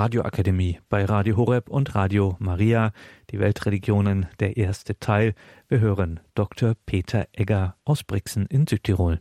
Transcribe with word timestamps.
Radioakademie 0.00 0.78
bei 0.88 1.04
Radio 1.04 1.36
Horeb 1.36 1.68
und 1.68 1.94
Radio 1.94 2.34
Maria, 2.38 2.92
die 3.30 3.38
Weltreligionen, 3.38 4.28
der 4.40 4.56
erste 4.56 4.98
Teil. 4.98 5.34
Wir 5.68 5.80
hören 5.80 6.20
Dr. 6.34 6.72
Peter 6.86 7.26
Egger 7.36 7.74
aus 7.84 8.02
Brixen 8.02 8.46
in 8.46 8.66
Südtirol. 8.66 9.20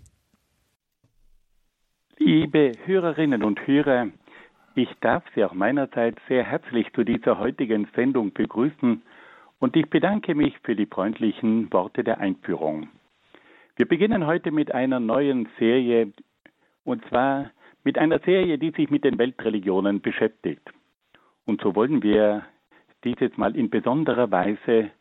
Liebe 2.18 2.72
Hörerinnen 2.86 3.44
und 3.44 3.68
Hörer, 3.68 4.08
ich 4.74 4.88
darf 5.02 5.26
Sie 5.36 5.44
auch 5.44 5.52
meinerseits 5.52 6.18
sehr 6.30 6.46
herzlich 6.46 6.88
zu 6.94 7.04
dieser 7.04 7.40
heutigen 7.40 7.90
Sendung 7.94 8.32
begrüßen 8.32 9.02
und 9.60 9.76
ich 9.76 9.90
bedanke 9.90 10.34
mich 10.34 10.58
für 10.64 10.78
die 10.78 10.86
freundlichen 10.86 11.74
Worte 11.74 12.06
der 12.06 12.20
Einführung. 12.20 12.88
Wir 13.76 13.86
beginnen 13.86 14.26
heute 14.26 14.52
mit 14.52 14.74
einer 14.74 15.02
neuen 15.02 15.50
Serie 15.60 16.14
und 16.86 17.04
zwar 17.10 17.52
mit 17.84 17.98
einer 17.98 18.20
Serie, 18.20 18.58
die 18.58 18.72
sich 18.72 18.90
mit 18.90 19.04
den 19.04 19.18
Weltreligionen 19.18 20.02
beschäftigt. 20.02 20.68
Und 21.46 21.62
so 21.62 21.76
wollen 21.76 22.04
wir 22.04 22.46
dieses 23.04 23.36
Mal 23.38 23.56
in 23.56 23.70
besonderer 23.70 24.30
Weise 24.32 24.92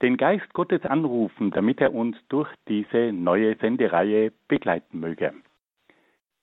den 0.00 0.16
Geist 0.16 0.52
Gottes 0.52 0.84
anrufen, 0.84 1.50
damit 1.50 1.80
er 1.80 1.94
uns 1.94 2.16
durch 2.28 2.48
diese 2.68 3.12
neue 3.12 3.56
Sendereihe 3.56 4.32
begleiten 4.48 5.00
möge. 5.00 5.32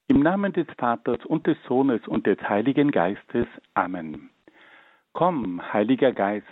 Im 0.07 0.21
Namen 0.21 0.53
des 0.53 0.67
Vaters 0.77 1.23
und 1.25 1.45
des 1.45 1.57
Sohnes 1.67 2.07
und 2.07 2.25
des 2.25 2.39
Heiligen 2.47 2.91
Geistes. 2.91 3.47
Amen. 3.73 4.29
Komm, 5.13 5.61
Heiliger 5.73 6.13
Geist, 6.13 6.45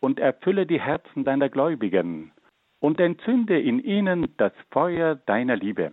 und 0.00 0.18
erfülle 0.18 0.66
die 0.66 0.80
Herzen 0.80 1.24
deiner 1.24 1.48
Gläubigen 1.48 2.32
und 2.80 2.98
entzünde 2.98 3.60
in 3.60 3.78
ihnen 3.78 4.34
das 4.38 4.52
Feuer 4.70 5.14
deiner 5.14 5.56
Liebe. 5.56 5.92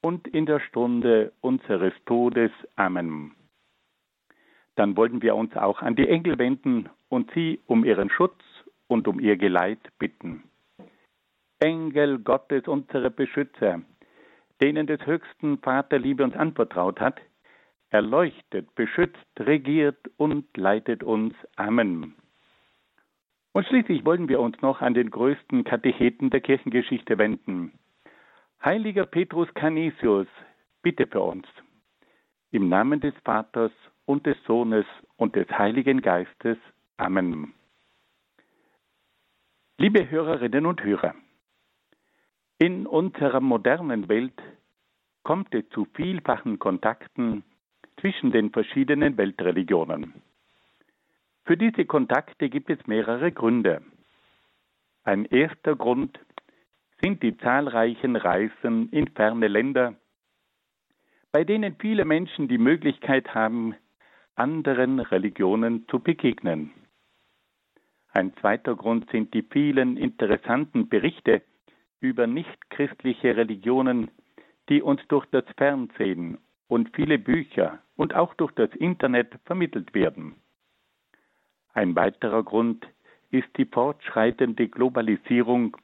und 0.00 0.28
in 0.28 0.46
der 0.46 0.60
Stunde 0.60 1.32
unseres 1.40 1.92
Todes. 2.06 2.50
Amen. 2.76 3.34
Dann 4.76 4.96
wollen 4.96 5.22
wir 5.22 5.34
uns 5.34 5.56
auch 5.56 5.82
an 5.82 5.96
die 5.96 6.08
Engel 6.08 6.38
wenden 6.38 6.88
und 7.08 7.30
sie 7.32 7.60
um 7.66 7.84
ihren 7.84 8.10
Schutz 8.10 8.40
und 8.86 9.08
um 9.08 9.18
ihr 9.18 9.36
Geleit 9.36 9.80
bitten. 9.98 10.44
Engel 11.58 12.18
Gottes, 12.20 12.68
unsere 12.68 13.10
Beschützer, 13.10 13.82
denen 14.60 14.86
des 14.86 15.04
höchsten 15.04 15.58
Vater 15.58 15.98
Liebe 15.98 16.22
uns 16.22 16.36
anvertraut 16.36 17.00
hat, 17.00 17.20
erleuchtet, 17.90 18.72
beschützt, 18.74 19.18
regiert 19.38 19.98
und 20.16 20.44
leitet 20.56 21.02
uns. 21.02 21.34
Amen. 21.56 22.14
Und 23.52 23.66
schließlich 23.66 24.04
wollen 24.04 24.28
wir 24.28 24.40
uns 24.40 24.60
noch 24.60 24.80
an 24.80 24.94
den 24.94 25.10
größten 25.10 25.64
Katecheten 25.64 26.30
der 26.30 26.40
Kirchengeschichte 26.40 27.18
wenden, 27.18 27.72
Heiliger 28.64 29.06
Petrus 29.06 29.48
Canisius, 29.54 30.26
bitte 30.82 31.06
für 31.06 31.20
uns. 31.20 31.46
Im 32.50 32.68
Namen 32.68 32.98
des 32.98 33.14
Vaters 33.24 33.70
und 34.04 34.26
des 34.26 34.36
Sohnes 34.46 34.84
und 35.16 35.36
des 35.36 35.48
Heiligen 35.48 36.02
Geistes. 36.02 36.58
Amen. 36.96 37.54
Liebe 39.76 40.10
Hörerinnen 40.10 40.66
und 40.66 40.82
Hörer, 40.82 41.14
in 42.58 42.88
unserer 42.88 43.38
modernen 43.40 44.08
Welt 44.08 44.42
kommt 45.22 45.54
es 45.54 45.68
zu 45.68 45.86
vielfachen 45.94 46.58
Kontakten 46.58 47.44
zwischen 48.00 48.32
den 48.32 48.50
verschiedenen 48.50 49.16
Weltreligionen. 49.16 50.14
Für 51.44 51.56
diese 51.56 51.84
Kontakte 51.84 52.48
gibt 52.48 52.70
es 52.70 52.84
mehrere 52.88 53.30
Gründe. 53.30 53.82
Ein 55.04 55.26
erster 55.26 55.76
Grund 55.76 56.18
sind 57.00 57.22
die 57.22 57.36
zahlreichen 57.38 58.16
Reisen 58.16 58.88
in 58.90 59.08
ferne 59.08 59.48
Länder, 59.48 59.94
bei 61.32 61.44
denen 61.44 61.76
viele 61.78 62.04
Menschen 62.04 62.48
die 62.48 62.58
Möglichkeit 62.58 63.34
haben, 63.34 63.74
anderen 64.34 65.00
Religionen 65.00 65.86
zu 65.88 66.00
begegnen. 66.00 66.72
Ein 68.12 68.34
zweiter 68.38 68.74
Grund 68.74 69.10
sind 69.10 69.34
die 69.34 69.42
vielen 69.42 69.96
interessanten 69.96 70.88
Berichte 70.88 71.42
über 72.00 72.26
nichtchristliche 72.26 73.36
Religionen, 73.36 74.10
die 74.68 74.82
uns 74.82 75.00
durch 75.08 75.26
das 75.26 75.44
Fernsehen 75.56 76.38
und 76.68 76.94
viele 76.94 77.18
Bücher 77.18 77.80
und 77.96 78.14
auch 78.14 78.34
durch 78.34 78.52
das 78.52 78.70
Internet 78.74 79.34
vermittelt 79.44 79.94
werden. 79.94 80.36
Ein 81.72 81.94
weiterer 81.96 82.42
Grund 82.42 82.86
ist 83.30 83.48
die 83.56 83.66
fortschreitende 83.66 84.68
Globalisierung 84.68 85.76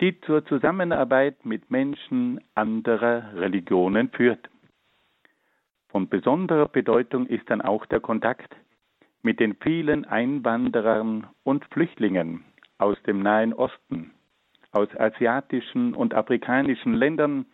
die 0.00 0.18
zur 0.22 0.44
Zusammenarbeit 0.46 1.44
mit 1.44 1.70
Menschen 1.70 2.40
anderer 2.54 3.34
Religionen 3.34 4.08
führt. 4.10 4.48
Von 5.88 6.08
besonderer 6.08 6.68
Bedeutung 6.68 7.26
ist 7.26 7.50
dann 7.50 7.60
auch 7.60 7.84
der 7.86 8.00
Kontakt 8.00 8.56
mit 9.22 9.40
den 9.40 9.56
vielen 9.56 10.06
Einwanderern 10.06 11.26
und 11.42 11.64
Flüchtlingen 11.66 12.44
aus 12.78 12.96
dem 13.02 13.22
Nahen 13.22 13.52
Osten, 13.52 14.12
aus 14.72 14.88
asiatischen 14.96 15.94
und 15.94 16.14
afrikanischen 16.14 16.94
Ländern, 16.94 17.44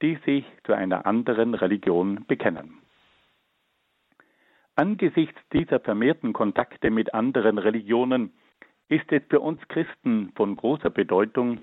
die 0.00 0.16
sich 0.24 0.46
zu 0.64 0.72
einer 0.72 1.04
anderen 1.04 1.54
Religion 1.54 2.24
bekennen. 2.26 2.78
Angesichts 4.74 5.38
dieser 5.52 5.80
vermehrten 5.80 6.32
Kontakte 6.32 6.90
mit 6.90 7.12
anderen 7.12 7.58
Religionen 7.58 8.32
ist 8.88 9.12
es 9.12 9.22
für 9.28 9.40
uns 9.40 9.60
Christen 9.68 10.32
von 10.34 10.56
großer 10.56 10.88
Bedeutung, 10.88 11.60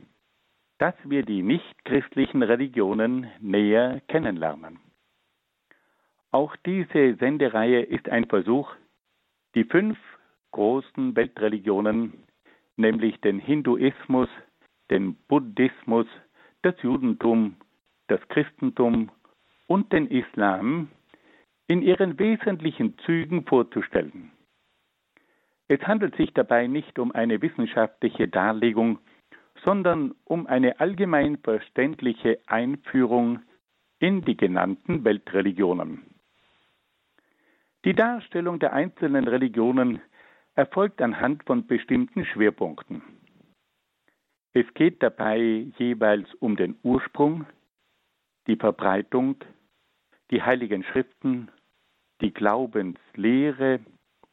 dass 0.79 0.95
wir 1.03 1.23
die 1.23 1.43
nichtchristlichen 1.43 2.41
Religionen 2.41 3.27
näher 3.41 4.01
kennenlernen. 4.07 4.79
Auch 6.31 6.55
diese 6.65 7.15
Sendereihe 7.15 7.81
ist 7.81 8.07
ein 8.09 8.25
Versuch, 8.25 8.71
die 9.55 9.65
fünf 9.65 9.97
großen 10.51 11.15
Weltreligionen, 11.15 12.23
nämlich 12.77 13.19
den 13.21 13.39
Hinduismus, 13.39 14.29
den 14.89 15.15
Buddhismus, 15.27 16.07
das 16.61 16.75
Judentum, 16.81 17.57
das 18.07 18.21
Christentum 18.29 19.11
und 19.67 19.91
den 19.91 20.07
Islam 20.07 20.89
in 21.67 21.81
ihren 21.81 22.17
wesentlichen 22.17 22.97
Zügen 22.99 23.45
vorzustellen. 23.45 24.31
Es 25.67 25.81
handelt 25.81 26.15
sich 26.15 26.33
dabei 26.33 26.67
nicht 26.67 26.97
um 26.97 27.11
eine 27.11 27.41
wissenschaftliche 27.41 28.27
Darlegung 28.27 28.99
sondern 29.63 30.13
um 30.23 30.47
eine 30.47 30.79
allgemein 30.79 31.37
verständliche 31.37 32.39
Einführung 32.47 33.39
in 33.99 34.21
die 34.21 34.37
genannten 34.37 35.03
Weltreligionen. 35.03 36.03
Die 37.85 37.93
Darstellung 37.93 38.59
der 38.59 38.73
einzelnen 38.73 39.27
Religionen 39.27 40.01
erfolgt 40.55 41.01
anhand 41.01 41.43
von 41.45 41.65
bestimmten 41.67 42.25
Schwerpunkten. 42.25 43.01
Es 44.53 44.65
geht 44.73 45.01
dabei 45.01 45.67
jeweils 45.77 46.33
um 46.35 46.57
den 46.57 46.77
Ursprung, 46.83 47.45
die 48.47 48.55
Verbreitung, 48.55 49.35
die 50.31 50.41
heiligen 50.41 50.83
Schriften, 50.83 51.49
die 52.21 52.33
Glaubenslehre 52.33 53.79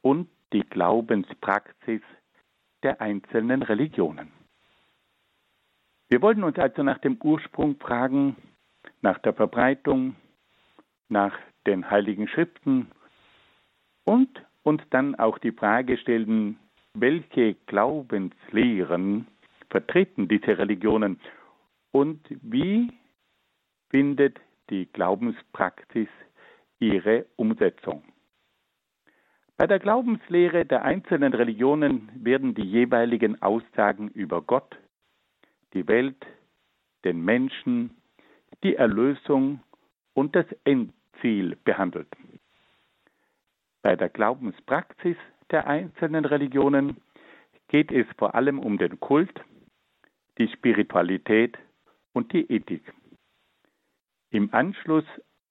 und 0.01 0.29
die 0.53 0.63
Glaubenspraxis 0.63 2.03
der 2.83 3.01
einzelnen 3.01 3.63
Religionen. 3.63 4.36
Wir 6.09 6.23
wollten 6.23 6.45
uns 6.45 6.59
also 6.59 6.83
nach 6.83 6.99
dem 6.99 7.19
Ursprung 7.23 7.77
fragen, 7.77 8.37
nach 9.03 9.19
der 9.19 9.35
Verbreitung, 9.35 10.15
nach 11.09 11.37
den 11.67 11.91
heiligen 11.91 12.29
Schriften 12.29 12.89
und 14.05 14.29
uns 14.63 14.83
dann 14.91 15.15
auch 15.17 15.39
die 15.39 15.53
Frage 15.53 15.97
stellen, 15.99 16.59
welche 16.95 17.55
Glaubenslehren 17.67 19.27
vertreten 19.69 20.29
diese 20.29 20.59
Religionen 20.59 21.21
und 21.91 22.21
wie 22.43 22.93
findet 23.91 24.39
die 24.71 24.87
Glaubenspraxis 24.87 26.09
ihre 26.79 27.27
Umsetzung. 27.37 28.03
Bei 29.57 29.67
der 29.67 29.79
Glaubenslehre 29.79 30.67
der 30.67 30.85
einzelnen 30.85 31.33
Religionen 31.33 32.11
werden 32.15 32.55
die 32.55 32.65
jeweiligen 32.65 33.41
Aussagen 33.41 34.09
über 34.09 34.43
Gott, 34.43 34.77
die 35.75 35.87
Welt, 35.89 36.27
den 37.05 37.25
Menschen, 37.25 37.91
die 38.63 38.77
Erlösung 38.77 39.61
und 40.15 40.35
das 40.35 40.47
Endziel 40.65 41.57
behandelt. 41.65 42.09
Bei 43.83 43.97
der 43.97 44.09
Glaubenspraxis 44.09 45.17
der 45.51 45.67
einzelnen 45.67 46.25
Religionen 46.25 46.97
geht 47.69 47.93
es 47.93 48.07
vor 48.17 48.35
allem 48.35 48.59
um 48.59 48.79
den 48.79 48.99
Kult, 49.01 49.41
die 50.39 50.49
Spiritualität 50.49 51.57
und 52.13 52.33
die 52.33 52.51
Ethik. 52.51 52.83
Im 54.31 54.53
Anschluss 54.53 55.05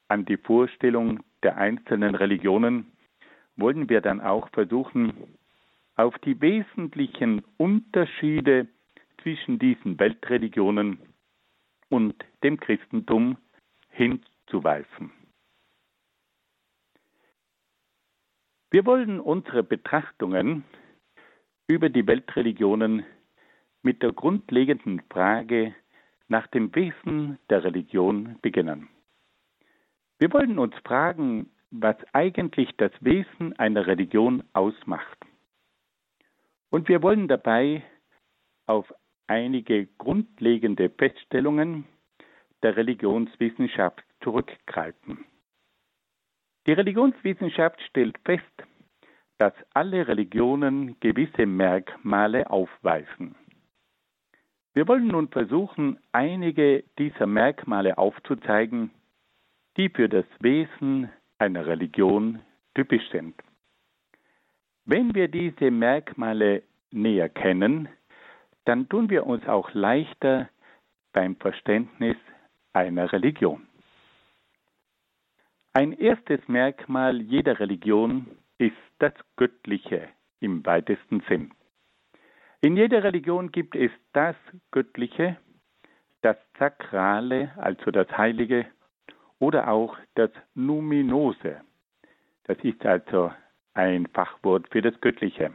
an 0.07 0.25
die 0.25 0.37
Vorstellung 0.37 1.23
der 1.43 1.57
einzelnen 1.57 2.15
Religionen 2.15 2.91
wollen 3.55 3.89
wir 3.89 4.01
dann 4.01 4.21
auch 4.21 4.49
versuchen, 4.49 5.13
auf 5.95 6.17
die 6.19 6.39
wesentlichen 6.41 7.41
Unterschiede 7.57 8.67
zwischen 9.25 9.57
diesen 9.57 9.99
Weltreligionen 9.99 10.99
und 11.89 12.13
dem 12.43 12.59
Christentum 12.59 13.37
hinzuweisen. 13.89 15.11
Wir 18.69 18.85
wollen 18.85 19.19
unsere 19.19 19.63
Betrachtungen 19.63 20.63
über 21.65 21.89
die 21.89 22.05
Weltreligionen 22.05 23.03
mit 23.81 24.03
der 24.03 24.11
grundlegenden 24.11 25.01
Frage 25.09 25.73
nach 26.27 26.45
dem 26.45 26.75
Wesen 26.75 27.39
der 27.49 27.63
Religion 27.63 28.37
beginnen. 28.43 28.89
Wir 30.19 30.31
wollen 30.33 30.59
uns 30.59 30.75
fragen, 30.85 31.49
was 31.71 31.95
eigentlich 32.13 32.77
das 32.77 32.91
Wesen 32.99 33.57
einer 33.57 33.87
Religion 33.87 34.43
ausmacht. 34.53 35.17
Und 36.69 36.87
wir 36.89 37.01
wollen 37.01 37.27
dabei 37.27 37.81
auf 38.67 38.93
einige 39.27 39.87
grundlegende 39.97 40.89
Feststellungen 40.89 41.85
der 42.63 42.75
Religionswissenschaft 42.77 44.03
zurückgreifen. 44.21 45.25
Die 46.67 46.73
Religionswissenschaft 46.73 47.79
stellt 47.89 48.17
fest, 48.25 48.63
dass 49.37 49.53
alle 49.73 50.07
Religionen 50.07 50.99
gewisse 50.99 51.45
Merkmale 51.45 52.49
aufweisen. 52.49 53.35
Wir 54.73 54.87
wollen 54.87 55.07
nun 55.07 55.29
versuchen, 55.29 55.99
einige 56.11 56.83
dieser 56.97 57.27
Merkmale 57.27 57.97
aufzuzeigen, 57.97 58.91
die 59.77 59.89
für 59.89 60.09
das 60.09 60.25
Wesen 60.39 61.09
einer 61.37 61.65
Religion 61.65 62.39
typisch 62.73 63.09
sind. 63.11 63.35
Wenn 64.85 65.15
wir 65.15 65.27
diese 65.27 65.71
Merkmale 65.71 66.63
näher 66.91 67.29
kennen, 67.29 67.89
dann 68.65 68.89
tun 68.89 69.09
wir 69.09 69.25
uns 69.25 69.47
auch 69.47 69.73
leichter 69.73 70.49
beim 71.13 71.35
Verständnis 71.37 72.17
einer 72.73 73.11
Religion. 73.13 73.65
Ein 75.73 75.93
erstes 75.93 76.47
Merkmal 76.47 77.21
jeder 77.21 77.59
Religion 77.59 78.27
ist 78.57 78.75
das 78.99 79.13
Göttliche 79.35 80.09
im 80.39 80.65
weitesten 80.65 81.21
Sinn. 81.27 81.51
In 82.61 82.77
jeder 82.77 83.03
Religion 83.03 83.51
gibt 83.51 83.75
es 83.75 83.91
das 84.13 84.35
Göttliche, 84.71 85.37
das 86.21 86.37
Sakrale, 86.57 87.51
also 87.57 87.91
das 87.91 88.09
Heilige, 88.17 88.65
oder 89.39 89.67
auch 89.69 89.97
das 90.15 90.31
Numinose. 90.55 91.61
Das 92.45 92.57
ist 92.63 92.85
also 92.85 93.31
ein 93.73 94.07
Fachwort 94.07 94.67
für 94.71 94.81
das 94.81 94.99
Göttliche. 95.01 95.53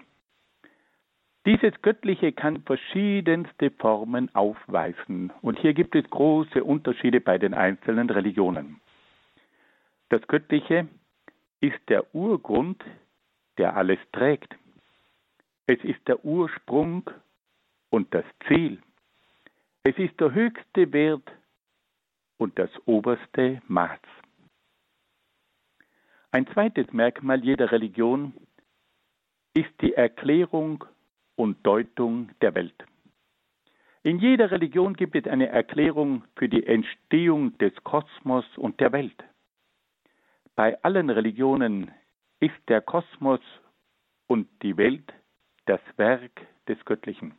Dieses 1.47 1.73
Göttliche 1.81 2.33
kann 2.33 2.63
verschiedenste 2.63 3.71
Formen 3.71 4.35
aufweisen 4.35 5.33
und 5.41 5.59
hier 5.59 5.73
gibt 5.73 5.95
es 5.95 6.09
große 6.11 6.63
Unterschiede 6.63 7.21
bei 7.21 7.39
den 7.39 7.55
einzelnen 7.55 8.11
Religionen. 8.11 8.81
Das 10.11 10.21
Göttliche 10.27 10.87
ist 11.61 11.79
der 11.89 12.15
Urgrund, 12.15 12.85
der 13.57 13.75
alles 13.77 13.99
trägt. 14.13 14.55
Es 15.67 15.83
ist 15.83 16.07
der 16.09 16.25
Ursprung 16.25 17.09
und 17.89 18.13
das 18.13 18.25
Ziel. 18.47 18.83
Es 19.83 19.97
ist 19.97 20.21
der 20.21 20.35
höchste 20.35 20.93
Wert 20.93 21.31
und 22.37 22.59
das 22.59 22.71
oberste 22.85 23.63
Maß. 23.67 24.01
Ein 26.33 26.47
zweites 26.49 26.93
Merkmal 26.93 27.43
jeder 27.43 27.73
Religion 27.73 28.35
ist 29.55 29.71
die 29.81 29.95
Erklärung 29.95 30.85
und 31.41 31.67
Deutung 31.67 32.29
der 32.43 32.55
Welt. 32.55 32.85
In 34.03 34.19
jeder 34.19 34.51
Religion 34.51 34.93
gibt 34.95 35.17
es 35.17 35.27
eine 35.27 35.49
Erklärung 35.49 36.23
für 36.37 36.51
die 36.51 36.67
Entstehung 36.67 37.57
des 37.57 37.73
Kosmos 37.83 38.45
und 38.59 38.79
der 38.79 38.93
Welt. 38.93 39.25
Bei 40.55 40.83
allen 40.83 41.09
Religionen 41.09 41.91
ist 42.41 42.61
der 42.69 42.83
Kosmos 42.83 43.41
und 44.27 44.49
die 44.63 44.77
Welt 44.77 45.11
das 45.65 45.81
Werk 45.97 46.47
des 46.69 46.79
Göttlichen. 46.85 47.35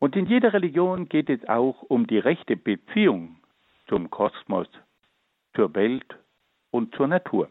Und 0.00 0.16
in 0.16 0.26
jeder 0.26 0.52
Religion 0.52 1.08
geht 1.08 1.30
es 1.30 1.48
auch 1.48 1.82
um 1.82 2.08
die 2.08 2.18
rechte 2.18 2.56
Beziehung 2.56 3.36
zum 3.86 4.10
Kosmos, 4.10 4.66
zur 5.54 5.72
Welt 5.76 6.18
und 6.72 6.92
zur 6.96 7.06
Natur. 7.06 7.48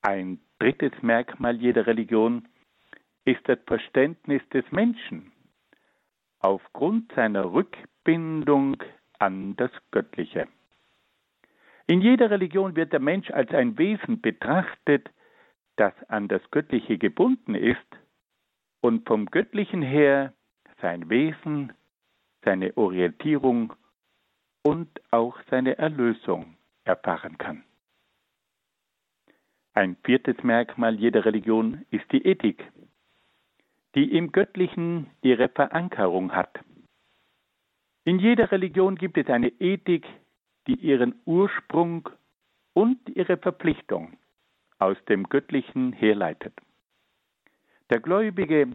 Ein 0.00 0.40
drittes 0.58 0.92
Merkmal 1.02 1.56
jeder 1.56 1.86
Religion 1.86 2.48
ist 3.28 3.46
das 3.46 3.58
Verständnis 3.66 4.40
des 4.54 4.64
Menschen 4.72 5.32
aufgrund 6.38 7.12
seiner 7.12 7.52
Rückbindung 7.52 8.82
an 9.18 9.54
das 9.56 9.70
Göttliche. 9.90 10.48
In 11.86 12.00
jeder 12.00 12.30
Religion 12.30 12.74
wird 12.74 12.92
der 12.94 13.00
Mensch 13.00 13.30
als 13.30 13.50
ein 13.50 13.76
Wesen 13.76 14.22
betrachtet, 14.22 15.10
das 15.76 15.92
an 16.08 16.28
das 16.28 16.40
Göttliche 16.50 16.96
gebunden 16.96 17.54
ist 17.54 17.98
und 18.80 19.06
vom 19.06 19.26
Göttlichen 19.26 19.82
her 19.82 20.32
sein 20.80 21.10
Wesen, 21.10 21.74
seine 22.44 22.74
Orientierung 22.78 23.74
und 24.62 24.88
auch 25.10 25.38
seine 25.50 25.76
Erlösung 25.76 26.56
erfahren 26.84 27.36
kann. 27.36 27.62
Ein 29.74 29.96
viertes 30.02 30.42
Merkmal 30.42 30.94
jeder 30.94 31.26
Religion 31.26 31.84
ist 31.90 32.10
die 32.10 32.24
Ethik, 32.24 32.64
die 33.94 34.16
im 34.16 34.32
Göttlichen 34.32 35.08
ihre 35.22 35.48
Verankerung 35.48 36.32
hat. 36.32 36.60
In 38.04 38.18
jeder 38.18 38.50
Religion 38.52 38.96
gibt 38.96 39.18
es 39.18 39.28
eine 39.28 39.48
Ethik, 39.60 40.06
die 40.66 40.74
ihren 40.74 41.14
Ursprung 41.24 42.08
und 42.74 42.98
ihre 43.08 43.36
Verpflichtung 43.36 44.16
aus 44.78 44.96
dem 45.08 45.28
Göttlichen 45.28 45.92
herleitet. 45.92 46.54
Der 47.90 48.00
Gläubige 48.00 48.68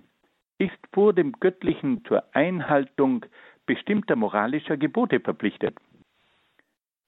ist 0.57 0.77
vor 0.91 1.13
dem 1.13 1.33
Göttlichen 1.33 2.03
zur 2.05 2.23
Einhaltung 2.35 3.25
bestimmter 3.65 4.15
moralischer 4.15 4.77
Gebote 4.77 5.19
verpflichtet. 5.19 5.77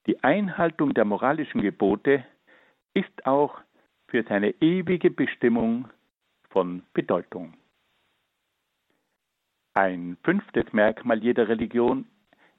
Die 0.08 0.24
Einhaltung 0.24 0.94
der 0.94 1.06
moralischen 1.06 1.62
Gebote 1.62 2.24
ist 2.94 3.26
auch 3.26 3.60
für 4.08 4.24
seine 4.24 4.52
ewige 4.62 5.10
Bestimmung 5.10 5.90
von 6.50 6.84
Bedeutung. 6.94 7.54
Ein 9.78 10.16
fünftes 10.24 10.72
Merkmal 10.72 11.22
jeder 11.22 11.50
Religion 11.50 12.06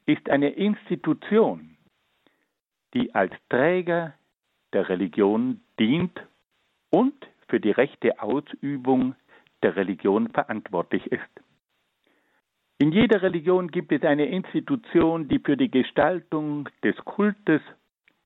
ist 0.04 0.28
eine 0.28 0.50
Institution, 0.50 1.78
die 2.92 3.14
als 3.14 3.32
Träger 3.48 4.12
der 4.74 4.90
Religion 4.90 5.62
dient 5.80 6.20
und 6.90 7.14
für 7.48 7.58
die 7.58 7.70
rechte 7.70 8.20
Ausübung 8.20 9.14
der 9.62 9.76
Religion 9.76 10.28
verantwortlich 10.28 11.06
ist. 11.06 11.22
In 12.76 12.92
jeder 12.92 13.22
Religion 13.22 13.68
gibt 13.68 13.92
es 13.92 14.02
eine 14.02 14.26
Institution, 14.26 15.26
die 15.26 15.38
für 15.38 15.56
die 15.56 15.70
Gestaltung 15.70 16.68
des 16.84 16.96
Kultes 17.06 17.62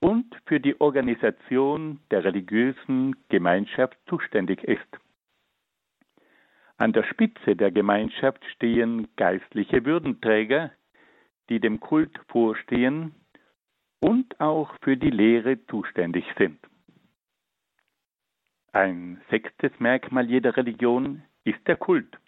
und 0.01 0.35
für 0.47 0.59
die 0.59 0.81
Organisation 0.81 2.01
der 2.11 2.25
religiösen 2.25 3.15
Gemeinschaft 3.29 3.97
zuständig 4.09 4.65
ist. 4.65 4.99
An 6.81 6.95
der 6.95 7.03
Spitze 7.03 7.57
der 7.57 7.71
Gemeinschaft 7.71 8.43
stehen 8.55 9.07
geistliche 9.17 9.85
Würdenträger, 9.85 10.73
die 11.51 11.61
dem 11.61 11.79
Kult 11.79 12.19
vorstehen 12.29 13.15
und 14.01 14.41
auch 14.41 14.75
für 14.83 14.97
die 14.97 15.11
Lehre 15.11 15.63
zuständig 15.67 16.25
sind. 16.39 16.59
Ein 18.73 19.21
sechstes 19.29 19.79
Merkmal 19.79 20.31
jeder 20.31 20.57
Religion 20.57 21.23
ist 21.45 21.59
der 21.67 21.77
Kult, 21.77 22.19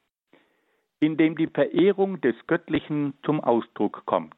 in 1.01 1.17
dem 1.17 1.35
die 1.35 1.47
Verehrung 1.47 2.21
des 2.21 2.37
Göttlichen 2.47 3.15
zum 3.25 3.41
Ausdruck 3.41 4.05
kommt. 4.05 4.37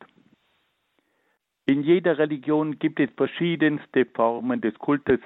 In 1.67 1.83
jeder 1.83 2.19
Religion 2.19 2.79
gibt 2.79 3.01
es 3.01 3.11
verschiedenste 3.17 4.05
Formen 4.05 4.61
des 4.61 4.79
Kultes, 4.79 5.19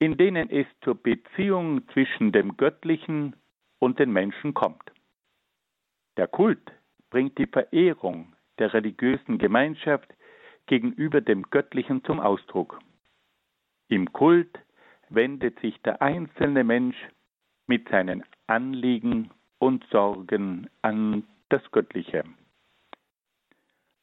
in 0.00 0.16
denen 0.16 0.50
es 0.50 0.66
zur 0.80 0.96
Beziehung 0.96 1.86
zwischen 1.90 2.32
dem 2.32 2.56
Göttlichen 2.56 3.36
und 3.78 3.98
den 3.98 4.12
Menschen 4.12 4.54
kommt. 4.54 4.92
Der 6.16 6.26
Kult 6.26 6.72
bringt 7.10 7.38
die 7.38 7.46
Verehrung 7.46 8.34
der 8.58 8.74
religiösen 8.74 9.38
Gemeinschaft 9.38 10.12
gegenüber 10.66 11.20
dem 11.20 11.42
Göttlichen 11.50 12.04
zum 12.04 12.20
Ausdruck. 12.20 12.80
Im 13.88 14.12
Kult 14.12 14.58
wendet 15.08 15.58
sich 15.60 15.80
der 15.82 16.02
einzelne 16.02 16.64
Mensch 16.64 16.96
mit 17.66 17.88
seinen 17.88 18.24
Anliegen 18.46 19.30
und 19.58 19.84
Sorgen 19.90 20.68
an 20.82 21.24
das 21.48 21.62
Göttliche. 21.70 22.24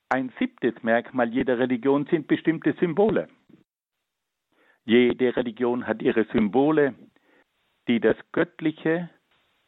Ein 0.10 0.32
siebtes 0.39 0.82
Merkmal 0.84 1.29
jeder 1.29 1.60
Religion 1.60 2.05
sind 2.08 2.27
bestimmte 2.27 2.74
Symbole. 2.79 3.27
Jede 4.86 5.36
Religion 5.36 5.88
hat 5.88 6.01
ihre 6.01 6.25
Symbole, 6.25 6.94
die 7.88 8.00
das 8.00 8.15
Göttliche 8.32 9.10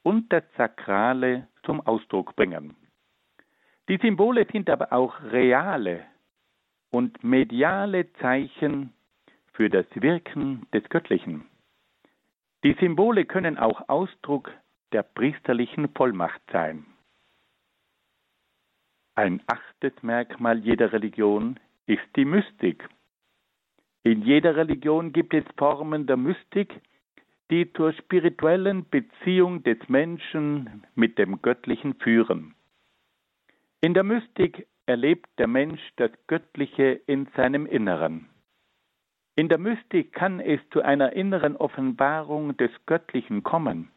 und 0.08 0.32
das 0.32 0.46
Sakrale 0.56 1.50
zum 1.66 1.82
Ausdruck 1.82 2.34
bringen. 2.38 2.78
Die 3.90 3.98
Symbole 3.98 4.48
sind 4.50 4.70
aber 4.70 4.94
auch 4.94 5.22
reale 5.22 6.06
und 6.92 7.26
mediale 7.26 8.14
Zeichen 8.14 8.94
für 9.52 9.70
das 9.70 9.86
Wirken 9.96 10.66
des 10.74 10.88
Göttlichen. 10.88 11.46
Die 12.64 12.72
Symbole 12.80 13.26
können 13.26 13.58
auch 13.58 13.90
Ausdruck 13.90 14.50
der 14.94 15.04
priesterlichen 15.04 15.90
Vollmacht 15.90 16.42
sein. 16.54 16.86
Ein 19.16 19.44
achtes 19.48 19.92
Merkmal 20.04 20.60
jeder 20.60 20.94
Religion 20.94 21.60
ist 21.86 22.08
die 22.16 22.24
Mystik. 22.24 22.88
In 24.04 24.22
jeder 24.22 24.56
Religion 24.56 25.12
gibt 25.12 25.34
es 25.34 25.44
Formen 25.58 26.08
der 26.08 26.16
Mystik, 26.16 26.80
die 27.50 27.72
zur 27.74 27.94
spirituellen 27.94 28.89
Beziehung 28.89 29.63
des 29.63 29.77
Menschen 29.88 30.84
mit 30.96 31.18
dem 31.18 31.42
Göttlichen 31.42 31.96
führen. 31.96 32.56
In 33.82 33.94
der 33.94 34.04
Mystik 34.04 34.68
erlebt 34.86 35.30
der 35.38 35.48
Mensch 35.48 35.82
das 35.98 36.12
Göttliche 36.27 37.00
in 37.06 37.27
seinem 37.36 37.66
Inneren. 37.66 38.27
In 39.36 39.50
der 39.50 39.60
Mystik 39.60 40.13
kann 40.13 40.39
es 40.39 40.60
zu 40.72 40.82
einer 40.82 41.13
inneren 41.13 41.56
Offenbarung 41.56 42.58
des 42.58 42.72
Göttlichen 42.86 43.44
kommen. 43.44 43.92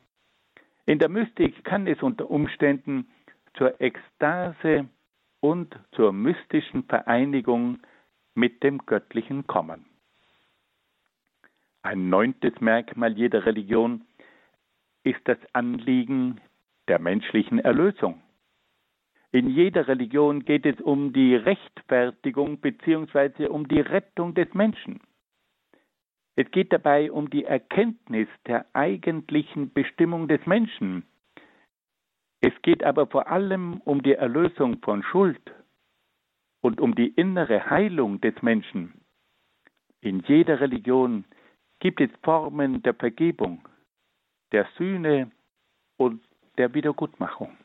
In 0.87 0.99
der 0.99 1.09
Mystik 1.09 1.65
kann 1.65 1.87
es 1.87 2.03
unter 2.03 2.31
Umständen 2.31 3.09
zur 3.55 3.81
Ekstase 3.81 4.89
und 5.41 5.75
zur 5.93 6.13
mystischen 6.13 6.85
Vereinigung 6.85 7.79
mit 8.35 8.63
dem 8.63 8.85
Göttlichen 8.85 9.47
kommen. 9.47 9.87
Ein 11.91 12.09
neuntes 12.09 12.53
Merkmal 12.61 13.19
jeder 13.19 13.47
Religion 13.47 14.05
ist 15.03 15.19
das 15.25 15.39
Anliegen 15.55 16.41
der 16.87 17.01
menschlichen 17.01 17.59
Erlösung. 17.59 18.23
In 19.33 19.51
jeder 19.51 19.89
Religion 19.89 20.45
geht 20.45 20.67
es 20.67 20.81
um 20.81 21.13
die 21.13 21.35
Rechtfertigung 21.35 22.59
bzw. 22.61 23.49
um 23.49 23.67
die 23.67 23.81
Rettung 23.81 24.35
des 24.35 24.55
Menschen. 24.55 25.01
Es 26.37 26.49
geht 26.53 26.73
dabei 26.73 27.11
um 27.11 27.29
die 27.29 27.45
Erkenntnis 27.45 28.29
der 28.47 28.67
eigentlichen 28.73 29.73
Bestimmung 29.73 30.29
des 30.29 30.47
Menschen, 30.47 31.03
es 32.41 32.53
geht 32.63 32.85
aber 32.85 33.09
vor 33.09 33.27
allem 33.27 33.81
um 33.85 34.01
die 34.05 34.15
Erlösung 34.15 34.79
von 34.79 35.03
Schuld 35.03 35.43
und 36.61 36.81
um 36.81 36.95
die 36.95 37.09
innere 37.09 37.69
Heilung 37.69 38.21
des 38.21 38.41
Menschen. 38.43 38.93
In 40.01 40.21
jeder 40.21 40.61
Religion 40.61 41.25
gibt 41.81 42.01
es 42.01 42.11
Formen 42.23 42.83
der 42.83 42.95
Vergebung, 42.95 43.67
der 44.53 44.69
Sühne 44.77 45.31
und 45.97 46.23
der 46.59 46.73
Wiedergutmachung. 46.75 47.57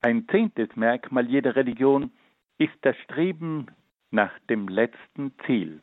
Ein 0.00 0.26
zehntes 0.28 0.74
Merkmal 0.76 1.26
jeder 1.28 1.54
Religion 1.54 2.10
ist 2.58 2.74
das 2.82 2.96
Streben 3.04 3.66
nach 4.10 4.32
dem 4.48 4.68
letzten 4.68 5.32
Ziel. 5.44 5.80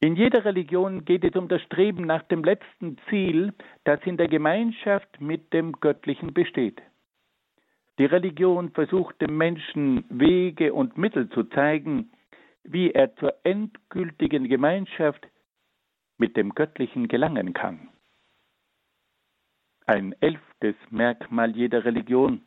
In 0.00 0.16
jeder 0.16 0.44
Religion 0.44 1.04
geht 1.04 1.24
es 1.24 1.36
um 1.36 1.46
das 1.46 1.62
Streben 1.62 2.06
nach 2.06 2.22
dem 2.24 2.42
letzten 2.42 2.96
Ziel, 3.08 3.54
das 3.84 4.00
in 4.04 4.16
der 4.16 4.28
Gemeinschaft 4.28 5.20
mit 5.20 5.52
dem 5.52 5.72
Göttlichen 5.74 6.34
besteht. 6.34 6.82
Die 7.98 8.06
Religion 8.06 8.70
versucht 8.70 9.20
dem 9.20 9.36
Menschen 9.36 10.04
Wege 10.08 10.72
und 10.74 10.96
Mittel 10.96 11.28
zu 11.28 11.44
zeigen, 11.44 12.10
wie 12.64 12.90
er 12.90 13.14
zur 13.16 13.34
endgültigen 13.44 14.48
Gemeinschaft 14.48 15.26
mit 16.18 16.36
dem 16.36 16.54
Göttlichen 16.54 17.08
gelangen 17.08 17.52
kann. 17.52 17.88
Ein 19.86 20.14
elftes 20.20 20.76
Merkmal 20.90 21.56
jeder 21.56 21.84
Religion 21.84 22.42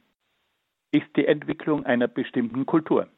ist 0.91 1.07
die 1.17 1.25
Entwicklung 1.25 1.85
einer 1.85 2.07
bestimmten 2.07 2.65
Kultur. 2.65 3.09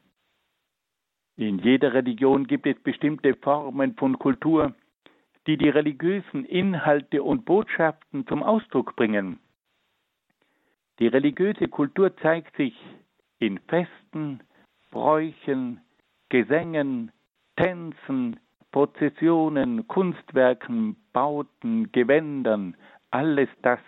In 1.36 1.60
jeder 1.60 1.94
Religion 1.94 2.48
gibt 2.48 2.66
es 2.66 2.76
bestimmte 2.82 3.34
Formen 3.36 3.94
von 3.94 4.18
Kultur, 4.18 4.74
die 5.46 5.56
die 5.56 5.68
religiösen 5.68 6.44
Inhalte 6.44 7.22
und 7.22 7.44
Botschaften 7.44 8.26
zum 8.26 8.42
Ausdruck 8.42 8.96
bringen. 8.96 9.38
Die 10.98 11.06
religiöse 11.06 11.68
Kultur 11.68 12.16
zeigt 12.16 12.56
sich 12.56 12.74
in 13.38 13.58
Festen, 13.68 14.40
Bräuchen, 14.90 15.80
Gesängen, 16.28 17.12
Tänzen, 17.56 18.38
Prozessionen, 18.70 19.88
Kunstwerken, 19.88 20.96
Bauten, 21.12 21.90
Gewändern. 21.92 22.76
Alles 23.10 23.48
das 23.62 23.80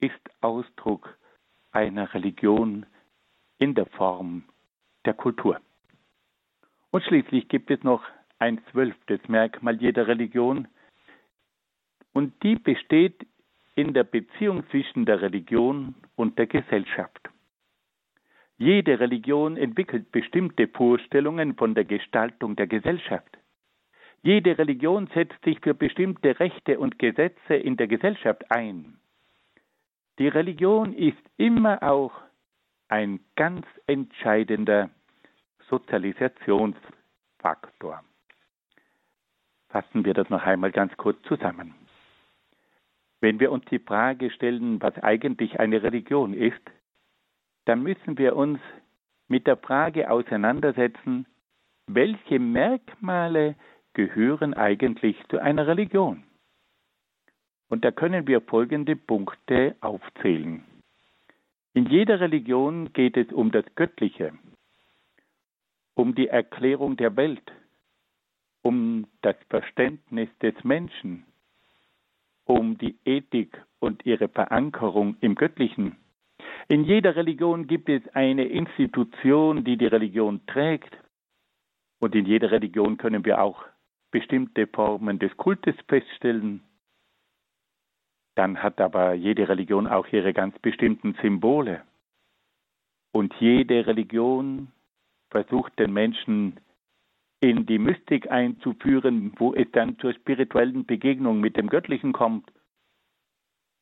ist 0.00 0.20
Ausdruck 0.40 1.18
einer 1.72 2.12
Religion 2.14 2.86
in 3.58 3.74
der 3.74 3.86
Form 3.86 4.44
der 5.04 5.14
Kultur. 5.14 5.60
Und 6.90 7.04
schließlich 7.04 7.48
gibt 7.48 7.70
es 7.70 7.82
noch 7.82 8.02
ein 8.38 8.60
zwölftes 8.70 9.20
Merkmal 9.28 9.76
jeder 9.76 10.06
Religion, 10.06 10.68
und 12.12 12.42
die 12.42 12.56
besteht 12.56 13.26
in 13.74 13.94
der 13.94 14.04
Beziehung 14.04 14.68
zwischen 14.70 15.06
der 15.06 15.22
Religion 15.22 15.94
und 16.16 16.38
der 16.38 16.46
Gesellschaft. 16.46 17.30
Jede 18.58 19.00
Religion 19.00 19.56
entwickelt 19.56 20.12
bestimmte 20.12 20.68
Vorstellungen 20.68 21.54
von 21.54 21.74
der 21.74 21.84
Gestaltung 21.84 22.56
der 22.56 22.66
Gesellschaft. 22.66 23.38
Jede 24.22 24.56
Religion 24.56 25.08
setzt 25.14 25.42
sich 25.44 25.58
für 25.60 25.74
bestimmte 25.74 26.38
Rechte 26.38 26.78
und 26.78 26.98
Gesetze 26.98 27.54
in 27.54 27.76
der 27.76 27.88
Gesellschaft 27.88 28.50
ein. 28.50 28.98
Die 30.18 30.28
Religion 30.28 30.92
ist 30.92 31.22
immer 31.38 31.82
auch 31.82 32.12
ein 32.88 33.20
ganz 33.34 33.66
entscheidender 33.86 34.90
Sozialisationsfaktor. 35.68 38.04
Fassen 39.70 40.04
wir 40.04 40.14
das 40.14 40.28
noch 40.28 40.42
einmal 40.42 40.70
ganz 40.70 40.94
kurz 40.98 41.20
zusammen. 41.22 41.74
Wenn 43.20 43.40
wir 43.40 43.50
uns 43.50 43.64
die 43.66 43.78
Frage 43.78 44.30
stellen, 44.30 44.82
was 44.82 44.98
eigentlich 44.98 45.58
eine 45.58 45.82
Religion 45.82 46.34
ist, 46.34 46.60
dann 47.64 47.82
müssen 47.82 48.18
wir 48.18 48.36
uns 48.36 48.60
mit 49.28 49.46
der 49.46 49.56
Frage 49.56 50.10
auseinandersetzen, 50.10 51.26
welche 51.86 52.38
Merkmale 52.38 53.56
gehören 53.94 54.54
eigentlich 54.54 55.16
zu 55.28 55.38
einer 55.38 55.66
Religion? 55.66 56.24
Und 57.68 57.84
da 57.84 57.90
können 57.90 58.26
wir 58.26 58.40
folgende 58.40 58.96
Punkte 58.96 59.76
aufzählen. 59.80 60.62
In 61.74 61.86
jeder 61.86 62.20
Religion 62.20 62.92
geht 62.92 63.16
es 63.16 63.32
um 63.32 63.50
das 63.50 63.64
Göttliche, 63.76 64.34
um 65.94 66.14
die 66.14 66.28
Erklärung 66.28 66.96
der 66.98 67.16
Welt, 67.16 67.50
um 68.62 69.06
das 69.22 69.36
Verständnis 69.48 70.28
des 70.42 70.54
Menschen, 70.64 71.24
um 72.44 72.76
die 72.76 72.98
Ethik 73.06 73.58
und 73.78 74.04
ihre 74.04 74.28
Verankerung 74.28 75.16
im 75.20 75.34
Göttlichen. 75.34 75.96
In 76.72 76.84
jeder 76.84 77.16
Religion 77.16 77.66
gibt 77.66 77.90
es 77.90 78.00
eine 78.14 78.46
Institution, 78.46 79.62
die 79.62 79.76
die 79.76 79.88
Religion 79.88 80.40
trägt. 80.46 80.96
Und 82.00 82.14
in 82.14 82.24
jeder 82.24 82.50
Religion 82.50 82.96
können 82.96 83.26
wir 83.26 83.42
auch 83.42 83.62
bestimmte 84.10 84.66
Formen 84.66 85.18
des 85.18 85.36
Kultes 85.36 85.74
feststellen. 85.86 86.62
Dann 88.36 88.62
hat 88.62 88.80
aber 88.80 89.12
jede 89.12 89.50
Religion 89.50 89.86
auch 89.86 90.06
ihre 90.06 90.32
ganz 90.32 90.58
bestimmten 90.60 91.12
Symbole. 91.20 91.82
Und 93.12 93.34
jede 93.38 93.86
Religion 93.86 94.72
versucht 95.30 95.78
den 95.78 95.92
Menschen 95.92 96.58
in 97.40 97.66
die 97.66 97.78
Mystik 97.78 98.30
einzuführen, 98.30 99.34
wo 99.36 99.52
es 99.52 99.70
dann 99.72 99.98
zur 99.98 100.14
spirituellen 100.14 100.86
Begegnung 100.86 101.38
mit 101.38 101.58
dem 101.58 101.68
Göttlichen 101.68 102.14
kommt. 102.14 102.50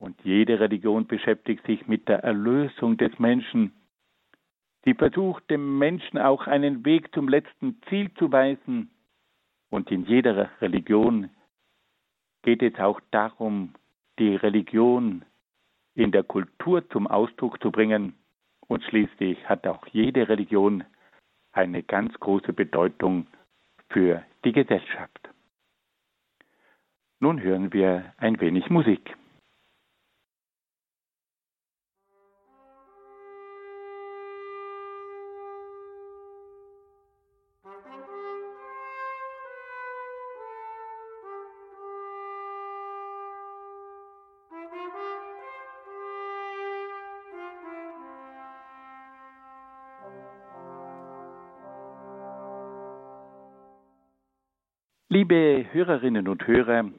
Und 0.00 0.18
jede 0.24 0.58
Religion 0.58 1.06
beschäftigt 1.06 1.64
sich 1.66 1.86
mit 1.86 2.08
der 2.08 2.24
Erlösung 2.24 2.96
des 2.96 3.18
Menschen. 3.18 3.72
Sie 4.82 4.94
versucht 4.94 5.48
dem 5.50 5.78
Menschen 5.78 6.18
auch 6.18 6.46
einen 6.46 6.86
Weg 6.86 7.14
zum 7.14 7.28
letzten 7.28 7.82
Ziel 7.82 8.10
zu 8.14 8.32
weisen. 8.32 8.90
Und 9.68 9.90
in 9.90 10.06
jeder 10.06 10.48
Religion 10.62 11.28
geht 12.42 12.62
es 12.62 12.80
auch 12.80 12.98
darum, 13.10 13.74
die 14.18 14.36
Religion 14.36 15.22
in 15.94 16.12
der 16.12 16.22
Kultur 16.22 16.88
zum 16.88 17.06
Ausdruck 17.06 17.60
zu 17.62 17.70
bringen. 17.70 18.14
Und 18.68 18.82
schließlich 18.84 19.46
hat 19.50 19.66
auch 19.66 19.86
jede 19.88 20.30
Religion 20.30 20.82
eine 21.52 21.82
ganz 21.82 22.14
große 22.14 22.54
Bedeutung 22.54 23.26
für 23.90 24.24
die 24.46 24.52
Gesellschaft. 24.52 25.28
Nun 27.18 27.42
hören 27.42 27.74
wir 27.74 28.14
ein 28.16 28.40
wenig 28.40 28.70
Musik. 28.70 29.14
Liebe 55.30 55.72
Hörerinnen 55.72 56.26
und 56.26 56.44
Hörer, 56.48 56.90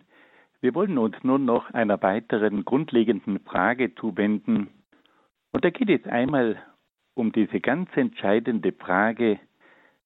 wir 0.61 0.73
wollen 0.73 0.97
uns 0.97 1.17
nun 1.21 1.43
noch 1.43 1.69
einer 1.71 2.01
weiteren 2.01 2.63
grundlegenden 2.63 3.41
Frage 3.41 3.93
zuwenden. 3.95 4.69
Und 5.51 5.65
da 5.65 5.69
geht 5.69 5.89
es 5.89 6.09
einmal 6.09 6.57
um 7.13 7.33
diese 7.33 7.59
ganz 7.59 7.89
entscheidende 7.97 8.71
Frage, 8.71 9.37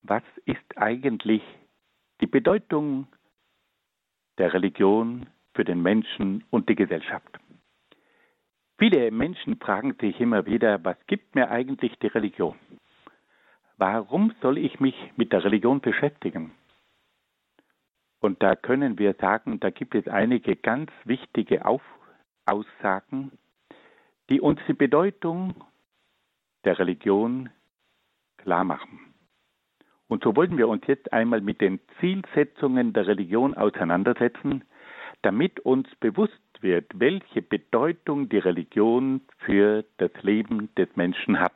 was 0.01 0.23
ist 0.45 0.75
eigentlich 0.75 1.43
die 2.19 2.25
Bedeutung 2.25 3.05
der 4.39 4.55
Religion 4.55 5.27
für 5.53 5.63
den 5.63 5.83
Menschen 5.83 6.43
und 6.49 6.67
die 6.67 6.75
Gesellschaft? 6.75 7.29
Viele 8.79 9.11
Menschen 9.11 9.57
fragen 9.57 9.93
sich 10.01 10.19
immer 10.19 10.47
wieder, 10.47 10.83
was 10.83 10.97
gibt 11.05 11.35
mir 11.35 11.51
eigentlich 11.51 11.93
die 11.99 12.07
Religion? 12.07 12.55
Warum 13.77 14.33
soll 14.41 14.57
ich 14.57 14.79
mich 14.79 14.95
mit 15.15 15.31
der 15.31 15.43
Religion 15.43 15.79
beschäftigen? 15.79 16.53
Und 18.25 18.41
da 18.41 18.55
können 18.55 18.97
wir 18.97 19.13
sagen, 19.13 19.59
da 19.59 19.69
gibt 19.69 19.93
es 19.93 20.07
einige 20.07 20.55
ganz 20.55 20.89
wichtige 21.03 21.63
Auf 21.63 21.83
Aussagen, 22.47 23.31
die 24.31 24.41
uns 24.41 24.59
die 24.67 24.73
Bedeutung 24.73 25.53
der 26.63 26.79
Religion 26.79 27.51
klar 28.37 28.63
machen. 28.63 29.13
Und 30.07 30.23
so 30.23 30.35
wollen 30.35 30.57
wir 30.57 30.67
uns 30.67 30.87
jetzt 30.87 31.13
einmal 31.13 31.39
mit 31.39 31.61
den 31.61 31.79
Zielsetzungen 31.99 32.93
der 32.93 33.05
Religion 33.05 33.53
auseinandersetzen, 33.53 34.63
damit 35.21 35.59
uns 35.59 35.87
bewusst 35.99 36.33
wird, 36.61 36.99
welche 36.99 37.43
Bedeutung 37.43 38.27
die 38.27 38.39
Religion 38.39 39.21
für 39.37 39.85
das 39.97 40.11
Leben 40.23 40.73
des 40.73 40.89
Menschen 40.95 41.39
hat. 41.39 41.53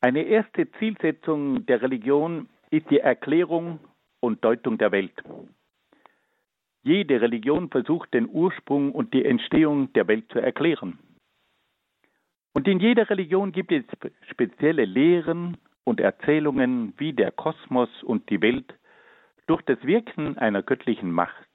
Eine 0.00 0.22
erste 0.22 0.70
Zielsetzung 0.78 1.66
der 1.66 1.82
Religion 1.82 2.48
ist 2.70 2.88
die 2.90 3.00
Erklärung 3.00 3.80
und 4.20 4.44
Deutung 4.44 4.78
der 4.78 4.92
Welt. 4.92 5.14
Jede 6.82 7.20
Religion 7.20 7.68
versucht 7.68 8.14
den 8.14 8.28
Ursprung 8.28 8.92
und 8.92 9.12
die 9.12 9.24
Entstehung 9.24 9.92
der 9.92 10.08
Welt 10.08 10.30
zu 10.32 10.38
erklären. 10.38 10.98
Und 12.52 12.66
in 12.66 12.80
jeder 12.80 13.08
Religion 13.10 13.52
gibt 13.52 13.70
es 13.70 13.84
spezielle 14.30 14.84
Lehren 14.84 15.56
und 15.84 16.00
Erzählungen, 16.00 16.94
wie 16.96 17.12
der 17.12 17.32
Kosmos 17.32 17.90
und 18.02 18.28
die 18.30 18.40
Welt 18.40 18.74
durch 19.46 19.62
das 19.62 19.82
Wirken 19.84 20.38
einer 20.38 20.62
göttlichen 20.62 21.12
Macht 21.12 21.48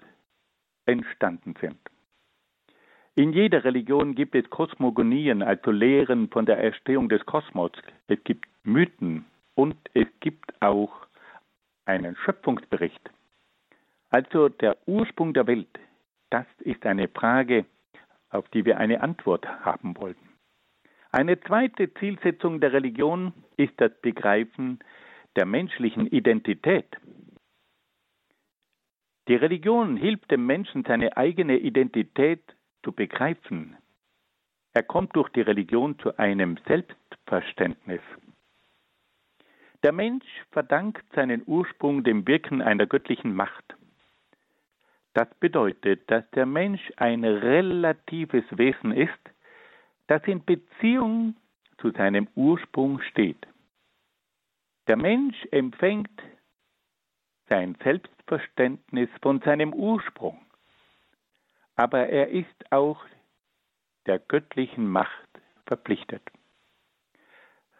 entstanden 0.85 1.55
sind. 1.59 1.79
In 3.15 3.31
jeder 3.31 3.63
Religion 3.63 4.13
gibt 4.13 4.35
es 4.35 4.49
Kosmogonien, 4.49 5.41
also 5.41 5.71
Lehren 5.71 6.29
von 6.29 6.45
der 6.45 6.57
Erstehung 6.57 7.07
des 7.07 7.25
Kosmos. 7.25 7.71
Es 8.07 8.21
gibt 8.25 8.45
Mythen 8.63 9.25
und 9.53 9.77
es 9.93 10.07
gibt 10.19 10.61
auch 10.61 11.04
einen 11.85 12.15
Schöpfungsbericht. 12.17 13.09
Also 14.09 14.49
der 14.49 14.77
Ursprung 14.87 15.33
der 15.33 15.47
Welt, 15.47 15.79
das 16.29 16.45
ist 16.59 16.85
eine 16.85 17.07
Frage, 17.07 17.65
auf 18.29 18.47
die 18.49 18.65
wir 18.65 18.77
eine 18.77 19.01
Antwort 19.01 19.47
haben 19.47 19.95
wollen. 19.97 20.17
Eine 21.11 21.39
zweite 21.39 21.93
Zielsetzung 21.93 22.59
der 22.59 22.73
Religion 22.73 23.33
ist 23.57 23.73
das 23.77 23.91
Begreifen 24.01 24.79
der 25.35 25.45
menschlichen 25.45 26.07
Identität. 26.07 26.87
Die 29.27 29.35
Religion 29.35 29.97
hilft 29.97 30.29
dem 30.29 30.45
Menschen, 30.45 30.83
seine 30.85 31.17
eigene 31.17 31.57
Identität 31.57 32.43
zu 32.83 32.91
begreifen. 32.91 33.77
Er 34.73 34.83
kommt 34.83 35.15
durch 35.15 35.29
die 35.29 35.41
Religion 35.41 35.97
zu 35.99 36.17
einem 36.17 36.57
Selbstverständnis. 36.67 38.01
Der 39.85 39.91
Mensch 39.91 40.25
verdankt 40.49 41.05
seinen 41.13 41.43
Ursprung 41.45 42.03
dem 42.03 42.25
Wirken 42.25 42.63
einer 42.63 42.87
göttlichen 42.87 43.35
Macht. 43.35 43.75
Das 45.13 45.27
bedeutet, 45.35 46.09
dass 46.09 46.27
der 46.31 46.47
Mensch 46.47 46.81
ein 46.97 47.23
relatives 47.23 48.45
Wesen 48.49 48.91
ist, 48.91 49.11
das 50.07 50.23
in 50.25 50.43
Beziehung 50.43 51.35
zu 51.77 51.91
seinem 51.91 52.27
Ursprung 52.33 52.99
steht. 53.11 53.45
Der 54.87 54.97
Mensch 54.97 55.37
empfängt 55.51 56.19
sein 57.47 57.77
Selbstverständnis 57.83 59.09
von 59.21 59.39
seinem 59.41 59.71
Ursprung, 59.71 60.43
aber 61.75 62.09
er 62.09 62.29
ist 62.29 62.71
auch 62.71 63.05
der 64.07 64.17
göttlichen 64.17 64.89
Macht 64.89 65.29
verpflichtet. 65.67 66.23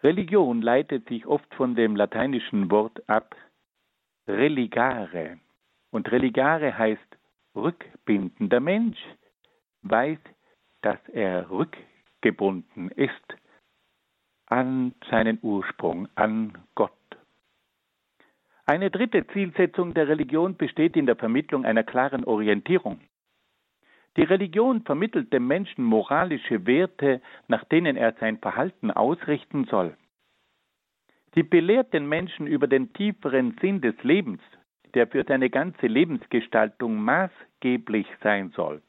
Religion 0.05 0.61
leitet 0.61 1.09
sich 1.09 1.25
oft 1.25 1.51
von 1.55 1.73
dem 1.73 1.95
lateinischen 1.95 2.69
Wort 2.69 3.01
ab 3.09 3.35
religare. 4.27 5.39
Und 5.89 6.11
religare 6.11 6.77
heißt 6.77 7.17
rückbinden. 7.55 8.49
Der 8.49 8.59
Mensch 8.59 8.99
weiß, 9.81 10.19
dass 10.83 10.99
er 11.11 11.49
rückgebunden 11.49 12.89
ist 12.91 13.35
an 14.45 14.93
seinen 15.09 15.39
Ursprung, 15.41 16.07
an 16.13 16.55
Gott. 16.75 16.91
Eine 18.67 18.91
dritte 18.91 19.25
Zielsetzung 19.33 19.95
der 19.95 20.07
Religion 20.07 20.55
besteht 20.55 20.95
in 20.95 21.07
der 21.07 21.15
Vermittlung 21.15 21.65
einer 21.65 21.83
klaren 21.83 22.25
Orientierung. 22.25 22.99
Die 24.17 24.23
Religion 24.23 24.81
vermittelt 24.83 25.33
dem 25.33 25.47
Menschen 25.47 25.83
moralische 25.83 26.65
Werte, 26.65 27.21
nach 27.47 27.65
denen 27.65 27.97
er 27.97 28.13
sein 28.19 28.37
Verhalten 28.37 28.91
ausrichten 28.91 29.65
soll. 29.65 29.97
Sie 31.33 31.43
belehrt 31.43 31.93
den 31.93 32.07
Menschen 32.07 32.47
über 32.47 32.67
den 32.67 32.93
tieferen 32.93 33.57
Sinn 33.59 33.81
des 33.81 34.01
Lebens, 34.03 34.41
der 34.93 35.07
für 35.07 35.25
seine 35.27 35.49
ganze 35.49 35.87
Lebensgestaltung 35.87 36.95
maßgeblich 36.95 38.07
sein 38.23 38.51
soll. 38.51 38.81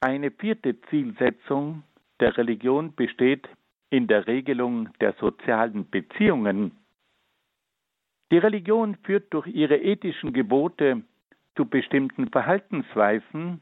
Eine 0.00 0.32
vierte 0.32 0.80
Zielsetzung 0.90 1.84
der 2.18 2.36
Religion 2.36 2.92
besteht 2.94 3.48
in 3.90 4.08
der 4.08 4.26
Regelung 4.26 4.88
der 5.00 5.12
sozialen 5.12 5.88
Beziehungen. 5.88 6.72
Die 8.32 8.38
Religion 8.38 8.96
führt 9.04 9.32
durch 9.32 9.46
ihre 9.46 9.76
ethischen 9.76 10.32
Gebote 10.32 11.02
zu 11.56 11.66
bestimmten 11.66 12.28
Verhaltensweisen, 12.28 13.60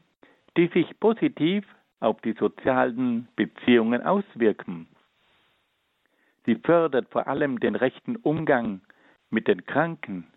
die 0.57 0.67
sich 0.67 0.99
positiv 0.99 1.65
auf 1.99 2.19
die 2.21 2.33
sozialen 2.33 3.27
Beziehungen 3.35 4.01
auswirken. 4.01 4.87
Sie 6.45 6.55
fördert 6.55 7.09
vor 7.11 7.27
allem 7.27 7.59
den 7.59 7.75
rechten 7.75 8.15
Umgang 8.15 8.81
mit 9.29 9.47
den 9.47 9.65
Kranken, 9.65 10.27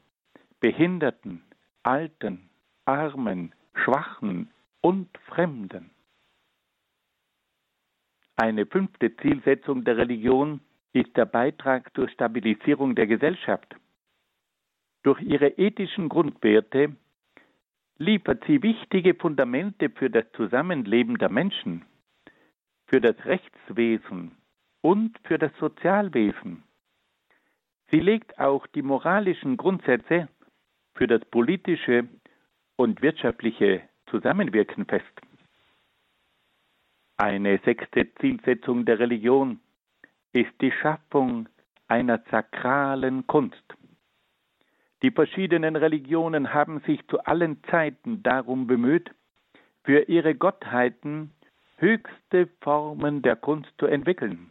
Behinderten, 0.61 1.43
Alten, 1.83 2.51
Armen, 2.85 3.55
Schwachen 3.75 4.51
und 4.81 5.09
Fremden. 5.27 5.91
Eine 8.37 8.67
fünfte 8.67 9.17
Zielsetzung 9.17 9.85
der 9.85 9.97
Religion 9.97 10.61
ist 10.93 11.17
der 11.17 11.25
Beitrag 11.25 11.95
zur 11.95 12.09
Stabilisierung 12.09 12.95
der 12.95 13.07
Gesellschaft. 13.07 13.77
Durch 15.03 15.21
ihre 15.23 15.49
ethischen 15.49 16.09
Grundwerte 16.09 16.97
liefert 17.99 18.45
sie 18.47 18.63
wichtige 18.63 19.15
Fundamente 19.15 19.91
für 19.91 20.11
das 20.11 20.25
Zusammenleben 20.33 21.19
der 21.19 21.31
Menschen, 21.31 21.85
für 22.87 23.01
das 23.01 23.17
Rechtswesen 23.25 24.33
und 24.81 25.19
für 25.25 25.39
das 25.39 25.53
Sozialwesen. 25.59 26.63
Sie 27.91 28.01
legt 28.01 28.39
auch 28.39 28.67
die 28.67 28.83
moralischen 28.83 29.57
Grundsätze 29.57 30.29
für 30.95 31.07
das 31.07 31.25
politische 31.27 32.09
und 32.77 33.03
wirtschaftliche 33.03 33.83
Zusammenwirken 34.11 34.87
fest. 34.87 35.21
Eine 37.17 37.61
sechste 37.65 38.13
Zielsetzung 38.17 38.85
der 38.85 38.99
Religion 38.99 39.61
ist 40.33 40.53
die 40.61 40.73
Schaffung 40.73 41.49
einer 41.87 42.23
sakralen 42.31 43.27
Kunst. 43.27 43.63
Die 45.05 45.11
verschiedenen 45.11 45.77
Religionen 45.77 46.55
haben 46.55 46.81
sich 46.87 47.07
zu 47.09 47.21
allen 47.25 47.63
Zeiten 47.65 48.23
darum 48.23 48.67
bemüht, 48.67 49.11
für 49.83 50.09
ihre 50.09 50.35
Gottheiten 50.35 51.31
höchste 51.77 52.47
Formen 52.63 53.21
der 53.21 53.37
Kunst 53.37 53.71
zu 53.77 53.85
entwickeln. 53.85 54.51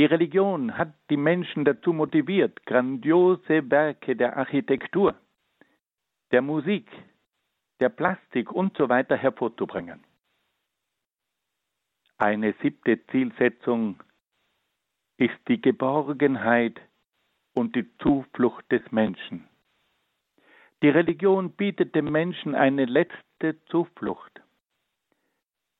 Die 0.00 0.04
Religion 0.04 0.76
hat 0.76 0.92
die 1.10 1.16
Menschen 1.16 1.64
dazu 1.64 1.92
motiviert, 1.92 2.66
grandiose 2.66 3.70
Werke 3.70 4.16
der 4.16 4.36
Architektur, 4.36 5.14
der 6.32 6.42
Musik, 6.42 6.90
der 7.78 7.88
Plastik 7.88 8.50
und 8.50 8.76
so 8.76 8.88
hervorzubringen. 8.88 10.02
Eine 12.18 12.52
siebte 12.60 13.06
Zielsetzung 13.06 14.02
ist 15.18 15.38
die 15.46 15.62
Geborgenheit 15.62 16.80
und 17.54 17.76
die 17.76 17.86
Zuflucht 17.98 18.70
des 18.70 18.82
Menschen. 18.90 19.48
Die 20.82 20.88
Religion 20.88 21.52
bietet 21.52 21.94
dem 21.94 22.10
Menschen 22.10 22.54
eine 22.54 22.86
letzte 22.86 23.62
Zuflucht. 23.66 24.40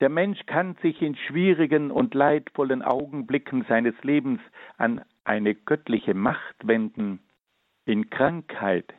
Der 0.00 0.08
Mensch 0.08 0.44
kann 0.46 0.76
sich 0.82 1.00
in 1.00 1.16
schwierigen 1.16 1.90
und 1.90 2.14
leidvollen 2.14 2.82
Augenblicken 2.82 3.64
seines 3.68 3.94
Lebens 4.02 4.40
an 4.76 5.04
eine 5.24 5.54
göttliche 5.54 6.14
Macht 6.14 6.56
wenden. 6.66 7.20
In 7.84 8.10
Krankheit, 8.10 8.92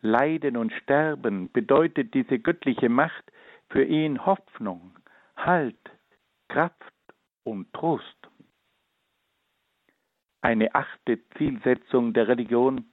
Leiden 0.00 0.56
und 0.56 0.72
Sterben 0.72 1.50
bedeutet 1.52 2.14
diese 2.14 2.38
göttliche 2.38 2.88
Macht 2.88 3.30
für 3.68 3.84
ihn 3.84 4.24
Hoffnung, 4.26 4.98
Halt, 5.36 5.78
Kraft 6.48 6.74
und 7.44 7.72
Trost. 7.72 8.19
Eine 10.42 10.74
achte 10.74 11.18
Zielsetzung 11.36 12.12
der 12.14 12.28
Religion 12.28 12.84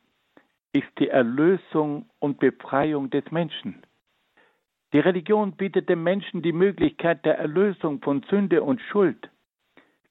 ist 0.73 0.87
die 0.99 1.07
Erlösung 1.07 2.09
und 2.19 2.39
Befreiung 2.39 3.09
des 3.09 3.29
Menschen. 3.31 3.83
Die 4.93 4.99
Religion 4.99 5.53
bietet 5.53 5.89
dem 5.89 6.03
Menschen 6.03 6.41
die 6.41 6.53
Möglichkeit 6.53 7.25
der 7.25 7.37
Erlösung 7.37 8.01
von 8.01 8.23
Sünde 8.29 8.63
und 8.63 8.81
Schuld. 8.81 9.29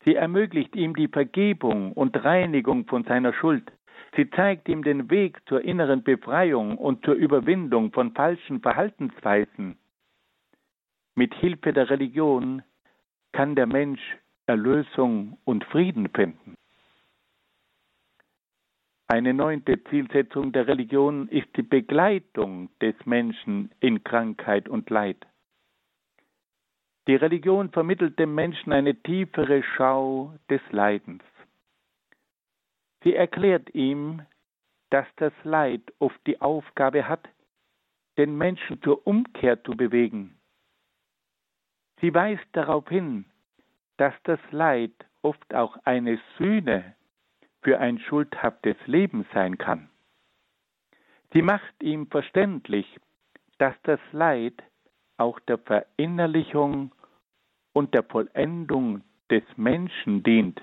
Sie 0.05 0.15
ermöglicht 0.15 0.75
ihm 0.77 0.95
die 0.95 1.09
Vergebung 1.09 1.93
und 1.93 2.25
Reinigung 2.25 2.87
von 2.87 3.05
seiner 3.05 3.33
Schuld. 3.33 3.71
Sie 4.15 4.31
zeigt 4.31 4.69
ihm 4.69 4.83
den 4.83 5.11
Weg 5.11 5.41
zur 5.47 5.63
inneren 5.63 6.03
Befreiung 6.03 6.79
und 6.79 7.05
zur 7.05 7.15
Überwindung 7.15 7.93
von 7.93 8.13
falschen 8.13 8.61
Verhaltensweisen. 8.61 9.77
Mit 11.15 11.35
Hilfe 11.35 11.73
der 11.73 11.91
Religion 11.91 12.63
kann 13.33 13.55
der 13.57 13.67
Mensch 13.67 14.01
Erlösung 14.47 15.39
und 15.45 15.65
Frieden 15.65 16.09
finden. 16.09 16.55
Eine 19.09 19.33
neunte 19.33 19.83
Zielsetzung 19.85 20.51
der 20.51 20.67
Religion 20.67 21.29
ist 21.29 21.47
die 21.57 21.63
Begleitung 21.63 22.71
des 22.81 22.95
Menschen 23.05 23.71
in 23.79 24.03
Krankheit 24.03 24.69
und 24.69 24.91
Leid. 24.91 25.25
Die 27.07 27.15
Religion 27.15 27.71
vermittelt 27.71 28.19
dem 28.19 28.35
Menschen 28.35 28.73
eine 28.73 28.97
tiefere 28.97 29.63
Schau 29.63 30.35
des 30.51 30.61
Leidens. 30.73 31.23
Sie 33.05 33.15
erklärt 33.15 33.73
ihm, 33.77 34.23
dass 34.91 35.07
das 35.17 35.33
Leid 35.45 35.83
oft 36.01 36.19
die 36.27 36.41
Aufgabe 36.41 37.09
hat, 37.09 37.29
den 38.19 38.37
Menschen 38.37 38.83
zur 38.83 39.07
Umkehr 39.07 39.63
zu 39.63 39.77
bewegen. 39.77 40.37
Sie 42.01 42.13
weist 42.13 42.47
darauf 42.53 42.89
hin, 42.89 43.25
dass 43.99 44.15
das 44.25 44.41
Leid 44.51 44.93
oft 45.23 45.55
auch 45.55 45.77
eine 45.85 46.19
Sühne 46.39 46.96
für 47.63 47.79
ein 47.79 47.99
schuldhaftes 47.99 48.77
Leben 48.87 49.27
sein 49.33 49.59
kann. 49.59 49.89
Sie 51.33 51.43
macht 51.43 51.83
ihm 51.83 52.07
verständlich, 52.09 52.87
dass 53.59 53.75
das 53.83 54.01
Leid 54.13 54.63
auch 55.17 55.41
der 55.41 55.59
Verinnerlichung 55.59 56.95
und 57.73 57.95
der 57.95 58.05
Vollendung 58.05 59.03
des 59.31 59.43
Menschen 59.57 60.23
dient. 60.23 60.61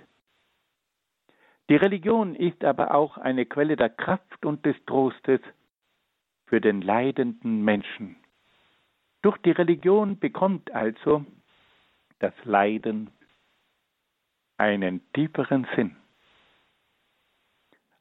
Die 1.69 1.75
Religion 1.75 2.36
ist 2.36 2.63
aber 2.63 2.93
auch 2.93 3.17
eine 3.17 3.45
Quelle 3.45 3.75
der 3.75 3.89
Kraft 3.89 4.45
und 4.45 4.65
des 4.65 4.75
Trostes 4.86 5.41
für 6.45 6.62
den 6.62 6.82
leidenden 6.82 7.63
Menschen. 7.63 8.17
Durch 9.21 9.38
die 9.39 9.51
Religion 9.51 10.19
bekommt 10.19 10.71
also 10.71 11.25
das 12.19 12.34
Leiden 12.43 13.10
einen 14.58 15.01
tieferen 15.13 15.65
Sinn. 15.75 15.95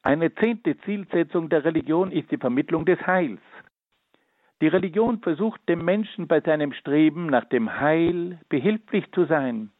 Eine 0.03 0.35
zehnte 0.35 0.77
Zielsetzung 0.79 1.49
der 1.49 1.65
Religion 1.65 2.11
ist 2.11 2.31
die 2.31 2.37
Vermittlung 2.37 2.85
des 2.85 3.01
Heils. 3.07 3.41
Die 4.61 4.69
Religion 4.69 5.21
versucht 5.21 5.61
dem 5.69 5.85
Menschen 5.85 6.27
bei 6.27 6.41
seinem 6.41 6.73
Streben 6.73 7.27
nach 7.27 7.45
dem 7.47 7.81
Heil 7.81 8.41
behilflich 8.49 9.11
zu 9.13 9.25
sein. 9.27 9.71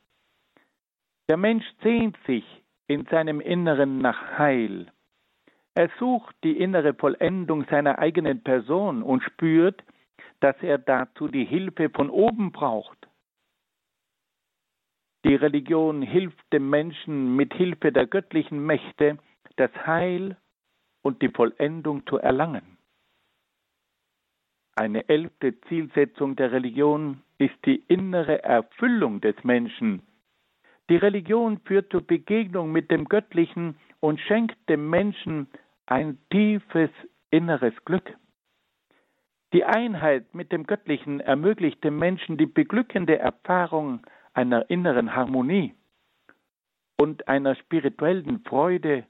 Der 1.29 1.37
Mensch 1.37 1.65
sehnt 1.83 2.17
sich 2.27 2.45
in 2.87 3.05
seinem 3.07 3.41
Inneren 3.41 3.99
nach 3.99 4.39
Heil. 4.39 4.93
Er 5.75 5.89
sucht 5.99 6.37
die 6.45 6.59
innere 6.59 6.95
Vollendung 6.95 7.65
seiner 7.71 7.99
eigenen 7.99 8.43
Person 8.43 9.03
und 9.03 9.23
spürt, 9.23 9.83
dass 10.41 10.57
er 10.63 10.79
dazu 10.79 11.29
die 11.29 11.45
Hilfe 11.45 11.89
von 11.91 12.11
oben 12.11 12.53
braucht. 12.53 12.99
Die 15.25 15.37
Religion 15.37 16.03
hilft 16.03 16.53
dem 16.53 16.69
Menschen 16.69 17.37
mit 17.37 17.55
Hilfe 17.55 17.93
der 17.93 18.07
göttlichen 18.07 18.67
Mächte, 18.67 19.19
das 19.57 19.71
Heil 19.87 20.37
und 21.03 21.23
die 21.23 21.29
Vollendung 21.29 22.07
zu 22.07 22.19
erlangen. 22.19 22.79
Eine 24.75 25.09
elfte 25.09 25.61
Zielsetzung 25.63 26.37
der 26.37 26.53
Religion 26.53 27.23
ist 27.39 27.55
die 27.67 27.83
innere 27.89 28.43
Erfüllung 28.43 29.21
des 29.21 29.37
Menschen. 29.45 30.03
Die 30.89 30.97
Religion 30.97 31.61
führt 31.65 31.91
zur 31.93 32.07
Begegnung 32.07 32.73
mit 32.73 32.91
dem 32.91 33.05
Göttlichen 33.05 33.77
und 34.01 34.21
schenkt 34.21 34.57
dem 34.69 34.89
Menschen 34.89 35.49
ein 35.87 36.19
tiefes 36.31 36.91
inneres 37.31 37.75
Glück. 37.85 38.17
Die 39.53 39.65
Einheit 39.65 40.35
mit 40.35 40.51
dem 40.53 40.67
Göttlichen 40.67 41.21
ermöglicht 41.21 41.85
dem 41.85 41.99
Menschen 41.99 42.39
die 42.39 42.47
beglückende 42.47 43.19
Erfahrung 43.19 44.07
einer 44.33 44.71
inneren 44.71 45.15
Harmonie 45.15 45.75
und 46.99 47.29
einer 47.29 47.55
spirituellen 47.57 48.43
Freude 48.45 49.07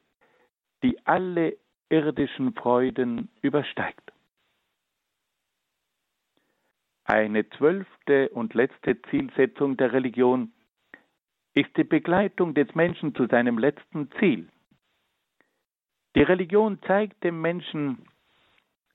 die 0.82 0.98
alle 1.06 1.56
irdischen 1.88 2.54
Freuden 2.54 3.28
übersteigt. 3.42 4.12
Eine 7.04 7.48
zwölfte 7.50 8.30
und 8.30 8.54
letzte 8.54 9.00
Zielsetzung 9.02 9.76
der 9.76 9.92
Religion 9.92 10.52
ist 11.54 11.76
die 11.76 11.84
Begleitung 11.84 12.54
des 12.54 12.74
Menschen 12.74 13.14
zu 13.14 13.26
seinem 13.26 13.58
letzten 13.58 14.10
Ziel. 14.12 14.48
Die 16.14 16.22
Religion 16.22 16.80
zeigt 16.86 17.22
dem 17.24 17.40
Menschen, 17.40 18.06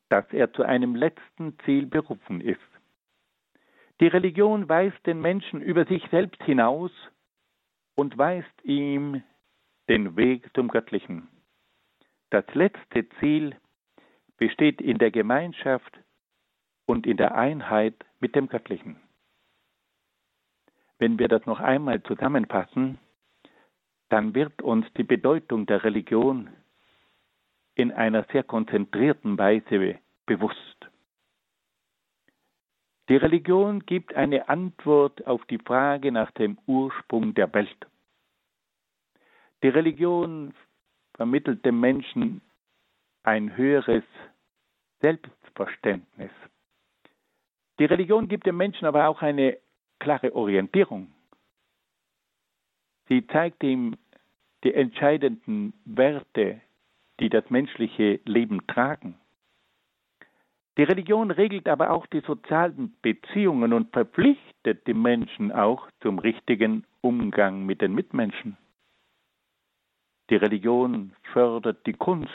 dass 0.10 0.26
er 0.32 0.54
zu 0.54 0.64
einem 0.64 0.96
letzten 0.96 1.58
Ziel 1.66 1.86
berufen 1.86 2.42
ist. 2.42 2.60
Die 4.00 4.08
Religion 4.08 4.70
weist 4.70 5.06
den 5.06 5.20
Menschen 5.22 5.62
über 5.62 5.86
sich 5.86 6.04
selbst 6.10 6.42
hinaus 6.44 6.92
und 7.96 8.18
weist 8.18 8.64
ihm 8.64 9.24
den 9.90 10.16
Weg 10.16 10.50
zum 10.54 10.68
Göttlichen. 10.68 11.28
Das 12.30 12.46
letzte 12.54 13.08
Ziel 13.20 13.56
besteht 14.38 14.82
in 14.82 14.98
der 14.98 15.12
Gemeinschaft 15.12 15.98
und 16.86 17.08
in 17.08 17.18
der 17.18 17.36
Einheit 17.36 17.96
mit 18.20 18.36
dem 18.36 18.48
Göttlichen. 18.50 19.00
Wenn 21.00 21.20
wir 21.20 21.28
das 21.28 21.46
noch 21.46 21.60
einmal 21.60 22.02
zusammenfassen, 22.04 23.00
dann 24.10 24.34
wird 24.36 24.62
uns 24.62 24.86
die 24.94 25.04
Bedeutung 25.04 25.66
der 25.66 25.84
Religion 25.84 26.50
in 27.76 27.92
einer 27.92 28.26
sehr 28.32 28.44
konzentrierten 28.44 29.38
Weise 29.38 30.00
bewusst. 30.26 30.90
Die 33.10 33.16
Religion 33.16 33.86
gibt 33.86 34.16
eine 34.16 34.50
Antwort 34.50 35.26
auf 35.28 35.46
die 35.46 35.60
Frage 35.60 36.12
nach 36.12 36.32
dem 36.32 36.58
Ursprung 36.66 37.34
der 37.36 37.54
Welt. 37.54 37.88
Die 39.64 39.70
Religion 39.70 40.54
vermittelt 41.18 41.66
dem 41.66 41.80
Menschen 41.80 42.42
ein 43.24 43.58
höheres 43.58 44.04
Selbstverständnis. 45.02 46.32
Die 47.80 47.86
Religion 47.86 48.28
gibt 48.28 48.46
dem 48.46 48.58
Menschen 48.58 48.86
aber 48.86 49.08
auch 49.08 49.22
eine 49.22 49.58
klare 50.00 50.34
Orientierung. 50.34 51.14
Sie 53.08 53.26
zeigt 53.28 53.64
ihm 53.64 53.96
die 54.64 54.74
entscheidenden 54.74 55.74
Werte, 55.86 56.62
die 57.20 57.30
das 57.30 57.50
menschliche 57.50 58.20
Leben 58.26 58.66
tragen. 58.68 59.16
Die 60.78 60.84
Religion 60.84 61.32
regelt 61.32 61.68
aber 61.68 61.90
auch 61.92 62.06
die 62.06 62.20
sozialen 62.22 62.96
Beziehungen 63.02 63.74
und 63.74 63.92
verpflichtet 63.92 64.86
die 64.86 64.94
Menschen 64.94 65.52
auch 65.52 65.90
zum 66.02 66.20
richtigen 66.20 66.86
Umgang 67.02 67.66
mit 67.66 67.82
den 67.82 67.96
Mitmenschen. 67.96 68.58
Die 70.30 70.36
Religion 70.36 71.14
fördert 71.34 71.86
die 71.86 71.94
Kunst. 71.94 72.32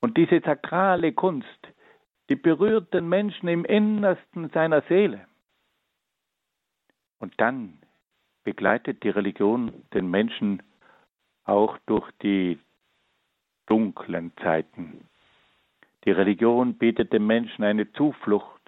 Und 0.00 0.16
diese 0.16 0.40
sakrale 0.40 1.12
Kunst, 1.12 1.48
die 2.28 2.36
berührt 2.36 2.92
den 2.94 3.08
Menschen 3.08 3.48
im 3.48 3.64
Innersten 3.64 4.50
seiner 4.50 4.82
Seele. 4.82 5.26
Und 7.18 7.34
dann 7.40 7.78
begleitet 8.44 9.02
die 9.04 9.10
Religion 9.10 9.84
den 9.94 10.10
Menschen 10.10 10.62
auch 11.44 11.78
durch 11.86 12.10
die 12.22 12.58
dunklen 13.66 14.32
Zeiten. 14.42 15.08
Die 16.04 16.10
Religion 16.10 16.74
bietet 16.74 17.12
dem 17.12 17.26
Menschen 17.26 17.64
eine 17.64 17.92
Zuflucht. 17.92 18.60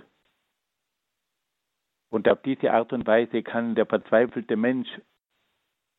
Und 2.10 2.28
auf 2.28 2.40
diese 2.42 2.72
Art 2.72 2.92
und 2.92 3.06
Weise 3.06 3.42
kann 3.42 3.74
der 3.74 3.86
verzweifelte 3.86 4.56
Mensch 4.56 4.88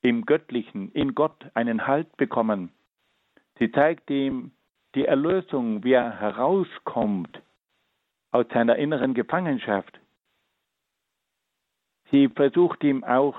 im 0.05 0.27
Göttlichen, 0.27 0.91
in 0.91 1.15
Gott 1.15 1.49
einen 1.55 1.87
Halt 1.87 2.15
bekommen. 2.15 2.71
Sie 3.57 3.71
zeigt 3.71 4.07
ihm 4.11 4.51
die 4.93 5.05
Erlösung, 5.05 5.83
wie 5.83 5.93
er 5.93 6.19
herauskommt 6.19 7.41
aus 8.31 8.45
seiner 8.53 8.75
inneren 8.75 9.15
Gefangenschaft. 9.15 9.99
Sie 12.11 12.29
versucht 12.29 12.83
ihm 12.83 13.03
auch 13.03 13.35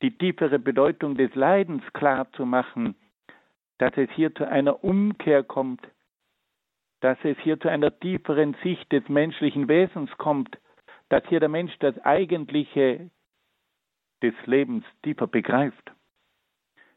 die 0.00 0.16
tiefere 0.16 0.60
Bedeutung 0.60 1.16
des 1.16 1.34
Leidens 1.34 1.82
klarzumachen, 1.92 2.94
dass 3.78 3.96
es 3.96 4.08
hier 4.12 4.32
zu 4.32 4.46
einer 4.46 4.84
Umkehr 4.84 5.42
kommt, 5.42 5.80
dass 7.00 7.18
es 7.24 7.36
hier 7.38 7.58
zu 7.58 7.68
einer 7.68 7.98
tieferen 7.98 8.54
Sicht 8.62 8.92
des 8.92 9.08
menschlichen 9.08 9.66
Wesens 9.66 10.10
kommt, 10.18 10.56
dass 11.08 11.26
hier 11.26 11.40
der 11.40 11.48
Mensch 11.48 11.76
das 11.80 11.98
Eigentliche 12.04 13.10
des 14.22 14.34
Lebens 14.46 14.84
tiefer 15.02 15.26
begreift. 15.26 15.92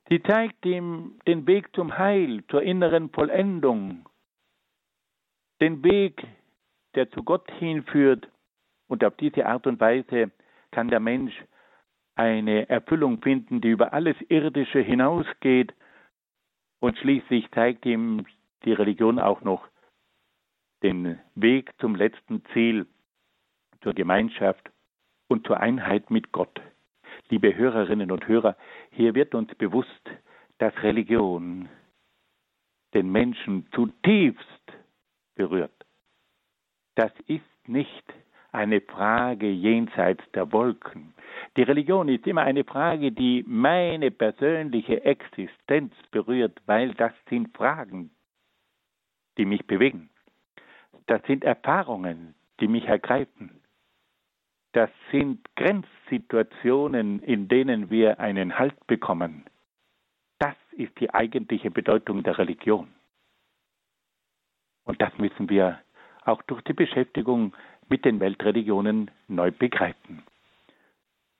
Sie 0.09 0.21
zeigt 0.21 0.65
ihm 0.65 1.19
den 1.27 1.47
Weg 1.47 1.73
zum 1.75 1.97
Heil, 1.97 2.43
zur 2.49 2.61
inneren 2.61 3.09
Vollendung, 3.09 4.05
den 5.61 5.83
Weg, 5.83 6.27
der 6.95 7.09
zu 7.11 7.23
Gott 7.23 7.49
hinführt, 7.51 8.27
und 8.87 9.03
auf 9.03 9.15
diese 9.15 9.45
Art 9.45 9.65
und 9.65 9.79
Weise 9.79 10.31
kann 10.71 10.89
der 10.89 10.99
Mensch 10.99 11.33
eine 12.15 12.69
Erfüllung 12.69 13.21
finden, 13.21 13.61
die 13.61 13.69
über 13.69 13.93
alles 13.93 14.17
Irdische 14.29 14.79
hinausgeht, 14.79 15.73
und 16.79 16.97
schließlich 16.97 17.49
zeigt 17.51 17.85
ihm 17.85 18.25
die 18.65 18.73
Religion 18.73 19.19
auch 19.19 19.41
noch 19.41 19.67
den 20.83 21.17
Weg 21.33 21.71
zum 21.79 21.95
letzten 21.95 22.43
Ziel, 22.51 22.85
zur 23.81 23.93
Gemeinschaft 23.93 24.69
und 25.29 25.47
zur 25.47 25.59
Einheit 25.59 26.11
mit 26.11 26.33
Gott. 26.33 26.61
Liebe 27.33 27.55
Hörerinnen 27.55 28.11
und 28.11 28.27
Hörer, 28.27 28.55
hier 28.91 29.15
wird 29.15 29.33
uns 29.33 29.55
bewusst, 29.55 30.07
dass 30.59 30.71
Religion 30.83 31.67
den 32.93 33.11
Menschen 33.11 33.65
zutiefst 33.71 34.71
berührt. 35.33 35.73
Das 36.93 37.11
ist 37.25 37.67
nicht 37.67 38.03
eine 38.51 38.81
Frage 38.81 39.49
jenseits 39.49 40.23
der 40.33 40.51
Wolken. 40.51 41.15
Die 41.57 41.63
Religion 41.63 42.07
ist 42.07 42.27
immer 42.27 42.43
eine 42.43 42.65
Frage, 42.65 43.11
die 43.11 43.43
meine 43.47 44.11
persönliche 44.11 45.03
Existenz 45.03 45.91
berührt, 46.11 46.61
weil 46.67 46.93
das 46.93 47.13
sind 47.29 47.57
Fragen, 47.57 48.11
die 49.39 49.45
mich 49.45 49.65
bewegen. 49.65 50.11
Das 51.07 51.23
sind 51.25 51.43
Erfahrungen, 51.43 52.35
die 52.59 52.67
mich 52.67 52.85
ergreifen. 52.85 53.62
Das 54.73 54.89
sind 55.11 55.39
Grenzsituationen, 55.55 57.19
in 57.19 57.47
denen 57.47 57.89
wir 57.89 58.19
einen 58.19 58.57
Halt 58.57 58.75
bekommen. 58.87 59.45
Das 60.39 60.55
ist 60.71 60.99
die 60.99 61.13
eigentliche 61.13 61.71
Bedeutung 61.71 62.23
der 62.23 62.37
Religion. 62.37 62.87
Und 64.83 65.01
das 65.01 65.17
müssen 65.17 65.49
wir 65.49 65.79
auch 66.25 66.41
durch 66.43 66.61
die 66.63 66.73
Beschäftigung 66.73 67.55
mit 67.87 68.03
den 68.03 68.19
Weltreligionen 68.19 69.11
neu 69.27 69.51
begreifen. 69.51 70.23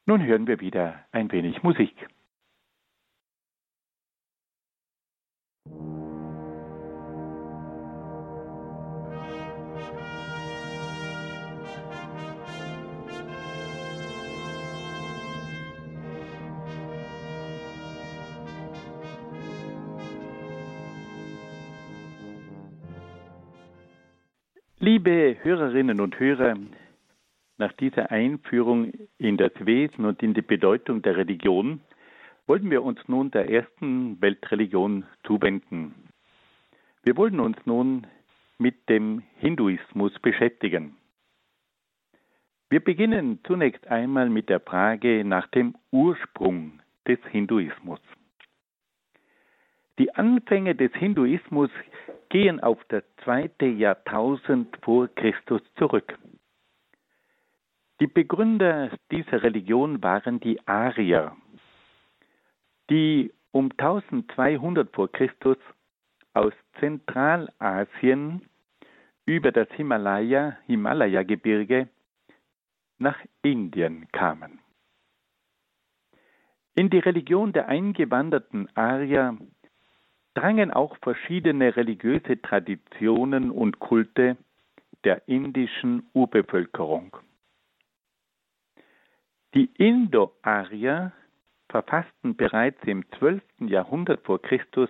Nun 0.06 0.24
hören 0.24 0.48
wir 0.48 0.60
wieder 0.60 1.04
ein 1.12 1.32
wenig 1.32 1.64
Musik. 1.64 1.96
Liebe 24.84 25.38
Hörerinnen 25.42 26.02
und 26.02 26.20
Hörer, 26.20 26.58
nach 27.58 27.72
dieser 27.72 28.12
Einführung 28.12 28.92
in 29.18 29.38
das 29.38 29.54
Wesen 29.60 30.04
und 30.04 30.22
in 30.22 30.34
die 30.34 30.42
Bedeutung 30.42 31.02
der 31.02 31.16
Religion 31.16 31.80
wollen 32.48 32.70
wir 32.70 32.84
uns 32.84 33.00
nun 33.08 33.32
der 33.32 33.50
ersten 33.50 34.22
Weltreligion 34.22 35.06
zuwenden. 35.26 35.96
Wir 37.02 37.16
wollen 37.16 37.40
uns 37.40 37.56
nun 37.64 38.08
mit 38.58 38.90
dem 38.90 39.24
Hinduismus 39.38 40.20
beschäftigen. 40.20 40.98
Wir 42.70 42.82
beginnen 42.82 43.40
zunächst 43.48 43.88
einmal 43.88 44.30
mit 44.30 44.50
der 44.50 44.60
Frage 44.60 45.24
nach 45.24 45.48
dem 45.48 45.76
Ursprung 45.92 46.82
des 47.08 47.20
Hinduismus. 47.32 48.02
Die 49.98 50.14
Anfänge 50.14 50.76
des 50.76 50.92
Hinduismus 50.96 51.70
gehen 52.34 52.60
auf 52.62 52.84
das 52.88 53.04
zweite 53.24 53.68
Jahrtausend 53.68 54.76
vor 54.82 55.08
Christus 55.08 55.62
zurück. 55.76 56.18
Die 58.02 58.08
Begründer 58.08 58.90
dieser 59.12 59.44
Religion 59.44 60.02
waren 60.02 60.40
die 60.40 60.60
Arier, 60.68 61.38
die 62.90 63.32
um 63.52 63.70
1200 63.78 64.92
vor 64.96 65.12
Christus 65.12 65.58
aus 66.34 66.54
Zentralasien 66.80 68.42
über 69.28 69.52
das 69.52 69.70
Himalaya, 69.74 70.58
Himalaya-Gebirge 70.66 71.88
nach 72.98 73.20
Indien 73.44 74.08
kamen. 74.12 74.60
In 76.74 76.90
die 76.90 76.98
Religion 76.98 77.54
der 77.54 77.68
eingewanderten 77.68 78.76
Arier 78.76 79.38
drangen 80.34 80.72
auch 80.72 80.98
verschiedene 80.98 81.76
religiöse 81.76 82.42
Traditionen 82.42 83.52
und 83.52 83.80
Kulte 83.80 84.38
der 85.04 85.28
indischen 85.28 86.10
Urbevölkerung. 86.14 87.18
Die 89.54 89.70
Indo-Arier 89.78 91.12
verfassten 91.70 92.36
bereits 92.36 92.82
im 92.86 93.04
12. 93.20 93.42
Jahrhundert 93.60 94.24
vor 94.26 94.42
Christus 94.42 94.90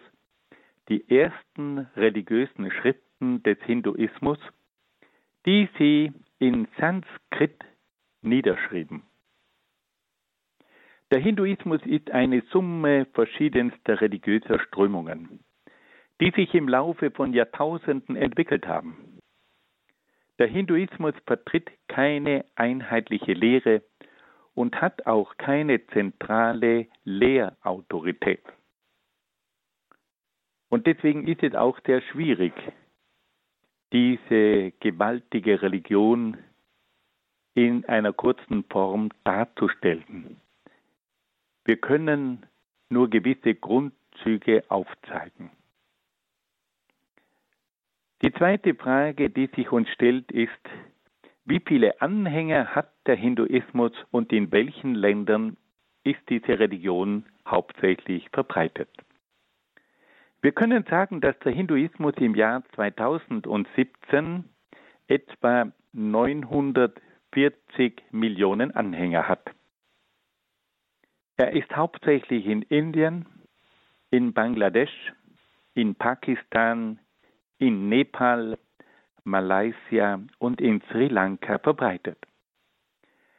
die 0.90 1.10
ersten 1.10 1.80
religiösen 1.96 2.72
Schriften 2.72 3.42
des 3.44 3.58
Hinduismus, 3.64 4.38
die 5.46 5.70
sie 5.78 6.12
in 6.40 6.68
Sanskrit 6.78 7.64
niederschrieben. 8.22 9.04
Der 11.14 11.22
Hinduismus 11.22 11.80
ist 11.86 12.10
eine 12.10 12.42
Summe 12.50 13.06
verschiedenster 13.14 14.02
religiöser 14.02 14.58
Strömungen, 14.58 15.42
die 16.20 16.32
sich 16.32 16.52
im 16.56 16.68
Laufe 16.68 17.12
von 17.12 17.34
Jahrtausenden 17.34 18.16
entwickelt 18.16 18.66
haben. 18.66 19.20
Der 20.40 20.48
Hinduismus 20.48 21.14
vertritt 21.28 21.70
keine 21.88 22.46
einheitliche 22.56 23.34
Lehre 23.34 23.84
und 24.56 24.82
hat 24.82 25.06
auch 25.06 25.38
keine 25.38 25.86
zentrale 25.86 26.88
Lehrautorität. 27.04 28.42
Und 30.70 30.88
deswegen 30.88 31.28
ist 31.28 31.44
es 31.44 31.54
auch 31.54 31.78
sehr 31.86 32.02
schwierig, 32.02 32.54
diese 33.92 34.72
gewaltige 34.80 35.62
Religion 35.62 36.40
in 37.54 37.86
einer 37.86 38.14
kurzen 38.14 38.64
Form 38.64 39.10
darzustellen. 39.24 40.38
Wir 41.66 41.78
können 41.78 42.46
nur 42.90 43.10
gewisse 43.10 43.56
Grundzüge 43.56 44.64
aufzeigen. 44.70 45.50
Die 48.22 48.34
zweite 48.34 48.76
Frage, 48.76 49.30
die 49.30 49.48
sich 49.48 49.72
uns 49.72 49.88
stellt, 49.90 50.30
ist, 50.32 50.52
wie 51.46 51.62
viele 51.66 52.02
Anhänger 52.02 52.68
hat 52.68 52.92
der 53.06 53.16
Hinduismus 53.16 53.92
und 54.12 54.32
in 54.32 54.52
welchen 54.52 54.94
Ländern 54.96 55.58
ist 56.04 56.22
diese 56.30 56.60
Religion 56.60 57.26
hauptsächlich 57.46 58.30
verbreitet? 58.30 58.90
Wir 60.42 60.54
können 60.54 60.86
sagen, 60.90 61.22
dass 61.22 61.38
der 61.40 61.54
Hinduismus 61.54 62.14
im 62.18 62.36
Jahr 62.36 62.64
2017 62.76 64.44
etwa 65.08 65.72
940 65.94 68.04
Millionen 68.12 68.72
Anhänger 68.72 69.28
hat. 69.28 69.50
Er 71.38 71.54
ist 71.54 71.76
hauptsächlich 71.76 72.46
in 72.46 72.62
Indien, 72.64 73.26
in 74.12 74.34
Bangladesch, 74.34 75.14
in 75.74 75.96
Pakistan, 75.96 77.00
in 77.58 77.90
Nepal, 77.90 78.58
Malaysia 79.24 80.20
und 80.38 80.62
in 80.62 80.82
Sri 80.92 81.08
Lanka 81.08 81.58
verbreitet. 81.60 82.18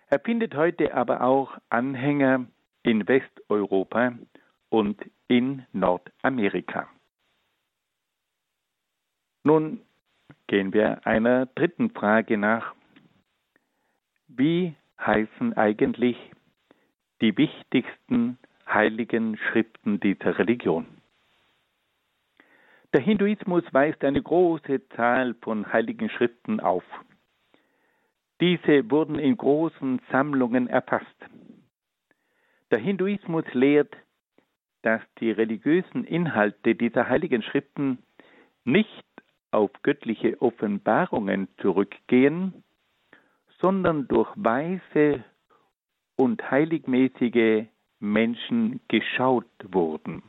Er 0.08 0.18
findet 0.20 0.54
heute 0.54 0.94
aber 0.94 1.22
auch 1.22 1.56
Anhänger 1.70 2.46
in 2.82 3.06
Westeuropa 3.06 4.12
und 4.70 5.00
in 5.28 5.64
Nordamerika. 5.72 6.88
Nun, 9.44 9.82
gehen 10.46 10.72
wir 10.72 11.06
einer 11.06 11.46
dritten 11.46 11.90
Frage 11.90 12.38
nach. 12.38 12.74
Wie 14.26 14.74
heißen 14.98 15.54
eigentlich 15.54 16.16
die 17.20 17.36
wichtigsten 17.36 18.38
heiligen 18.66 19.36
Schriften 19.36 20.00
dieser 20.00 20.38
Religion? 20.38 20.86
Der 22.92 23.00
Hinduismus 23.00 23.64
weist 23.72 24.04
eine 24.04 24.22
große 24.22 24.88
Zahl 24.90 25.34
von 25.42 25.72
heiligen 25.72 26.08
Schriften 26.10 26.60
auf. 26.60 26.84
Diese 28.40 28.90
wurden 28.90 29.18
in 29.18 29.36
großen 29.36 30.00
Sammlungen 30.12 30.68
erfasst. 30.68 31.06
Der 32.70 32.78
Hinduismus 32.78 33.44
lehrt, 33.52 33.96
dass 34.82 35.00
die 35.18 35.30
religiösen 35.30 36.04
Inhalte 36.04 36.74
dieser 36.74 37.08
heiligen 37.08 37.42
Schriften 37.42 37.98
nicht 38.64 39.04
auf 39.50 39.70
göttliche 39.82 40.40
Offenbarungen 40.42 41.48
zurückgehen, 41.58 42.64
sondern 43.60 44.08
durch 44.08 44.30
weise 44.36 45.24
und 46.16 46.50
heiligmäßige 46.50 47.66
Menschen 48.00 48.80
geschaut 48.88 49.46
wurden. 49.64 50.22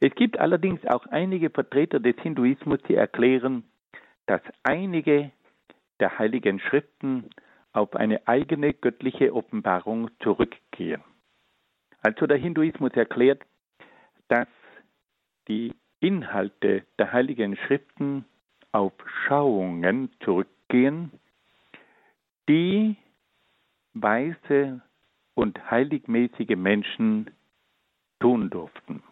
Es 0.00 0.14
gibt 0.14 0.38
allerdings 0.38 0.84
auch 0.86 1.06
einige 1.06 1.50
Vertreter 1.50 2.00
des 2.00 2.16
Hinduismus, 2.22 2.80
die 2.88 2.94
erklären, 2.94 3.64
dass 4.26 4.40
einige 4.62 5.30
der 6.00 6.18
heiligen 6.18 6.58
Schriften 6.58 7.28
auf 7.72 7.94
eine 7.94 8.26
eigene 8.26 8.72
göttliche 8.72 9.34
Offenbarung 9.34 10.10
zurückgehen. 10.22 11.02
Also 12.00 12.26
der 12.26 12.38
Hinduismus 12.38 12.92
erklärt, 12.94 13.42
dass 14.28 14.48
die 15.48 15.74
Inhalte 16.00 16.86
der 16.98 17.12
heiligen 17.12 17.56
Schriften 17.56 18.24
auf 18.72 18.92
Schauungen 19.26 20.10
zurückgehen, 20.24 21.10
die 22.48 22.96
weise 23.94 24.82
und 25.34 25.70
heiligmäßige 25.70 26.56
Menschen 26.56 27.30
tun 28.20 28.50
durften. 28.50 29.02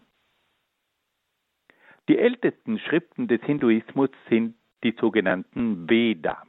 Die 2.08 2.18
ältesten 2.18 2.78
Schriften 2.78 3.28
des 3.28 3.42
Hinduismus 3.42 4.10
sind 4.28 4.56
die 4.82 4.94
sogenannten 4.98 5.88
Veda. 5.88 6.42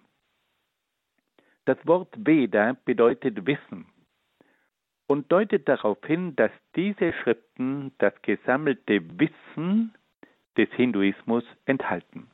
Das 1.66 1.78
Wort 1.86 2.14
Veda 2.18 2.78
bedeutet 2.86 3.46
Wissen 3.46 3.86
und 5.08 5.32
deutet 5.32 5.68
darauf 5.68 5.98
hin, 6.06 6.36
dass 6.36 6.52
diese 6.76 7.14
Schriften 7.14 7.92
das 7.98 8.14
gesammelte 8.22 9.02
Wissen 9.20 9.94
des 10.58 10.70
Hinduismus 10.72 11.44
enthalten. 11.66 12.30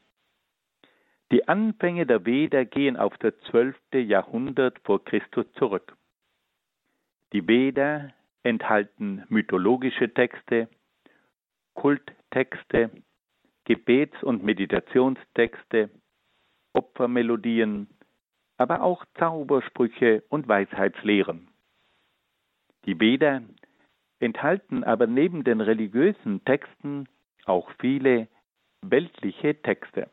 Die 1.32 1.48
Anfänge 1.48 2.06
der 2.06 2.26
Veda 2.26 2.64
gehen 2.64 2.98
auf 2.98 3.18
das 3.18 3.34
12. 3.50 3.76
Jahrhundert 3.94 4.80
vor 4.84 5.04
Christus 5.04 5.46
zurück. 5.54 5.98
Die 7.34 7.48
Veda 7.48 8.10
enthalten 8.44 9.24
mythologische 9.30 10.14
Texte, 10.14 10.70
Kulttexte, 11.74 12.92
Gebets- 13.66 14.24
und 14.24 14.44
Meditationstexte, 14.44 15.90
Opfermelodien, 16.74 17.88
aber 18.58 18.84
auch 18.84 19.04
Zaubersprüche 19.18 20.24
und 20.30 20.48
Weisheitslehren. 20.48 21.50
Die 22.86 23.00
Veda 23.00 23.42
enthalten 24.20 24.84
aber 24.84 25.08
neben 25.08 25.44
den 25.44 25.60
religiösen 25.60 26.46
Texten 26.46 27.10
auch 27.46 27.72
viele 27.80 28.28
weltliche 28.82 29.60
Texte. 29.62 30.10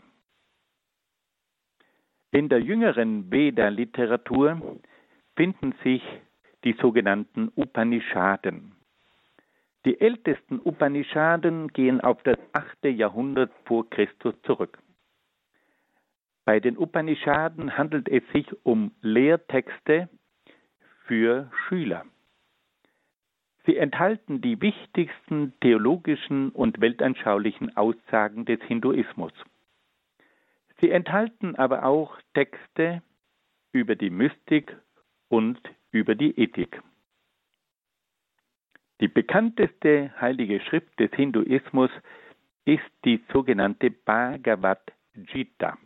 In 2.34 2.48
der 2.48 2.60
jüngeren 2.60 3.30
Veda-Literatur 3.30 4.80
finden 5.36 5.74
sich 5.84 6.02
die 6.64 6.72
sogenannten 6.80 7.52
Upanishaden. 7.56 8.72
Die 9.84 10.00
ältesten 10.00 10.58
Upanishaden 10.64 11.68
gehen 11.68 12.00
auf 12.00 12.22
das 12.22 12.38
8. 12.54 12.84
Jahrhundert 12.84 13.52
vor 13.66 13.90
Christus 13.90 14.34
zurück. 14.44 14.78
Bei 16.46 16.58
den 16.58 16.78
Upanishaden 16.78 17.76
handelt 17.76 18.08
es 18.08 18.22
sich 18.32 18.46
um 18.64 18.92
Lehrtexte 19.02 20.08
für 21.04 21.50
Schüler. 21.68 22.06
Sie 23.66 23.76
enthalten 23.76 24.40
die 24.40 24.58
wichtigsten 24.58 25.52
theologischen 25.60 26.48
und 26.48 26.80
weltanschaulichen 26.80 27.76
Aussagen 27.76 28.46
des 28.46 28.62
Hinduismus. 28.62 29.34
Sie 30.82 30.90
enthalten 30.90 31.54
aber 31.54 31.84
auch 31.84 32.18
Texte 32.34 33.02
über 33.70 33.94
die 33.94 34.10
Mystik 34.10 34.76
und 35.28 35.60
über 35.92 36.16
die 36.16 36.36
Ethik. 36.36 36.82
Die 39.00 39.06
bekannteste 39.06 40.12
heilige 40.20 40.60
Schrift 40.60 40.98
des 40.98 41.12
Hinduismus 41.12 41.90
ist 42.64 42.82
die 43.04 43.22
sogenannte 43.32 43.92
Bhagavad 43.92 44.82
Gita. 45.14 45.78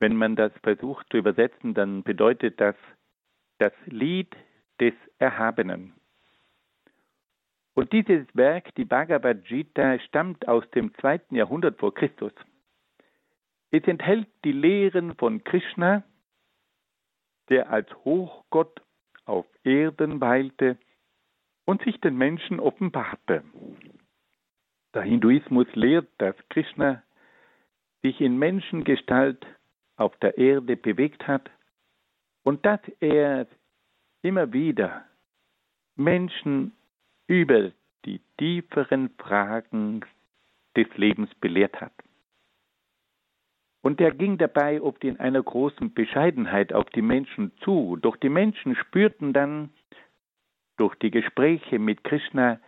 Wenn 0.00 0.16
man 0.16 0.34
das 0.34 0.52
versucht 0.64 1.06
zu 1.10 1.18
übersetzen, 1.18 1.72
dann 1.72 2.02
bedeutet 2.02 2.60
das 2.60 2.74
das 3.58 3.72
Lied 3.86 4.34
des 4.80 4.94
Erhabenen. 5.18 5.92
Und 7.74 7.92
dieses 7.92 8.26
Werk, 8.34 8.74
die 8.74 8.84
Bhagavad 8.84 9.44
Gita, 9.44 10.00
stammt 10.00 10.48
aus 10.48 10.68
dem 10.72 10.92
zweiten 10.94 11.36
Jahrhundert 11.36 11.78
vor 11.78 11.94
Christus. 11.94 12.32
Es 13.70 13.84
enthält 13.84 14.28
die 14.44 14.52
Lehren 14.52 15.14
von 15.14 15.44
Krishna, 15.44 16.02
der 17.48 17.70
als 17.70 17.88
Hochgott 18.04 18.82
auf 19.24 19.46
Erden 19.62 20.20
weilte 20.20 20.76
und 21.64 21.82
sich 21.82 22.00
den 22.00 22.16
Menschen 22.16 22.58
offenbarte. 22.58 23.44
Der 24.92 25.02
Hinduismus 25.02 25.68
lehrt, 25.74 26.08
dass 26.18 26.34
Krishna 26.48 27.02
sich 28.02 28.20
in 28.20 28.38
Menschengestalt 28.38 29.46
auf 29.96 30.16
der 30.16 30.36
Erde 30.36 30.76
bewegt 30.76 31.26
hat 31.28 31.48
und 32.42 32.64
dass 32.66 32.80
er 32.98 33.46
immer 34.22 34.52
wieder 34.52 35.04
Menschen 35.94 36.72
über 37.26 37.70
die 38.04 38.20
tieferen 38.38 39.10
Fragen 39.18 40.00
des 40.76 40.88
Lebens 40.96 41.30
belehrt 41.36 41.80
hat. 41.80 41.92
Und 43.82 44.00
er 44.00 44.12
ging 44.12 44.36
dabei 44.36 44.82
oft 44.82 45.02
in 45.04 45.18
einer 45.18 45.42
großen 45.42 45.94
Bescheidenheit 45.94 46.72
auf 46.72 46.90
die 46.90 47.02
Menschen 47.02 47.52
zu, 47.60 47.96
doch 47.96 48.16
die 48.16 48.28
Menschen 48.28 48.76
spürten 48.76 49.32
dann, 49.32 49.70
durch 50.76 50.94
die 50.96 51.10
Gespräche 51.10 51.78
mit 51.78 52.04
Krishna, 52.04 52.58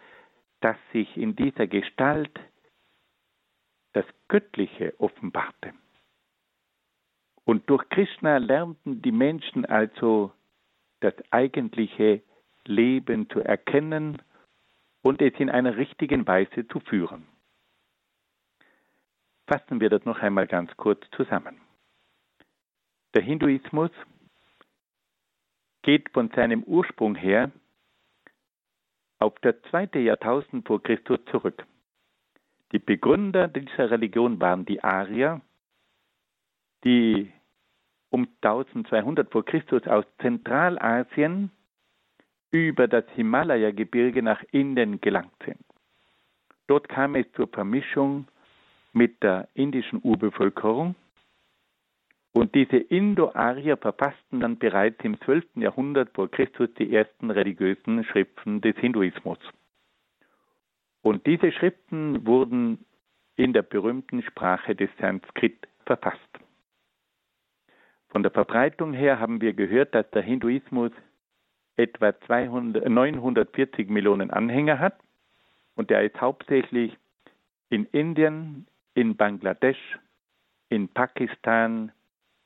dass 0.61 0.77
sich 0.93 1.17
in 1.17 1.35
dieser 1.35 1.67
Gestalt 1.67 2.39
das 3.95 4.05
Göttliche 4.29 4.95
offenbarte. 4.99 5.73
Und 7.45 7.69
durch 7.71 7.89
Krishna 7.89 8.37
lernten 8.37 9.01
die 9.01 9.13
Menschen 9.13 9.65
also 9.65 10.33
das 11.01 11.15
eigentliche 11.31 12.23
Leben 12.67 13.29
zu 13.31 13.41
erkennen 13.41 14.21
und 15.03 15.21
es 15.21 15.33
in 15.39 15.51
einer 15.51 15.77
richtigen 15.77 16.27
Weise 16.27 16.69
zu 16.69 16.81
führen. 16.81 17.27
Fassen 19.47 19.81
wir 19.81 19.91
das 19.91 20.05
noch 20.05 20.19
einmal 20.21 20.47
ganz 20.47 20.77
kurz 20.77 21.01
zusammen. 21.17 21.61
Der 23.15 23.23
Hinduismus 23.23 23.91
geht 25.83 26.11
von 26.11 26.31
seinem 26.31 26.63
Ursprung 26.63 27.15
her 27.15 27.51
auf 29.19 29.39
das 29.41 29.55
zweite 29.71 29.99
Jahrtausend 29.99 30.67
vor 30.67 30.83
Christus 30.83 31.19
zurück. 31.31 31.67
Die 32.73 32.79
Begründer 32.79 33.49
dieser 33.49 33.91
Religion 33.91 34.41
waren 34.41 34.65
die 34.65 34.83
Arier, 34.83 35.41
die 36.85 37.31
um 38.11 38.29
1200 38.43 39.31
vor 39.31 39.45
Christus 39.45 39.87
aus 39.87 40.05
Zentralasien 40.21 41.51
über 42.51 42.89
das 42.89 43.05
Himalaya-Gebirge 43.15 44.23
nach 44.23 44.43
Indien 44.51 45.01
gelangt 45.01 45.35
sind. 45.45 45.65
Dort 46.67 46.89
kam 46.89 47.15
es 47.15 47.31
zur 47.33 47.49
Vermischung 47.49 48.27
mit 48.93 49.23
der 49.23 49.49
indischen 49.55 50.01
Urbevölkerung 50.03 50.95
und 52.33 52.55
diese 52.55 52.79
Indo-Arier 52.79 53.77
verfassten 53.77 54.41
dann 54.41 54.59
bereits 54.59 55.05
im 55.05 55.21
12. 55.21 55.45
Jahrhundert 55.57 56.15
vor 56.15 56.31
Christus 56.31 56.71
die 56.79 56.95
ersten 56.95 57.31
religiösen 57.31 58.05
Schriften 58.05 58.63
des 58.63 58.77
Hinduismus. 58.77 59.39
Und 61.03 61.27
diese 61.27 61.53
Schriften 61.53 62.27
wurden 62.27 62.87
in 63.37 63.53
der 63.53 63.63
berühmten 63.63 64.23
Sprache 64.23 64.75
des 64.75 64.89
Sanskrit 64.99 65.69
verfasst. 65.85 66.19
Von 68.09 68.23
der 68.23 68.33
Verbreitung 68.33 68.93
her 68.93 69.19
haben 69.19 69.41
wir 69.41 69.53
gehört, 69.53 69.95
dass 69.95 70.09
der 70.11 70.23
Hinduismus 70.23 70.93
etwa 71.77 72.19
200, 72.21 72.89
940 72.89 73.89
Millionen 73.89 74.31
Anhänger 74.31 74.79
hat 74.79 74.99
und 75.75 75.91
der 75.91 76.03
ist 76.03 76.21
hauptsächlich 76.21 76.97
in 77.71 77.87
Indien, 77.87 78.67
in 78.95 79.17
Bangladesch, 79.17 79.99
in 80.69 80.89
Pakistan, 80.89 81.93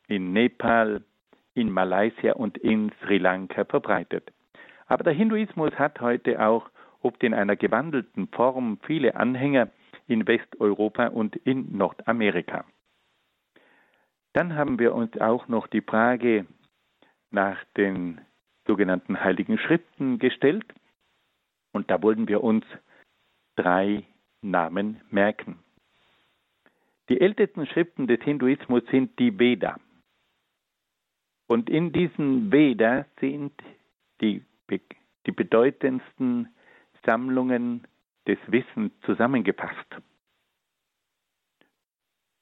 in 0.09 0.33
Nepal, 0.33 1.03
in 1.55 1.71
Malaysia 1.71 2.33
und 2.33 2.59
in 2.59 2.93
Sri 3.03 3.19
Lanka 3.19 3.65
verbreitet. 3.65 4.33
Aber 4.87 5.05
der 5.05 5.15
Hinduismus 5.15 5.73
hat 5.75 6.01
heute 6.01 6.45
auch, 6.45 6.71
oft 7.03 7.23
in 7.23 7.35
einer 7.35 7.57
gewandelten 7.57 8.29
Form, 8.29 8.79
viele 8.83 9.15
Anhänger 9.15 9.71
in 10.09 10.27
Westeuropa 10.27 11.09
und 11.09 11.37
in 11.37 11.77
Nordamerika. 11.77 12.65
Dann 14.33 14.55
haben 14.55 14.79
wir 14.79 14.95
uns 14.95 15.19
auch 15.21 15.49
noch 15.49 15.67
die 15.67 15.81
Frage 15.81 16.47
nach 17.31 17.63
den 17.77 18.21
sogenannten 18.67 19.23
Heiligen 19.23 19.59
Schriften 19.59 20.19
gestellt. 20.19 20.67
Und 21.73 21.91
da 21.91 22.03
wollten 22.03 22.29
wir 22.29 22.43
uns 22.43 22.65
drei 23.57 24.05
Namen 24.43 25.01
merken. 25.11 25.59
Die 27.09 27.21
ältesten 27.21 27.67
Schriften 27.67 28.07
des 28.07 28.21
Hinduismus 28.23 28.83
sind 28.91 29.19
die 29.19 29.39
Veda. 29.39 29.79
Und 31.49 31.71
in 31.71 31.93
diesen 31.93 32.51
Veda 32.51 33.07
sind 33.21 33.53
die, 34.21 34.45
die 34.71 35.33
bedeutendsten 35.33 36.49
Sammlungen 37.05 37.87
des 38.27 38.39
Wissens 38.49 38.93
zusammengefasst. 39.03 39.97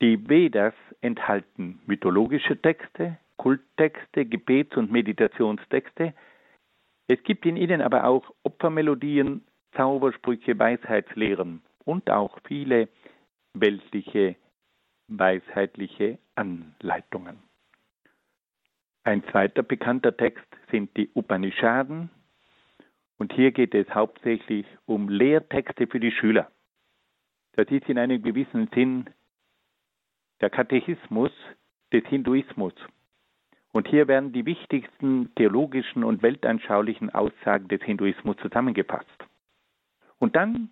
Die 0.00 0.28
Vedas 0.28 0.74
enthalten 1.00 1.80
mythologische 1.86 2.60
Texte, 2.60 3.18
Kulttexte, 3.36 4.26
Gebets- 4.26 4.76
und 4.76 4.90
Meditationstexte. 4.90 6.14
Es 7.06 7.22
gibt 7.22 7.46
in 7.46 7.56
ihnen 7.56 7.80
aber 7.80 8.04
auch 8.04 8.34
Opfermelodien, 8.42 9.44
Zaubersprüche, 9.76 10.58
Weisheitslehren 10.58 11.62
und 11.84 12.10
auch 12.10 12.38
viele 12.46 12.88
weltliche, 13.54 14.36
weisheitliche 15.08 16.18
Anleitungen. 16.34 17.38
Ein 19.04 19.22
zweiter 19.30 19.62
bekannter 19.62 20.16
Text 20.16 20.46
sind 20.70 20.96
die 20.96 21.10
Upanishaden. 21.14 22.10
Und 23.18 23.32
hier 23.32 23.52
geht 23.52 23.74
es 23.74 23.88
hauptsächlich 23.94 24.66
um 24.86 25.08
Lehrtexte 25.08 25.86
für 25.86 26.00
die 26.00 26.10
Schüler. 26.10 26.50
Das 27.52 27.68
ist 27.68 27.88
in 27.88 27.98
einem 27.98 28.22
gewissen 28.22 28.68
Sinn 28.74 29.10
der 30.40 30.50
Katechismus 30.50 31.30
des 31.92 32.04
Hinduismus. 32.06 32.74
Und 33.72 33.88
hier 33.88 34.08
werden 34.08 34.32
die 34.32 34.46
wichtigsten 34.46 35.34
theologischen 35.34 36.04
und 36.04 36.22
weltanschaulichen 36.22 37.10
Aussagen 37.10 37.68
des 37.68 37.82
Hinduismus 37.82 38.36
zusammengefasst. 38.38 39.24
Und 40.18 40.36
dann 40.36 40.70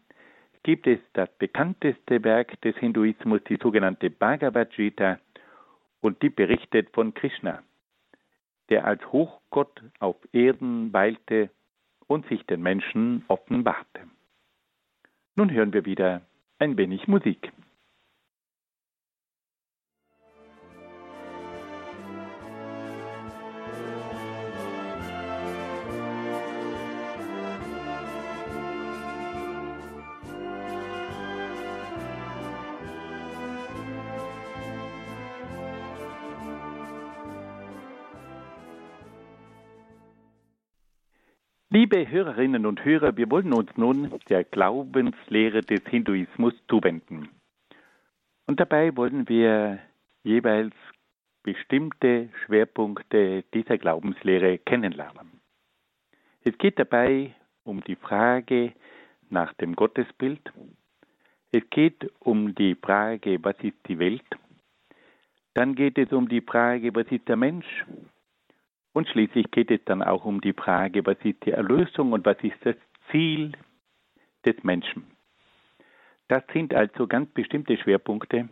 gibt 0.62 0.86
es 0.86 1.00
das 1.12 1.28
bekannteste 1.38 2.22
Werk 2.24 2.60
des 2.62 2.76
Hinduismus, 2.76 3.40
die 3.48 3.58
sogenannte 3.60 4.10
Bhagavad 4.10 4.70
Gita, 4.70 5.18
und 6.00 6.20
die 6.22 6.30
berichtet 6.30 6.90
von 6.92 7.14
Krishna, 7.14 7.62
der 8.68 8.84
als 8.84 9.04
Hochgott 9.12 9.82
auf 10.00 10.16
Erden 10.32 10.92
weilte 10.92 11.50
und 12.06 12.26
sich 12.26 12.44
den 12.46 12.62
Menschen 12.62 13.24
offenbarte. 13.28 14.02
Nun 15.36 15.50
hören 15.50 15.72
wir 15.72 15.84
wieder 15.84 16.22
ein 16.58 16.76
wenig 16.76 17.06
Musik. 17.06 17.52
Liebe 41.82 42.08
Hörerinnen 42.08 42.64
und 42.64 42.84
Hörer, 42.84 43.16
wir 43.16 43.28
wollen 43.28 43.52
uns 43.52 43.76
nun 43.76 44.12
der 44.28 44.44
Glaubenslehre 44.44 45.62
des 45.62 45.80
Hinduismus 45.90 46.54
zuwenden. 46.68 47.28
Und 48.46 48.60
dabei 48.60 48.96
wollen 48.96 49.28
wir 49.28 49.80
jeweils 50.22 50.74
bestimmte 51.42 52.28
Schwerpunkte 52.44 53.42
dieser 53.52 53.78
Glaubenslehre 53.78 54.58
kennenlernen. 54.58 55.40
Es 56.44 56.56
geht 56.56 56.78
dabei 56.78 57.34
um 57.64 57.82
die 57.82 57.96
Frage 57.96 58.74
nach 59.28 59.52
dem 59.54 59.74
Gottesbild. 59.74 60.52
Es 61.50 61.68
geht 61.70 62.08
um 62.20 62.54
die 62.54 62.76
Frage, 62.76 63.42
was 63.42 63.56
ist 63.60 63.78
die 63.88 63.98
Welt? 63.98 64.36
Dann 65.54 65.74
geht 65.74 65.98
es 65.98 66.12
um 66.12 66.28
die 66.28 66.42
Frage, 66.42 66.94
was 66.94 67.10
ist 67.10 67.26
der 67.26 67.36
Mensch? 67.36 67.84
Und 68.92 69.08
schließlich 69.08 69.50
geht 69.50 69.70
es 69.70 69.80
dann 69.84 70.02
auch 70.02 70.24
um 70.24 70.40
die 70.40 70.52
Frage, 70.52 71.04
was 71.06 71.16
ist 71.22 71.44
die 71.44 71.52
Erlösung 71.52 72.12
und 72.12 72.26
was 72.26 72.36
ist 72.42 72.58
das 72.64 72.76
Ziel 73.10 73.52
des 74.44 74.62
Menschen. 74.62 75.06
Das 76.28 76.42
sind 76.52 76.74
also 76.74 77.06
ganz 77.06 77.30
bestimmte 77.32 77.76
Schwerpunkte, 77.76 78.48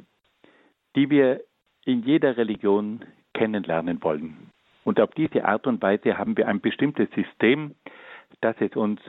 die 0.96 1.10
wir 1.10 1.42
in 1.84 2.02
jeder 2.02 2.36
Religion 2.36 3.04
kennenlernen 3.34 4.02
wollen. 4.02 4.50
Und 4.84 5.00
auf 5.00 5.10
diese 5.12 5.44
Art 5.44 5.66
und 5.66 5.82
Weise 5.82 6.18
haben 6.18 6.36
wir 6.36 6.48
ein 6.48 6.60
bestimmtes 6.60 7.08
System, 7.14 7.74
das 8.40 8.56
es 8.60 8.74
uns 8.76 9.00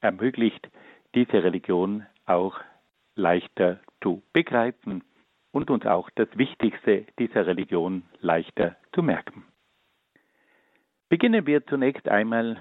ermöglicht, 0.00 0.68
diese 1.14 1.42
Religion 1.42 2.06
auch 2.26 2.60
leichter 3.14 3.80
zu 4.02 4.22
begreifen 4.32 5.02
und 5.52 5.70
uns 5.70 5.86
auch 5.86 6.10
das 6.14 6.28
Wichtigste 6.36 7.06
dieser 7.18 7.46
Religion 7.46 8.02
leichter 8.20 8.76
zu 8.92 9.02
merken. 9.02 9.44
Beginnen 11.08 11.46
wir 11.46 11.64
zunächst 11.66 12.08
einmal 12.08 12.60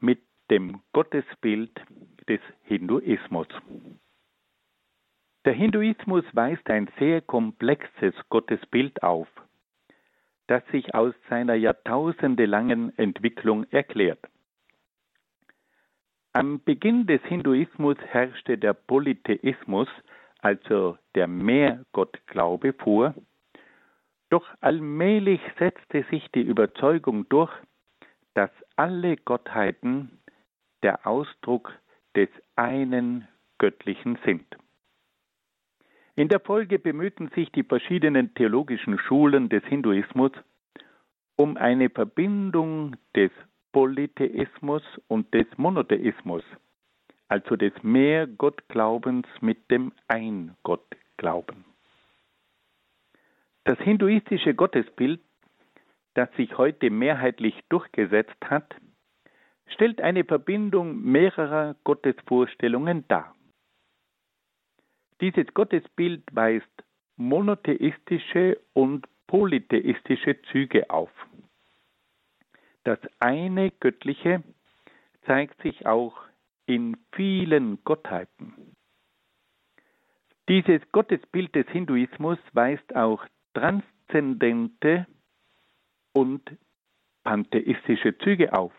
mit 0.00 0.22
dem 0.50 0.80
Gottesbild 0.92 1.70
des 2.26 2.40
Hinduismus. 2.62 3.46
Der 5.44 5.52
Hinduismus 5.52 6.24
weist 6.32 6.70
ein 6.70 6.88
sehr 6.98 7.20
komplexes 7.20 8.14
Gottesbild 8.30 9.02
auf, 9.02 9.28
das 10.46 10.66
sich 10.68 10.94
aus 10.94 11.14
seiner 11.28 11.54
jahrtausendelangen 11.54 12.96
Entwicklung 12.96 13.64
erklärt. 13.64 14.20
Am 16.32 16.60
Beginn 16.64 17.06
des 17.06 17.22
Hinduismus 17.24 17.98
herrschte 18.08 18.56
der 18.56 18.72
Polytheismus, 18.72 19.88
also 20.40 20.96
der 21.14 21.26
Mehrgottglaube, 21.26 22.72
vor, 22.72 23.14
doch 24.30 24.48
allmählich 24.60 25.40
setzte 25.58 26.04
sich 26.04 26.26
die 26.32 26.42
Überzeugung 26.42 27.28
durch, 27.28 27.52
dass 28.34 28.50
alle 28.76 29.16
Gottheiten 29.16 30.10
der 30.82 31.06
Ausdruck 31.06 31.72
des 32.14 32.28
einen 32.56 33.26
Göttlichen 33.58 34.18
sind. 34.24 34.44
In 36.16 36.28
der 36.28 36.40
Folge 36.40 36.78
bemühten 36.78 37.28
sich 37.30 37.50
die 37.52 37.64
verschiedenen 37.64 38.34
theologischen 38.34 38.98
Schulen 38.98 39.48
des 39.48 39.64
Hinduismus 39.64 40.32
um 41.36 41.56
eine 41.56 41.90
Verbindung 41.90 42.96
des 43.16 43.30
Polytheismus 43.72 44.82
und 45.08 45.34
des 45.34 45.46
Monotheismus, 45.56 46.44
also 47.26 47.56
des 47.56 47.72
Mehrgottglaubens 47.82 49.26
mit 49.40 49.68
dem 49.70 49.92
Eingottglauben. 50.06 51.64
Das 53.64 53.78
hinduistische 53.80 54.54
Gottesbild 54.54 55.20
das 56.14 56.32
sich 56.36 56.56
heute 56.56 56.90
mehrheitlich 56.90 57.54
durchgesetzt 57.68 58.36
hat, 58.44 58.74
stellt 59.66 60.00
eine 60.00 60.24
Verbindung 60.24 61.02
mehrerer 61.02 61.76
Gottesvorstellungen 61.84 63.06
dar. 63.08 63.34
Dieses 65.20 65.46
Gottesbild 65.54 66.22
weist 66.32 66.84
monotheistische 67.16 68.60
und 68.72 69.06
polytheistische 69.26 70.40
Züge 70.42 70.90
auf. 70.90 71.10
Das 72.84 72.98
eine 73.18 73.70
Göttliche 73.70 74.42
zeigt 75.26 75.60
sich 75.62 75.86
auch 75.86 76.16
in 76.66 76.96
vielen 77.12 77.82
Gottheiten. 77.84 78.74
Dieses 80.48 80.82
Gottesbild 80.92 81.54
des 81.54 81.66
Hinduismus 81.68 82.38
weist 82.52 82.94
auch 82.94 83.24
transzendente 83.54 85.06
und 86.14 86.42
pantheistische 87.24 88.16
Züge 88.18 88.52
auf. 88.52 88.72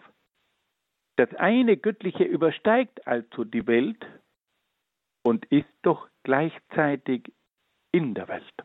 Das 1.17 1.33
eine 1.35 1.77
Göttliche 1.77 2.23
übersteigt 2.23 3.05
also 3.07 3.43
die 3.43 3.67
Welt 3.67 4.05
und 5.23 5.45
ist 5.45 5.69
doch 5.81 6.09
gleichzeitig 6.23 7.31
in 7.91 8.13
der 8.13 8.27
Welt. 8.27 8.63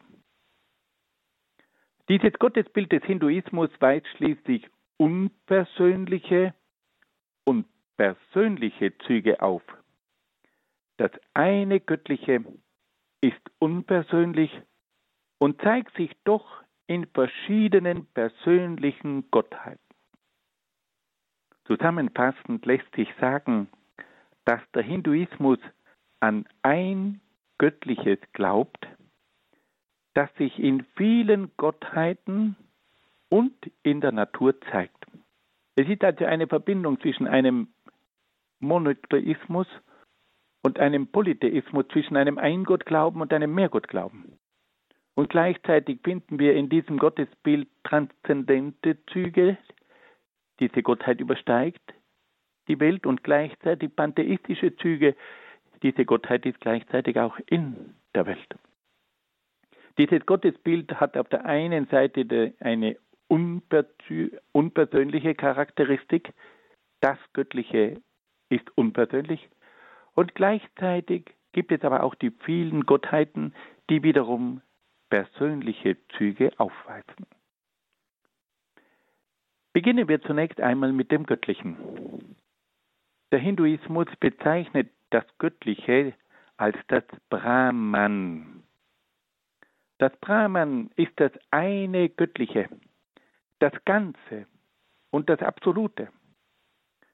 Dieses 2.09 2.33
Gottesbild 2.41 2.91
des 2.91 3.05
Hinduismus 3.05 3.71
weist 3.79 4.07
schließlich 4.17 4.69
unpersönliche 4.97 6.55
und 7.45 7.67
persönliche 7.97 8.97
Züge 9.07 9.41
auf. 9.41 9.63
Das 10.97 11.13
eine 11.35 11.81
Göttliche 11.81 12.45
ist 13.21 13.41
unpersönlich 13.59 14.51
und 15.39 15.63
zeigt 15.63 15.95
sich 15.97 16.11
doch 16.25 16.63
in 16.91 17.07
verschiedenen 17.07 18.05
persönlichen 18.15 19.31
Gottheiten. 19.31 19.79
Zusammenfassend 21.67 22.67
lässt 22.67 22.93
sich 22.97 23.09
sagen, 23.21 23.69
dass 24.45 24.61
der 24.75 24.83
Hinduismus 24.83 25.61
an 26.19 26.49
ein 26.63 27.21
Göttliches 27.59 28.19
glaubt, 28.33 28.89
das 30.15 30.35
sich 30.35 30.59
in 30.59 30.85
vielen 30.97 31.53
Gottheiten 31.57 32.57
und 33.29 33.55
in 33.85 34.01
der 34.01 34.11
Natur 34.11 34.61
zeigt. 34.73 35.07
Es 35.77 35.89
ist 35.89 36.03
also 36.03 36.25
eine 36.25 36.49
Verbindung 36.49 37.01
zwischen 37.01 37.29
einem 37.29 37.69
Monotheismus 38.59 39.69
und 40.65 40.81
einem 40.81 41.07
Polytheismus, 41.07 41.87
zwischen 41.93 42.17
einem 42.17 42.37
Eingottglauben 42.37 43.23
und 43.23 43.33
einem 43.33 43.55
Mehrgottglauben. 43.55 44.40
Und 45.21 45.29
gleichzeitig 45.29 46.01
finden 46.03 46.39
wir 46.39 46.55
in 46.55 46.71
diesem 46.71 46.97
Gottesbild 46.97 47.69
transzendente 47.85 48.97
Züge. 49.13 49.59
Diese 50.61 50.83
Gottheit 50.83 51.21
übersteigt 51.21 51.93
die 52.69 52.81
Welt 52.81 53.05
und 53.05 53.23
gleichzeitig 53.23 53.95
pantheistische 53.95 54.75
Züge. 54.77 55.15
Diese 55.83 56.07
Gottheit 56.07 56.47
ist 56.47 56.59
gleichzeitig 56.61 57.21
auch 57.21 57.39
in 57.45 57.95
der 58.15 58.25
Welt. 58.25 58.55
Dieses 59.99 60.25
Gottesbild 60.25 60.99
hat 60.99 61.19
auf 61.19 61.29
der 61.29 61.45
einen 61.45 61.87
Seite 61.89 62.55
eine 62.61 62.97
unpersönliche 63.29 65.35
Charakteristik. 65.35 66.33
Das 67.03 67.19
Göttliche 67.35 68.01
ist 68.49 68.75
unpersönlich. 68.75 69.51
Und 70.15 70.35
gleichzeitig 70.35 71.27
gibt 71.53 71.73
es 71.73 71.83
aber 71.83 72.05
auch 72.05 72.15
die 72.15 72.31
vielen 72.31 72.87
Gottheiten, 72.87 73.53
die 73.91 74.03
wiederum 74.03 74.63
persönliche 75.11 75.97
Züge 76.17 76.53
aufweisen. 76.59 77.27
Beginnen 79.73 80.09
wir 80.09 80.21
zunächst 80.23 80.61
einmal 80.61 80.93
mit 80.93 81.13
dem 81.13 81.27
Göttlichen. 81.27 81.77
Der 83.31 83.39
Hinduismus 83.39 84.07
bezeichnet 84.19 84.91
das 85.11 85.25
Göttliche 85.39 86.15
als 86.57 86.77
das 86.89 87.05
Brahman. 87.29 88.63
Das 89.99 90.17
Brahman 90.21 90.91
ist 90.97 91.13
das 91.17 91.33
eine 91.51 92.09
Göttliche, 92.09 92.69
das 93.59 93.73
Ganze 93.85 94.47
und 95.11 95.29
das 95.29 95.41
Absolute. 95.41 96.09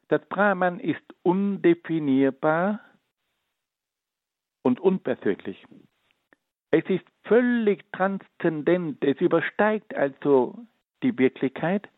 Das 0.08 0.24
Brahman 0.28 0.78
ist 0.78 1.02
undefinierbar 1.22 2.80
und 4.62 4.80
unpersönlich. 4.80 5.64
Es 6.70 6.84
ist 6.88 7.04
völlig 7.26 7.84
transzendent, 7.92 9.04
es 9.04 9.20
übersteigt 9.20 9.94
also 9.94 10.58
die 11.02 11.16
Wirklichkeit 11.18 11.88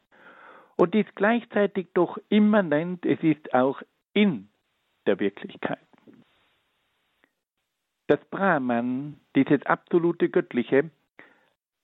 und 0.77 0.95
ist 0.95 1.15
gleichzeitig 1.17 1.89
doch 1.95 2.19
immanent, 2.29 3.05
es 3.05 3.23
ist 3.23 3.53
auch 3.55 3.83
in 4.13 4.49
der 5.07 5.21
Wirklichkeit. 5.21 5.79
Das 8.07 8.21
Brahman, 8.31 9.21
dieses 9.37 9.65
absolute 9.67 10.31
Göttliche, 10.31 10.91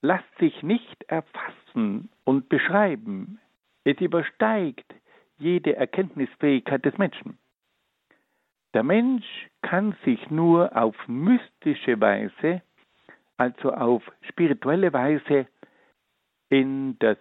lässt 0.01 0.39
sich 0.39 0.63
nicht 0.63 1.05
erfassen 1.05 2.09
und 2.25 2.49
beschreiben. 2.49 3.41
Es 3.85 4.01
übersteigt 4.01 4.95
jede 5.39 5.77
Erkenntnisfähigkeit 5.77 6.85
des 6.85 6.97
Menschen. 6.99 7.39
Der 8.73 8.83
Mensch 8.83 9.49
kann 9.63 9.97
sich 10.05 10.31
nur 10.31 10.77
auf 10.77 10.97
mystische 11.07 12.01
Weise, 12.01 12.63
also 13.37 13.73
auf 13.73 14.03
spirituelle 14.29 14.93
Weise, 14.93 15.47
in 16.49 16.99
das 16.99 17.19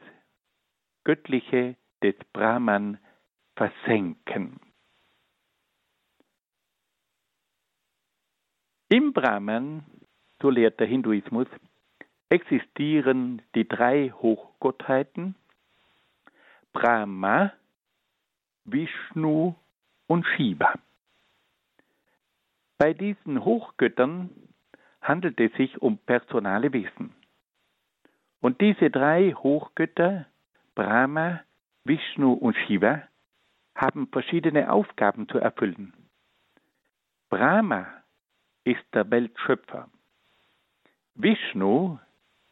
Göttliche 1.04 1.76
des 2.02 2.16
Brahman 2.34 3.00
versenken. 3.56 4.60
Im 8.90 9.14
Brahman, 9.14 9.84
so 10.42 10.50
lehrt 10.50 10.80
der 10.80 10.88
Hinduismus, 10.88 11.48
existieren 12.30 13.42
die 13.56 13.68
drei 13.68 14.10
Hochgottheiten 14.12 15.36
Brahma, 16.74 17.54
Vishnu 18.66 19.56
und 20.08 20.26
Shiva. 20.26 20.74
Bei 22.78 22.94
diesen 22.94 23.46
Hochgöttern 23.46 24.30
handelt 25.04 25.40
es 25.40 25.54
sich 25.54 25.82
um 25.82 25.98
personale 25.98 26.74
Wesen. 26.74 27.14
Und 28.42 28.60
diese 28.62 28.90
drei 28.90 29.34
Hochgötter, 29.34 30.26
Brahma, 30.76 31.42
Vishnu 31.84 32.34
und 32.34 32.56
Shiva, 32.66 33.04
haben 33.76 34.08
verschiedene 34.08 34.72
Aufgaben 34.72 35.28
zu 35.30 35.38
erfüllen. 35.38 35.94
Brahma 37.30 37.88
ist 38.64 38.84
der 38.94 39.10
Weltschöpfer. 39.12 39.90
Vishnu 41.16 42.00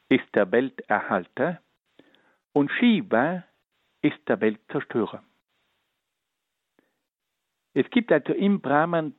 ist 0.09 0.27
der 0.35 0.51
Welterhalter 0.51 1.61
und 2.53 2.71
Shiva 2.71 3.43
ist 4.01 4.19
der 4.27 4.41
Weltzerstörer. 4.41 5.23
Es 7.73 7.89
gibt 7.91 8.11
also 8.11 8.33
im 8.33 8.59
Brahman 8.59 9.15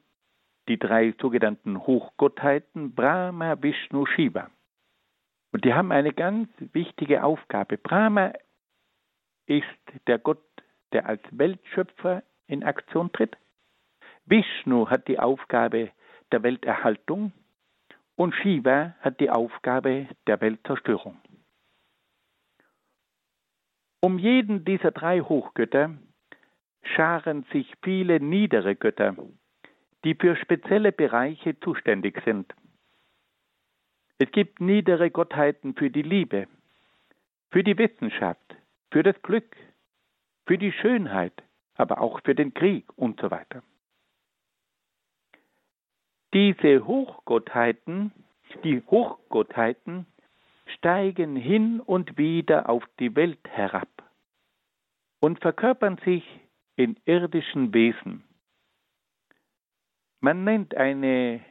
die 0.68 0.78
drei 0.78 1.14
sogenannten 1.20 1.78
Hochgottheiten 1.78 2.94
Brahma, 2.94 3.60
Vishnu, 3.62 4.06
Shiva. 4.06 4.50
Und 5.52 5.64
die 5.64 5.74
haben 5.74 5.92
eine 5.92 6.12
ganz 6.12 6.48
wichtige 6.72 7.24
Aufgabe. 7.24 7.76
Brahma 7.76 8.32
ist 9.46 9.66
der 10.06 10.18
Gott, 10.18 10.42
der 10.92 11.06
als 11.06 11.22
Weltschöpfer 11.30 12.22
in 12.46 12.64
Aktion 12.64 13.12
tritt. 13.12 13.36
Vishnu 14.24 14.88
hat 14.88 15.08
die 15.08 15.18
Aufgabe 15.18 15.90
der 16.30 16.42
Welterhaltung 16.42 17.32
und 18.16 18.34
Shiva 18.34 18.94
hat 19.00 19.20
die 19.20 19.30
Aufgabe 19.30 20.06
der 20.26 20.40
Weltzerstörung. 20.40 21.20
Um 24.00 24.18
jeden 24.18 24.64
dieser 24.64 24.90
drei 24.90 25.20
Hochgötter 25.20 25.96
scharen 26.82 27.44
sich 27.52 27.72
viele 27.82 28.20
niedere 28.20 28.74
Götter, 28.74 29.16
die 30.04 30.14
für 30.14 30.36
spezielle 30.36 30.92
Bereiche 30.92 31.58
zuständig 31.60 32.20
sind. 32.24 32.52
Es 34.18 34.30
gibt 34.30 34.60
niedere 34.60 35.10
Gottheiten 35.10 35.74
für 35.74 35.90
die 35.90 36.02
Liebe, 36.02 36.46
für 37.50 37.64
die 37.64 37.76
Wissenschaft, 37.76 38.56
für 38.90 39.02
das 39.02 39.20
Glück, 39.22 39.56
für 40.46 40.58
die 40.58 40.72
Schönheit, 40.72 41.42
aber 41.74 42.00
auch 42.00 42.20
für 42.22 42.34
den 42.34 42.54
Krieg 42.54 42.86
und 42.96 43.20
so 43.20 43.30
weiter. 43.30 43.62
Diese 46.34 46.86
Hochgottheiten, 46.86 48.12
die 48.64 48.82
Hochgottheiten 48.86 50.06
steigen 50.66 51.36
hin 51.36 51.80
und 51.80 52.16
wieder 52.16 52.68
auf 52.68 52.84
die 52.98 53.14
Welt 53.16 53.46
herab 53.48 53.88
und 55.20 55.40
verkörpern 55.40 55.98
sich 56.04 56.24
in 56.76 56.96
irdischen 57.04 57.74
Wesen. 57.74 58.24
Man 60.24 60.44
nennt 60.44 60.76
eine 60.76 61.44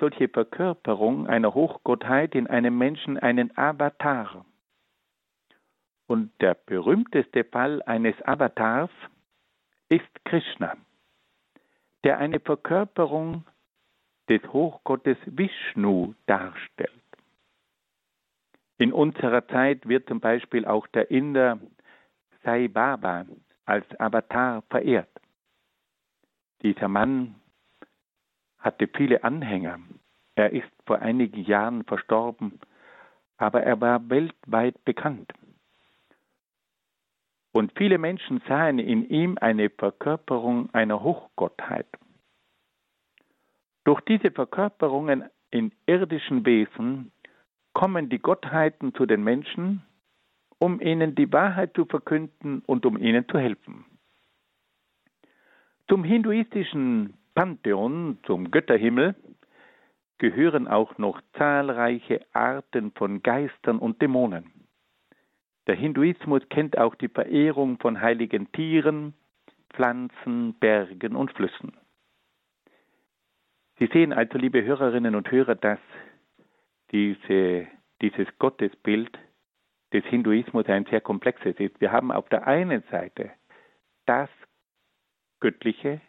solche 0.00 0.28
Verkörperung 0.28 1.28
einer 1.28 1.54
Hochgottheit 1.54 2.34
in 2.34 2.48
einem 2.48 2.76
Menschen 2.76 3.16
einen 3.16 3.56
Avatar. 3.56 4.44
Und 6.08 6.32
der 6.40 6.54
berühmteste 6.54 7.44
Fall 7.44 7.80
eines 7.82 8.20
Avatars 8.22 8.90
ist 9.88 10.24
Krishna, 10.24 10.76
der 12.02 12.18
eine 12.18 12.40
Verkörperung 12.40 13.44
des 14.28 14.42
Hochgottes 14.52 15.18
Vishnu 15.24 16.14
darstellt. 16.26 16.90
In 18.78 18.92
unserer 18.92 19.46
Zeit 19.46 19.88
wird 19.88 20.08
zum 20.08 20.18
Beispiel 20.18 20.64
auch 20.64 20.88
der 20.88 21.12
Inder 21.12 21.60
Sai 22.42 22.66
Baba 22.66 23.26
als 23.64 23.86
Avatar 24.00 24.62
verehrt. 24.62 25.08
Dieser 26.62 26.88
Mann 26.88 27.36
hatte 28.58 28.88
viele 28.88 29.24
Anhänger. 29.24 29.78
Er 30.34 30.52
ist 30.52 30.70
vor 30.86 31.00
einigen 31.00 31.42
Jahren 31.44 31.84
verstorben, 31.84 32.60
aber 33.36 33.62
er 33.62 33.80
war 33.80 34.08
weltweit 34.08 34.84
bekannt. 34.84 35.32
Und 37.52 37.72
viele 37.76 37.98
Menschen 37.98 38.40
sahen 38.46 38.78
in 38.78 39.08
ihm 39.08 39.38
eine 39.40 39.70
Verkörperung 39.70 40.72
einer 40.72 41.02
Hochgottheit. 41.02 41.88
Durch 43.84 44.00
diese 44.02 44.30
Verkörperungen 44.30 45.24
in 45.50 45.72
irdischen 45.86 46.44
Wesen 46.44 47.10
kommen 47.72 48.08
die 48.08 48.18
Gottheiten 48.18 48.94
zu 48.94 49.06
den 49.06 49.24
Menschen, 49.24 49.82
um 50.58 50.80
ihnen 50.80 51.14
die 51.14 51.32
Wahrheit 51.32 51.74
zu 51.74 51.84
verkünden 51.84 52.62
und 52.66 52.84
um 52.84 52.98
ihnen 52.98 53.26
zu 53.28 53.38
helfen. 53.38 53.84
Zum 55.88 56.04
hinduistischen 56.04 57.14
Pantheon, 57.34 58.18
zum 58.24 58.50
Götterhimmel, 58.50 59.14
gehören 60.18 60.66
auch 60.66 60.98
noch 60.98 61.20
zahlreiche 61.36 62.26
Arten 62.32 62.92
von 62.92 63.22
Geistern 63.22 63.78
und 63.78 64.02
Dämonen. 64.02 64.52
Der 65.66 65.76
Hinduismus 65.76 66.42
kennt 66.48 66.78
auch 66.78 66.94
die 66.94 67.08
Verehrung 67.08 67.78
von 67.78 68.00
heiligen 68.00 68.50
Tieren, 68.52 69.14
Pflanzen, 69.70 70.54
Bergen 70.54 71.14
und 71.14 71.32
Flüssen. 71.32 71.76
Sie 73.78 73.86
sehen 73.92 74.12
also, 74.12 74.38
liebe 74.38 74.64
Hörerinnen 74.64 75.14
und 75.14 75.30
Hörer, 75.30 75.54
dass 75.54 75.78
diese, 76.90 77.68
dieses 78.02 78.26
Gottesbild 78.38 79.16
des 79.92 80.04
Hinduismus 80.06 80.66
ein 80.66 80.86
sehr 80.86 81.00
komplexes 81.00 81.54
ist. 81.58 81.80
Wir 81.80 81.92
haben 81.92 82.10
auf 82.10 82.28
der 82.28 82.46
einen 82.46 82.82
Seite 82.90 83.30
das 84.06 84.30
Göttliche, 85.40 86.00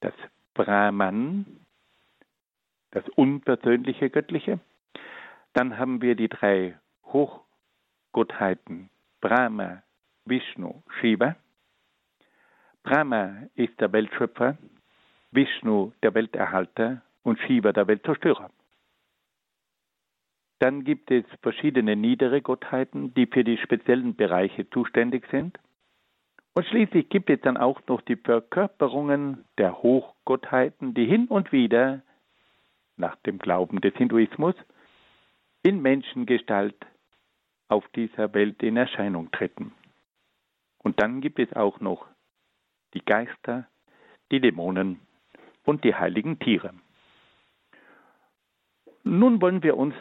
das 0.00 0.14
Brahman, 0.54 1.46
das 2.90 3.08
unpersönliche 3.10 4.10
Göttliche. 4.10 4.60
Dann 5.52 5.78
haben 5.78 6.00
wir 6.02 6.14
die 6.14 6.28
drei 6.28 6.78
Hochgottheiten 7.06 8.90
Brahma, 9.20 9.82
Vishnu, 10.24 10.82
Shiva. 11.00 11.36
Brahma 12.82 13.44
ist 13.54 13.80
der 13.80 13.92
Weltschöpfer, 13.92 14.58
Vishnu 15.30 15.92
der 16.02 16.14
Welterhalter 16.14 17.02
und 17.22 17.38
Shiva 17.40 17.72
der 17.72 17.86
Weltzerstörer. 17.86 18.50
Dann 20.58 20.84
gibt 20.84 21.10
es 21.10 21.24
verschiedene 21.42 21.96
niedere 21.96 22.40
Gottheiten, 22.40 23.12
die 23.14 23.26
für 23.26 23.44
die 23.44 23.58
speziellen 23.58 24.14
Bereiche 24.14 24.68
zuständig 24.70 25.26
sind. 25.30 25.58
Und 26.54 26.66
schließlich 26.66 27.08
gibt 27.08 27.30
es 27.30 27.40
dann 27.40 27.56
auch 27.56 27.80
noch 27.88 28.00
die 28.02 28.16
Verkörperungen 28.16 29.44
der 29.58 29.82
Hochgottheiten, 29.82 30.94
die 30.94 31.04
hin 31.04 31.26
und 31.26 31.50
wieder, 31.50 32.02
nach 32.96 33.16
dem 33.16 33.38
Glauben 33.38 33.80
des 33.80 33.94
Hinduismus, 33.94 34.54
in 35.64 35.82
Menschengestalt 35.82 36.76
auf 37.68 37.84
dieser 37.96 38.32
Welt 38.34 38.62
in 38.62 38.76
Erscheinung 38.76 39.32
treten. 39.32 39.72
Und 40.78 41.00
dann 41.02 41.20
gibt 41.20 41.40
es 41.40 41.52
auch 41.54 41.80
noch 41.80 42.06
die 42.92 43.04
Geister, 43.04 43.66
die 44.30 44.40
Dämonen 44.40 45.00
und 45.64 45.82
die 45.82 45.94
heiligen 45.94 46.38
Tiere. 46.38 46.72
Nun 49.02 49.40
wollen 49.40 49.62
wir 49.64 49.76
uns 49.76 49.94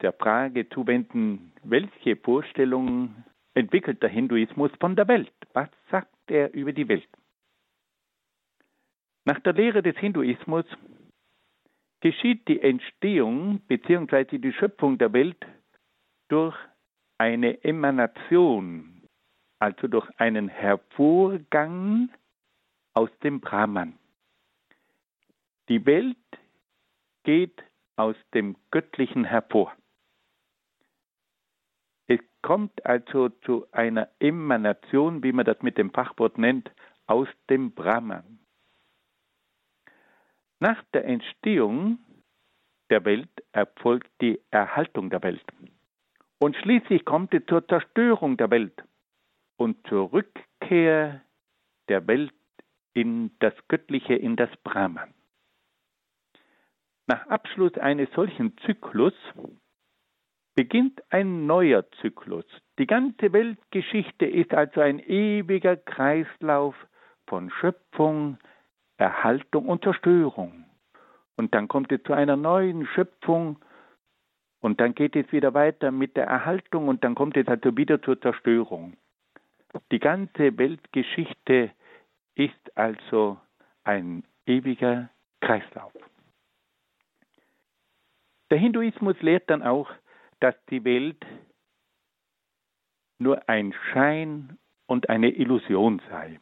der 0.00 0.12
Frage 0.12 0.68
zuwenden, 0.70 1.52
welche 1.62 2.16
Vorstellungen 2.16 3.24
entwickelt 3.54 4.02
der 4.02 4.10
Hinduismus 4.10 4.70
von 4.80 4.96
der 4.96 5.08
Welt? 5.08 5.32
Was 5.52 5.68
sagt 5.90 6.30
er 6.30 6.52
über 6.54 6.72
die 6.72 6.88
Welt? 6.88 7.08
Nach 9.24 9.38
der 9.40 9.52
Lehre 9.52 9.82
des 9.82 9.96
Hinduismus 9.98 10.64
geschieht 12.00 12.48
die 12.48 12.60
Entstehung 12.60 13.60
bzw. 13.68 14.38
die 14.38 14.52
Schöpfung 14.52 14.98
der 14.98 15.12
Welt 15.12 15.44
durch 16.28 16.56
eine 17.18 17.62
Emanation, 17.62 19.02
also 19.60 19.86
durch 19.86 20.08
einen 20.18 20.48
Hervorgang 20.48 22.10
aus 22.94 23.10
dem 23.22 23.40
Brahman. 23.40 23.96
Die 25.68 25.86
Welt 25.86 26.16
geht 27.22 27.62
aus 27.96 28.16
dem 28.34 28.56
Göttlichen 28.72 29.24
hervor. 29.24 29.72
Es 32.06 32.20
kommt 32.42 32.84
also 32.84 33.28
zu 33.28 33.66
einer 33.72 34.08
Emanation, 34.18 35.22
wie 35.22 35.32
man 35.32 35.44
das 35.44 35.62
mit 35.62 35.78
dem 35.78 35.90
Fachwort 35.92 36.38
nennt, 36.38 36.70
aus 37.06 37.28
dem 37.48 37.72
Brahman. 37.72 38.38
Nach 40.60 40.82
der 40.94 41.04
Entstehung 41.04 41.98
der 42.90 43.04
Welt 43.04 43.30
erfolgt 43.52 44.10
die 44.20 44.40
Erhaltung 44.50 45.10
der 45.10 45.22
Welt. 45.22 45.44
Und 46.38 46.56
schließlich 46.56 47.04
kommt 47.04 47.32
es 47.34 47.44
zur 47.46 47.66
Zerstörung 47.66 48.36
der 48.36 48.50
Welt 48.50 48.82
und 49.56 49.86
zur 49.86 50.12
Rückkehr 50.12 51.22
der 51.88 52.06
Welt 52.06 52.34
in 52.94 53.30
das 53.38 53.54
Göttliche, 53.68 54.14
in 54.14 54.36
das 54.36 54.50
Brahman. 54.64 55.14
Nach 57.06 57.26
Abschluss 57.26 57.74
eines 57.74 58.10
solchen 58.12 58.56
Zyklus 58.58 59.14
beginnt 60.54 61.02
ein 61.10 61.46
neuer 61.46 61.84
Zyklus. 62.00 62.44
Die 62.78 62.86
ganze 62.86 63.32
Weltgeschichte 63.32 64.26
ist 64.26 64.52
also 64.52 64.80
ein 64.80 64.98
ewiger 64.98 65.76
Kreislauf 65.76 66.74
von 67.26 67.50
Schöpfung, 67.50 68.38
Erhaltung 68.98 69.66
und 69.66 69.82
Zerstörung. 69.82 70.64
Und 71.36 71.54
dann 71.54 71.68
kommt 71.68 71.90
es 71.92 72.02
zu 72.04 72.12
einer 72.12 72.36
neuen 72.36 72.86
Schöpfung 72.86 73.58
und 74.60 74.80
dann 74.80 74.94
geht 74.94 75.16
es 75.16 75.32
wieder 75.32 75.54
weiter 75.54 75.90
mit 75.90 76.16
der 76.16 76.26
Erhaltung 76.26 76.88
und 76.88 77.02
dann 77.02 77.14
kommt 77.14 77.36
es 77.36 77.48
also 77.48 77.76
wieder 77.76 78.00
zur 78.02 78.20
Zerstörung. 78.20 78.96
Die 79.90 79.98
ganze 79.98 80.56
Weltgeschichte 80.58 81.70
ist 82.34 82.76
also 82.76 83.40
ein 83.84 84.24
ewiger 84.46 85.08
Kreislauf. 85.40 85.92
Der 88.50 88.58
Hinduismus 88.58 89.20
lehrt 89.22 89.48
dann 89.48 89.62
auch, 89.62 89.90
dass 90.42 90.56
die 90.70 90.84
Welt 90.84 91.24
nur 93.18 93.48
ein 93.48 93.72
Schein 93.72 94.58
und 94.86 95.08
eine 95.08 95.30
Illusion 95.30 96.02
sei. 96.10 96.40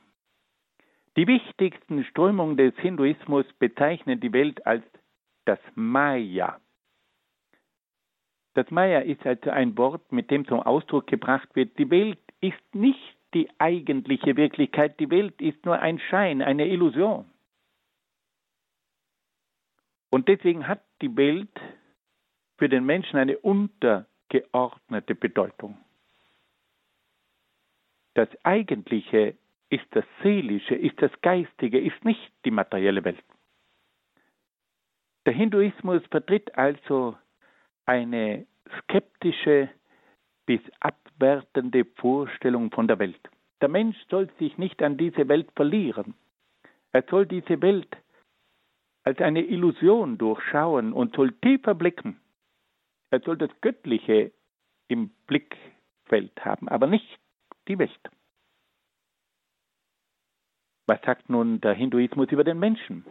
Die 1.17 1.27
wichtigsten 1.27 2.05
Strömungen 2.05 2.57
des 2.57 2.75
Hinduismus 2.77 3.45
bezeichnen 3.59 4.19
die 4.19 4.33
Welt 4.33 4.65
als 4.67 4.83
das 5.45 5.59
Maya. 5.75 6.61
Das 8.55 8.71
Maya 8.71 9.01
ist 9.01 9.25
also 9.27 9.51
ein 9.51 9.77
Wort, 9.77 10.11
mit 10.13 10.31
dem 10.31 10.47
zum 10.47 10.61
Ausdruck 10.61 11.07
gebracht 11.07 11.55
wird, 11.55 11.79
die 11.79 11.91
Welt 11.91 12.21
ist 12.41 12.75
nicht 12.75 13.19
die 13.35 13.51
eigentliche 13.59 14.37
Wirklichkeit, 14.37 14.99
die 14.99 15.11
Welt 15.11 15.41
ist 15.43 15.65
nur 15.67 15.79
ein 15.79 15.99
Schein, 15.99 16.41
eine 16.41 16.67
Illusion. 16.67 17.31
Und 20.11 20.27
deswegen 20.29 20.67
hat 20.67 20.83
die 21.03 21.15
Welt 21.17 21.61
für 22.61 22.69
den 22.69 22.85
Menschen 22.85 23.19
eine 23.19 23.39
untergeordnete 23.39 25.15
Bedeutung. 25.15 25.79
Das 28.13 28.29
Eigentliche 28.45 29.35
ist 29.71 29.87
das 29.93 30.05
Seelische, 30.23 30.75
ist 30.75 31.01
das 31.01 31.11
Geistige, 31.23 31.81
ist 31.81 32.05
nicht 32.05 32.31
die 32.45 32.51
materielle 32.51 33.03
Welt. 33.03 33.25
Der 35.25 35.33
Hinduismus 35.33 36.03
vertritt 36.11 36.55
also 36.59 37.17
eine 37.87 38.47
skeptische 38.83 39.71
bis 40.45 40.61
abwertende 40.81 41.87
Vorstellung 41.97 42.71
von 42.71 42.87
der 42.87 42.99
Welt. 42.99 43.31
Der 43.63 43.71
Mensch 43.71 43.97
soll 44.11 44.29
sich 44.39 44.59
nicht 44.59 44.83
an 44.83 44.99
diese 44.99 45.29
Welt 45.29 45.51
verlieren. 45.57 46.13
Er 46.93 47.05
soll 47.09 47.25
diese 47.25 47.63
Welt 47.63 47.97
als 49.05 49.19
eine 49.21 49.41
Illusion 49.41 50.19
durchschauen 50.19 50.93
und 50.93 51.17
soll 51.17 51.33
tiefer 51.41 51.75
blicken 51.75 52.20
er 53.11 53.21
soll 53.21 53.37
das 53.37 53.51
Göttliche 53.61 54.33
im 54.89 55.11
Blickfeld 55.27 56.45
haben, 56.45 56.69
aber 56.69 56.87
nicht 56.87 57.19
die 57.69 57.79
Welt. 57.79 58.11
Was 60.87 61.01
sagt 61.03 61.29
nun 61.29 61.61
der 61.61 61.75
Hinduismus 61.75 62.31
über 62.33 62.45
den 62.45 62.59
Menschen? 62.59 63.05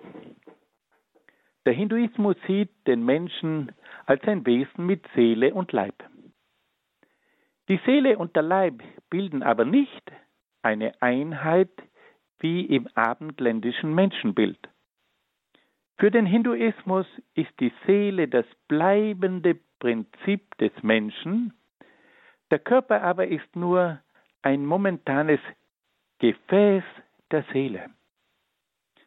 Der 1.66 1.74
Hinduismus 1.74 2.36
sieht 2.48 2.72
den 2.88 3.06
Menschen 3.06 3.72
als 4.06 4.24
ein 4.24 4.46
Wesen 4.46 4.86
mit 4.86 5.06
Seele 5.16 5.54
und 5.54 5.72
Leib. 5.72 6.04
Die 7.70 7.80
Seele 7.86 8.18
und 8.18 8.36
der 8.36 8.44
Leib 8.44 8.82
bilden 9.10 9.44
aber 9.44 9.64
nicht 9.64 10.12
eine 10.62 11.02
Einheit 11.02 11.72
wie 12.40 12.66
im 12.66 12.88
abendländischen 12.96 13.94
Menschenbild. 13.94 14.60
Für 15.98 16.12
den 16.12 16.26
Hinduismus 16.26 17.06
ist 17.36 17.52
die 17.60 17.72
Seele 17.86 18.28
das 18.28 18.46
bleibende 18.68 19.60
Prinzip 19.80 20.58
des 20.58 20.72
Menschen, 20.84 21.54
der 22.52 22.60
Körper 22.60 23.02
aber 23.02 23.28
ist 23.28 23.56
nur 23.56 24.02
ein 24.42 24.66
momentanes 24.66 25.40
Gefäß 26.20 26.84
der 27.32 27.44
Seele. 27.54 27.90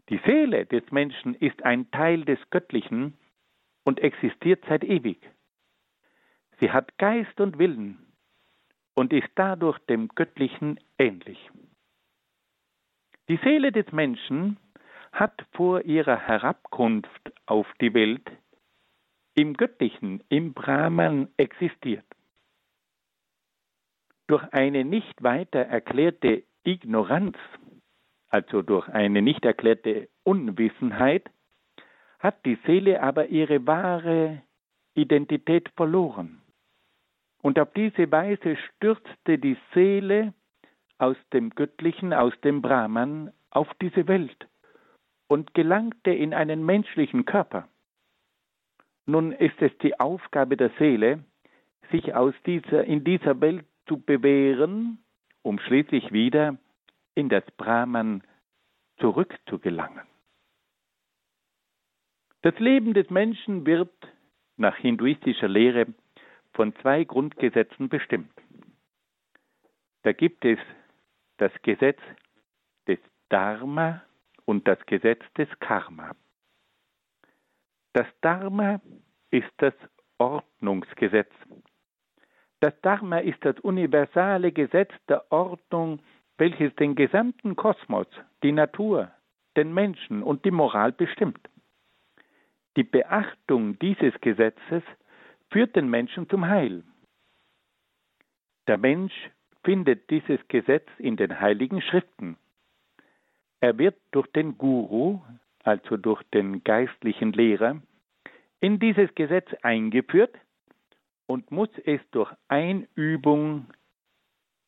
Die 0.08 0.20
Seele 0.26 0.66
des 0.66 0.90
Menschen 0.90 1.34
ist 1.34 1.62
ein 1.62 1.90
Teil 1.90 2.24
des 2.24 2.38
Göttlichen 2.50 3.16
und 3.84 4.00
existiert 4.00 4.64
seit 4.68 4.84
ewig. 4.84 5.18
Sie 6.60 6.70
hat 6.70 6.96
Geist 6.98 7.40
und 7.40 7.58
Willen 7.58 8.12
und 8.94 9.12
ist 9.12 9.30
dadurch 9.34 9.78
dem 9.86 10.08
Göttlichen 10.08 10.78
ähnlich. 10.98 11.50
Die 13.28 13.38
Seele 13.38 13.72
des 13.72 13.90
Menschen 13.92 14.58
hat 15.12 15.44
vor 15.52 15.82
ihrer 15.82 16.18
Herabkunft 16.18 17.32
auf 17.46 17.66
die 17.80 17.94
Welt 17.94 18.30
im 19.34 19.54
Göttlichen, 19.54 20.22
im 20.28 20.52
Brahman 20.52 21.28
existiert. 21.36 22.04
Durch 24.26 24.44
eine 24.52 24.84
nicht 24.84 25.22
weiter 25.22 25.60
erklärte 25.60 26.44
Ignoranz, 26.64 27.36
also 28.28 28.62
durch 28.62 28.88
eine 28.88 29.22
nicht 29.22 29.44
erklärte 29.44 30.08
Unwissenheit, 30.22 31.30
hat 32.18 32.44
die 32.46 32.58
Seele 32.66 33.02
aber 33.02 33.26
ihre 33.26 33.66
wahre 33.66 34.42
Identität 34.94 35.68
verloren. 35.76 36.40
Und 37.42 37.58
auf 37.58 37.72
diese 37.72 38.10
Weise 38.12 38.56
stürzte 38.56 39.38
die 39.38 39.56
Seele 39.74 40.32
aus 40.98 41.16
dem 41.32 41.50
Göttlichen, 41.50 42.12
aus 42.12 42.32
dem 42.42 42.62
Brahman 42.62 43.32
auf 43.50 43.68
diese 43.80 44.06
Welt 44.06 44.48
und 45.26 45.52
gelangte 45.52 46.12
in 46.12 46.32
einen 46.32 46.64
menschlichen 46.64 47.24
Körper. 47.24 47.68
Nun 49.06 49.32
ist 49.32 49.60
es 49.60 49.76
die 49.78 49.98
Aufgabe 49.98 50.56
der 50.56 50.70
Seele, 50.78 51.24
sich 51.90 52.14
aus 52.14 52.34
dieser, 52.46 52.84
in 52.84 53.04
dieser 53.04 53.40
Welt 53.40 53.66
zu 53.86 53.98
bewähren, 54.00 55.02
um 55.42 55.58
schließlich 55.58 56.12
wieder 56.12 56.56
in 57.14 57.28
das 57.28 57.44
Brahman 57.56 58.22
zurückzugelangen. 58.98 60.06
Das 62.42 62.58
Leben 62.58 62.94
des 62.94 63.10
Menschen 63.10 63.66
wird 63.66 63.92
nach 64.56 64.76
hinduistischer 64.76 65.48
Lehre 65.48 65.86
von 66.54 66.74
zwei 66.76 67.04
Grundgesetzen 67.04 67.88
bestimmt. 67.88 68.32
Da 70.02 70.12
gibt 70.12 70.44
es 70.44 70.58
das 71.38 71.52
Gesetz 71.62 72.00
des 72.86 72.98
Dharma 73.28 74.02
und 74.44 74.66
das 74.66 74.84
Gesetz 74.86 75.22
des 75.36 75.48
Karma. 75.60 76.14
Das 77.92 78.06
Dharma 78.20 78.80
ist 79.30 79.52
das 79.58 79.74
Ordnungsgesetz. 80.18 81.32
Das 82.60 82.72
Dharma 82.80 83.18
ist 83.18 83.44
das 83.44 83.58
universale 83.60 84.52
Gesetz 84.52 84.92
der 85.08 85.30
Ordnung, 85.32 86.00
welches 86.38 86.74
den 86.76 86.94
gesamten 86.94 87.56
Kosmos, 87.56 88.06
die 88.42 88.52
Natur, 88.52 89.10
den 89.56 89.74
Menschen 89.74 90.22
und 90.22 90.44
die 90.44 90.50
Moral 90.50 90.92
bestimmt. 90.92 91.48
Die 92.76 92.84
Beachtung 92.84 93.78
dieses 93.80 94.18
Gesetzes 94.20 94.82
führt 95.50 95.76
den 95.76 95.90
Menschen 95.90 96.28
zum 96.30 96.46
Heil. 96.46 96.82
Der 98.66 98.78
Mensch 98.78 99.30
findet 99.64 100.08
dieses 100.08 100.40
Gesetz 100.48 100.88
in 100.98 101.16
den 101.16 101.40
heiligen 101.40 101.82
Schriften. 101.82 102.38
Er 103.60 103.76
wird 103.76 103.96
durch 104.12 104.26
den 104.28 104.56
Guru, 104.56 105.20
also 105.62 105.96
durch 105.96 106.22
den 106.34 106.64
geistlichen 106.64 107.32
Lehrer, 107.32 107.80
in 108.60 108.78
dieses 108.78 109.14
Gesetz 109.14 109.52
eingeführt 109.62 110.34
und 111.26 111.50
muss 111.50 111.70
es 111.84 112.00
durch 112.10 112.32
Einübung 112.48 113.66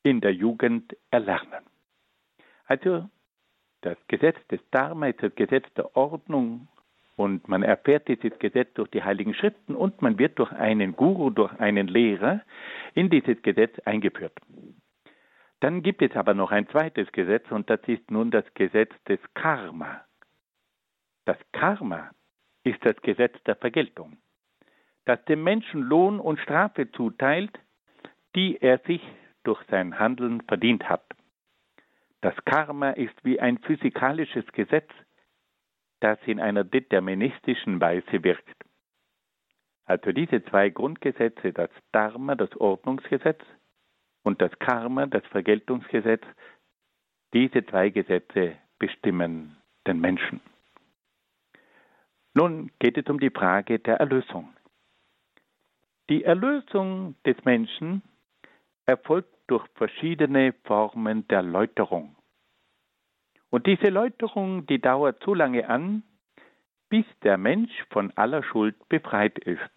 in 0.02 0.20
der 0.20 0.34
Jugend 0.34 0.96
erlernen. 1.10 1.64
Also 2.66 3.08
das 3.82 3.98
Gesetz 4.08 4.36
des 4.48 4.60
Dharma 4.70 5.08
ist 5.08 5.22
das 5.22 5.34
Gesetz 5.34 5.66
der 5.74 5.94
Ordnung 5.96 6.68
und 7.16 7.48
man 7.48 7.62
erfährt 7.62 8.08
dieses 8.08 8.38
Gesetz 8.38 8.72
durch 8.74 8.90
die 8.90 9.02
Heiligen 9.02 9.34
Schriften 9.34 9.74
und 9.74 10.02
man 10.02 10.18
wird 10.18 10.38
durch 10.38 10.52
einen 10.52 10.96
Guru, 10.96 11.30
durch 11.30 11.52
einen 11.60 11.86
Lehrer 11.86 12.40
in 12.94 13.10
dieses 13.10 13.40
Gesetz 13.42 13.78
eingeführt. 13.80 14.32
Dann 15.60 15.82
gibt 15.82 16.02
es 16.02 16.16
aber 16.16 16.34
noch 16.34 16.50
ein 16.50 16.68
zweites 16.68 17.10
Gesetz 17.12 17.50
und 17.50 17.70
das 17.70 17.80
ist 17.86 18.10
nun 18.10 18.30
das 18.30 18.44
Gesetz 18.54 18.92
des 19.08 19.20
Karma. 19.34 20.04
Das 21.24 21.38
Karma 21.52 22.10
ist 22.64 22.84
das 22.84 22.96
Gesetz 23.02 23.34
der 23.44 23.56
Vergeltung, 23.56 24.18
das 25.04 25.24
dem 25.26 25.42
Menschen 25.42 25.82
Lohn 25.82 26.20
und 26.20 26.38
Strafe 26.40 26.90
zuteilt, 26.92 27.58
die 28.34 28.58
er 28.60 28.78
sich 28.80 29.02
durch 29.42 29.62
sein 29.70 29.98
Handeln 29.98 30.42
verdient 30.42 30.88
hat. 30.88 31.04
Das 32.20 32.34
Karma 32.44 32.90
ist 32.90 33.14
wie 33.22 33.38
ein 33.38 33.58
physikalisches 33.58 34.46
Gesetz, 34.52 34.90
das 36.00 36.18
in 36.26 36.40
einer 36.40 36.64
deterministischen 36.64 37.80
Weise 37.80 38.24
wirkt. 38.24 38.56
Also 39.84 40.12
diese 40.12 40.42
zwei 40.44 40.70
Grundgesetze, 40.70 41.52
das 41.52 41.70
Dharma, 41.92 42.34
das 42.34 42.54
Ordnungsgesetz, 42.56 43.40
und 44.24 44.40
das 44.40 44.58
Karma, 44.58 45.06
das 45.06 45.24
Vergeltungsgesetz, 45.26 46.22
diese 47.34 47.64
zwei 47.66 47.90
Gesetze 47.90 48.56
bestimmen 48.78 49.56
den 49.86 50.00
Menschen. 50.00 50.40
Nun 52.34 52.72
geht 52.80 52.98
es 52.98 53.06
um 53.06 53.20
die 53.20 53.30
Frage 53.30 53.78
der 53.78 53.96
Erlösung. 53.96 54.52
Die 56.10 56.24
Erlösung 56.24 57.14
des 57.24 57.36
Menschen 57.44 58.02
erfolgt 58.86 59.32
durch 59.46 59.64
verschiedene 59.74 60.52
Formen 60.64 61.26
der 61.28 61.42
Läuterung. 61.42 62.16
Und 63.50 63.66
diese 63.68 63.88
Läuterung, 63.88 64.66
die 64.66 64.80
dauert 64.80 65.22
so 65.22 65.32
lange 65.32 65.68
an, 65.68 66.02
bis 66.88 67.06
der 67.22 67.38
Mensch 67.38 67.72
von 67.90 68.10
aller 68.16 68.42
Schuld 68.42 68.76
befreit 68.88 69.38
ist. 69.38 69.70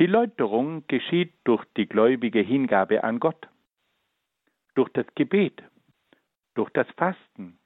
Die 0.00 0.06
Läuterung 0.06 0.86
geschieht 0.86 1.34
durch 1.44 1.64
die 1.76 1.86
gläubige 1.86 2.40
Hingabe 2.40 3.04
an 3.04 3.20
Gott, 3.20 3.48
durch 4.74 4.88
das 4.90 5.06
Gebet, 5.14 5.62
durch 6.54 6.70
das 6.70 6.86
Fasten, 6.96 7.58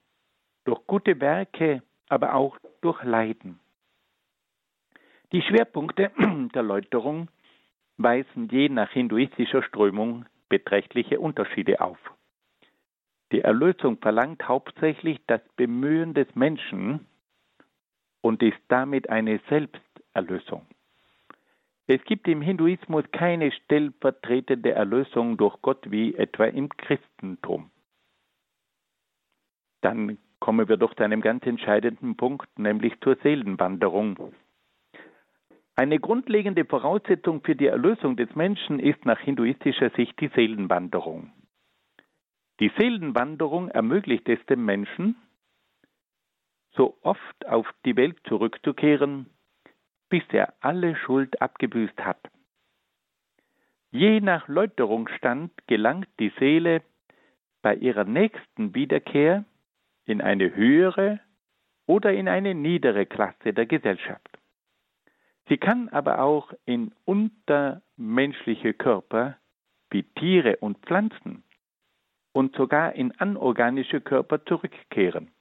durch 0.65 0.85
gute 0.87 1.21
Werke, 1.21 1.83
aber 2.11 2.35
auch 2.35 2.59
durch 2.83 3.03
Leiden. 3.05 3.61
Die 5.33 5.43
Schwerpunkte 5.43 6.11
der 6.55 6.63
Läuterung 6.63 7.29
weisen 7.97 8.49
je 8.49 8.69
nach 8.69 8.91
hinduistischer 8.91 9.63
Strömung 9.63 10.27
beträchtliche 10.49 11.21
Unterschiede 11.21 11.81
auf. 11.81 11.99
Die 13.33 13.43
Erlösung 13.43 13.99
verlangt 13.99 14.49
hauptsächlich 14.49 15.21
das 15.29 15.41
Bemühen 15.57 16.15
des 16.15 16.27
Menschen 16.35 17.07
und 18.23 18.43
ist 18.43 18.59
damit 18.69 19.09
eine 19.09 19.41
Selbsterlösung. 19.49 20.67
Es 21.87 22.03
gibt 22.05 22.27
im 22.27 22.43
Hinduismus 22.43 23.05
keine 23.13 23.53
stellvertretende 23.53 24.73
Erlösung 24.73 25.37
durch 25.37 25.61
Gott 25.63 25.91
wie 25.91 26.15
etwa 26.17 26.47
im 26.47 26.69
Christentum. 26.71 27.71
Dann 29.81 30.19
kommen 30.41 30.69
wir 30.69 30.77
doch 30.77 30.95
zu 30.95 31.05
einem 31.05 31.21
ganz 31.21 31.47
entscheidenden 31.47 32.17
Punkt, 32.17 32.59
nämlich 32.59 32.99
zur 33.01 33.17
Seelenwanderung. 33.23 34.35
Eine 35.77 35.99
grundlegende 35.99 36.65
Voraussetzung 36.65 37.43
für 37.43 37.55
die 37.55 37.67
Erlösung 37.67 38.17
des 38.17 38.35
Menschen 38.35 38.81
ist 38.81 39.05
nach 39.05 39.21
hinduistischer 39.21 39.91
Sicht 39.91 40.19
die 40.21 40.29
Seelenwanderung. 40.29 41.33
Die 42.59 42.71
Seelenwanderung 42.79 43.69
ermöglicht 43.69 44.29
es 44.29 44.45
dem 44.47 44.65
Menschen, 44.65 45.17
so 46.73 46.99
oft 47.03 47.47
auf 47.47 47.67
die 47.85 47.97
Welt 47.97 48.19
zurückzukehren, 48.29 49.27
bis 50.09 50.23
er 50.33 50.55
alle 50.61 50.97
Schuld 50.97 51.41
abgebüßt 51.41 51.99
hat. 52.01 52.21
Je 53.91 54.21
nach 54.21 54.49
Läuterungsstand 54.49 55.51
gelangt 55.67 56.09
die 56.19 56.33
Seele 56.39 56.83
bei 57.63 57.75
ihrer 57.75 58.05
nächsten 58.05 58.75
Wiederkehr 58.75 59.45
in 60.07 60.21
eine 60.21 60.55
höhere 60.55 61.21
oder 61.87 62.13
in 62.13 62.29
eine 62.29 62.55
niedere 62.55 63.07
Klasse 63.07 63.53
der 63.53 63.67
Gesellschaft. 63.67 64.39
Sie 65.49 65.59
kann 65.59 65.89
aber 65.89 66.21
auch 66.23 66.53
in 66.65 66.93
untermenschliche 67.05 68.73
Körper 68.75 69.37
wie 69.91 70.05
Tiere 70.05 70.57
und 70.59 70.79
Pflanzen 70.79 71.43
und 72.33 72.55
sogar 72.55 72.95
in 72.95 73.11
anorganische 73.19 74.01
Körper 74.01 74.45
zurückkehren. 74.45 75.33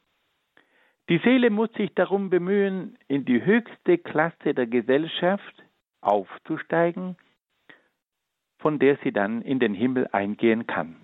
Die 1.10 1.20
Seele 1.20 1.50
muss 1.50 1.72
sich 1.74 1.94
darum 1.94 2.30
bemühen, 2.30 2.98
in 3.08 3.26
die 3.26 3.44
höchste 3.44 3.98
Klasse 3.98 4.54
der 4.54 4.68
Gesellschaft 4.68 5.64
aufzusteigen, 6.02 7.16
von 8.60 8.80
der 8.80 8.98
sie 9.04 9.12
dann 9.12 9.42
in 9.42 9.60
den 9.60 9.74
Himmel 9.74 10.08
eingehen 10.12 10.68
kann. 10.68 10.96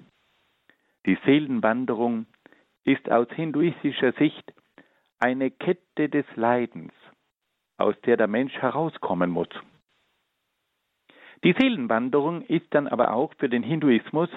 Die 1.05 1.17
Seelenwanderung 1.25 2.25
ist 2.85 3.11
aus 3.11 3.27
hinduistischer 3.31 4.13
Sicht 4.13 4.53
eine 5.19 5.51
Kette 5.51 6.07
des 6.07 6.25
Leidens, 6.35 6.93
aus 7.77 7.95
der 8.05 8.15
der 8.17 8.27
Mensch 8.27 8.53
herauskommen 8.53 9.31
muss. 9.31 9.49
Die 11.43 11.53
Seelenwanderung 11.53 12.41
ist 12.43 12.67
dann 12.71 12.87
aber 12.87 13.13
auch 13.13 13.33
für 13.37 13.49
den 13.49 13.63
Hinduismus 13.63 14.29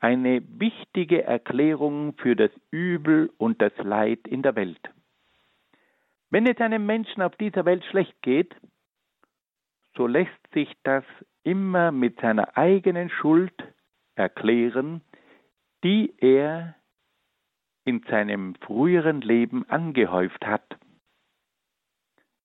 eine 0.00 0.42
wichtige 0.58 1.22
Erklärung 1.22 2.14
für 2.18 2.36
das 2.36 2.50
Übel 2.70 3.32
und 3.38 3.62
das 3.62 3.72
Leid 3.78 4.26
in 4.28 4.42
der 4.42 4.56
Welt. 4.56 4.90
Wenn 6.30 6.46
es 6.46 6.58
einem 6.58 6.84
Menschen 6.84 7.22
auf 7.22 7.36
dieser 7.36 7.64
Welt 7.64 7.84
schlecht 7.84 8.20
geht, 8.22 8.54
so 9.96 10.06
lässt 10.06 10.52
sich 10.52 10.70
das 10.82 11.04
immer 11.44 11.92
mit 11.92 12.20
seiner 12.20 12.56
eigenen 12.56 13.08
Schuld 13.08 13.54
erklären, 14.16 15.00
die 15.84 16.12
er 16.18 16.74
in 17.84 18.02
seinem 18.08 18.54
früheren 18.56 19.20
Leben 19.20 19.68
angehäuft 19.68 20.46
hat. 20.46 20.78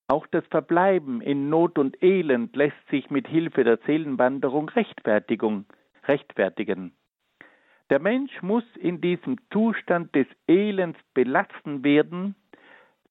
Auch 0.07 0.25
das 0.27 0.45
Verbleiben 0.47 1.21
in 1.21 1.49
Not 1.49 1.77
und 1.77 2.01
Elend 2.01 2.55
lässt 2.55 2.89
sich 2.89 3.11
mit 3.11 3.27
Hilfe 3.27 3.63
der 3.63 3.77
Seelenwanderung 3.85 4.67
Rechtfertigung 4.69 5.65
rechtfertigen. 6.07 6.93
Der 7.91 7.99
Mensch 7.99 8.41
muss 8.41 8.63
in 8.75 9.01
diesem 9.01 9.37
Zustand 9.53 10.15
des 10.15 10.25
Elends 10.47 10.99
belassen 11.13 11.83
werden, 11.83 12.35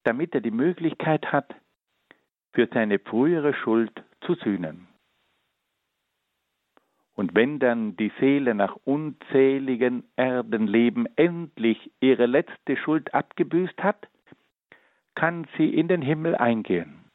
damit 0.03 0.35
er 0.35 0.41
die 0.41 0.51
Möglichkeit 0.51 1.31
hat, 1.31 1.55
für 2.51 2.67
seine 2.73 2.99
frühere 2.99 3.53
Schuld 3.53 4.03
zu 4.21 4.35
sühnen. 4.35 4.88
Und 7.19 7.35
wenn 7.35 7.59
dann 7.59 7.97
die 7.97 8.13
Seele 8.21 8.55
nach 8.55 8.77
unzähligen 8.85 10.05
Erdenleben 10.15 11.05
endlich 11.17 11.91
ihre 11.99 12.27
letzte 12.27 12.77
Schuld 12.77 13.13
abgebüßt 13.13 13.83
hat, 13.83 14.07
kann 15.15 15.45
sie 15.57 15.67
in 15.67 15.89
den 15.89 16.01
Himmel 16.01 16.35
eingehen. 16.37 17.11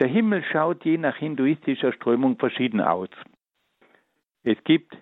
Der 0.00 0.08
Himmel 0.08 0.42
schaut 0.42 0.86
je 0.86 0.96
nach 0.96 1.16
hinduistischer 1.16 1.92
Strömung 1.92 2.38
verschieden 2.38 2.80
aus. 2.80 3.10
Es 4.42 4.56
gibt 4.64 4.96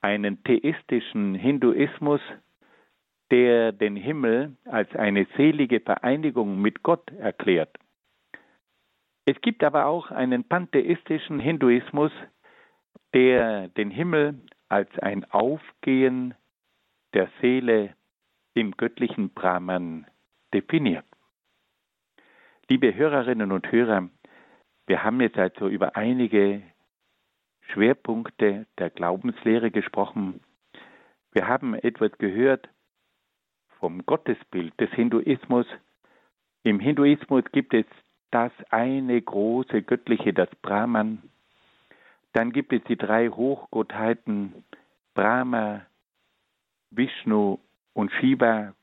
einen 0.00 0.42
theistischen 0.42 1.34
Hinduismus, 1.34 2.22
der 3.30 3.72
den 3.72 3.96
Himmel 3.96 4.56
als 4.64 4.96
eine 4.96 5.26
selige 5.36 5.80
Vereinigung 5.80 6.58
mit 6.62 6.82
Gott 6.82 7.12
erklärt. 7.18 7.76
Es 9.26 9.38
gibt 9.42 9.62
aber 9.62 9.84
auch 9.84 10.10
einen 10.10 10.44
pantheistischen 10.44 11.38
Hinduismus, 11.38 12.10
der 13.12 13.68
den 13.68 13.90
Himmel 13.90 14.40
als 14.68 14.88
ein 14.98 15.24
Aufgehen 15.30 16.34
der 17.12 17.28
Seele 17.40 17.94
im 18.54 18.76
göttlichen 18.76 19.30
Brahman 19.30 20.06
definiert. 20.52 21.04
Liebe 22.68 22.94
Hörerinnen 22.94 23.52
und 23.52 23.70
Hörer, 23.70 24.08
wir 24.86 25.02
haben 25.02 25.20
jetzt 25.20 25.38
also 25.38 25.68
über 25.68 25.96
einige 25.96 26.62
Schwerpunkte 27.72 28.66
der 28.78 28.90
Glaubenslehre 28.90 29.70
gesprochen. 29.70 30.40
Wir 31.32 31.48
haben 31.48 31.74
etwas 31.74 32.12
gehört 32.18 32.68
vom 33.78 34.04
Gottesbild 34.06 34.78
des 34.80 34.90
Hinduismus. 34.90 35.66
Im 36.62 36.80
Hinduismus 36.80 37.44
gibt 37.52 37.74
es 37.74 37.86
das 38.30 38.52
eine 38.70 39.20
große 39.20 39.82
göttliche, 39.82 40.32
das 40.32 40.48
Brahman. 40.62 41.22
Dann 42.34 42.50
gibt 42.50 42.72
es 42.72 42.82
die 42.84 42.96
drei 42.96 43.28
Hochgottheiten 43.28 44.64
Brahma, 45.14 45.86
Vishnu 46.90 47.58
und 47.92 48.10
Shiva, 48.12 48.74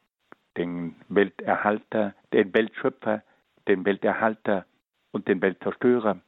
den 0.55 0.95
Welterhalter, 1.09 2.15
den 2.31 2.53
Weltschöpfer, 2.53 3.23
den 3.67 3.83
Welterhalter 3.83 4.65
und 5.11 5.27
den 5.27 5.41
Weltzerstörer. 5.41 6.21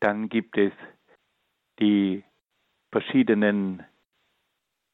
Dann 0.00 0.30
gibt 0.30 0.56
es 0.56 0.72
die 1.80 2.24
verschiedenen 2.90 3.82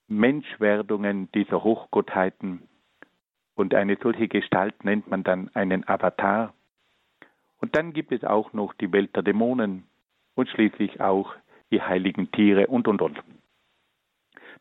Menschwerdungen 0.09 1.31
dieser 1.31 1.63
Hochgottheiten. 1.63 2.69
Und 3.55 3.75
eine 3.75 3.97
solche 4.03 4.27
Gestalt 4.27 4.85
nennt 4.85 5.09
man 5.09 5.23
dann 5.23 5.55
einen 5.55 5.89
Avatar. 5.89 6.53
Und 7.61 7.77
dann 7.77 7.93
gibt 7.93 8.11
es 8.11 8.25
auch 8.25 8.53
noch 8.53 8.75
die 8.75 8.93
Welt 8.93 9.15
der 9.15 9.23
Dämonen 9.23 9.85
und 10.35 10.49
schließlich 10.49 11.01
auch 11.01 11.33
die 11.71 11.83
heiligen 11.83 12.31
Tiere 12.33 12.67
und, 12.67 12.89
und, 12.89 13.03
und. 13.03 13.21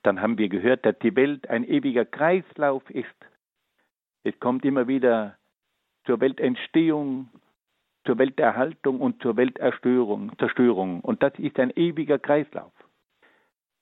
Dann 0.03 0.21
haben 0.21 0.37
wir 0.37 0.49
gehört, 0.49 0.85
dass 0.85 0.97
die 0.99 1.15
Welt 1.15 1.49
ein 1.49 1.63
ewiger 1.63 2.05
Kreislauf 2.05 2.89
ist. 2.89 3.07
Es 4.23 4.39
kommt 4.39 4.63
immer 4.65 4.87
wieder 4.87 5.37
zur 6.05 6.21
Weltentstehung, 6.21 7.29
zur 8.05 8.17
Welterhaltung 8.17 9.01
und 9.01 9.21
zur 9.21 9.37
Welterstörung, 9.37 10.37
Zerstörung. 10.37 11.01
Und 11.01 11.21
das 11.21 11.33
ist 11.37 11.59
ein 11.59 11.71
ewiger 11.75 12.19
Kreislauf. 12.19 12.71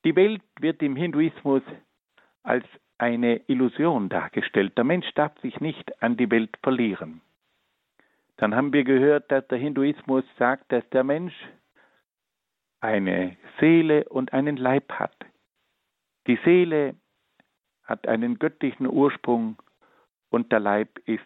Die 0.04 0.16
Welt 0.16 0.42
wird 0.60 0.82
im 0.82 0.96
Hinduismus 0.96 1.62
als 2.42 2.64
eine 2.98 3.40
Illusion 3.48 4.08
dargestellt. 4.08 4.76
Der 4.76 4.84
Mensch 4.84 5.08
darf 5.14 5.38
sich 5.40 5.60
nicht 5.60 6.02
an 6.02 6.16
die 6.16 6.30
Welt 6.30 6.56
verlieren. 6.62 7.20
Dann 8.36 8.54
haben 8.54 8.72
wir 8.72 8.84
gehört, 8.84 9.30
dass 9.30 9.46
der 9.48 9.58
Hinduismus 9.58 10.24
sagt, 10.38 10.70
dass 10.72 10.88
der 10.90 11.04
Mensch 11.04 11.34
eine 12.80 13.36
Seele 13.60 14.04
und 14.08 14.32
einen 14.32 14.56
Leib 14.56 14.92
hat. 14.92 15.16
Die 16.26 16.38
Seele 16.44 16.94
hat 17.84 18.06
einen 18.06 18.38
göttlichen 18.38 18.86
Ursprung 18.86 19.56
und 20.30 20.52
der 20.52 20.60
Leib 20.60 20.98
ist 21.06 21.24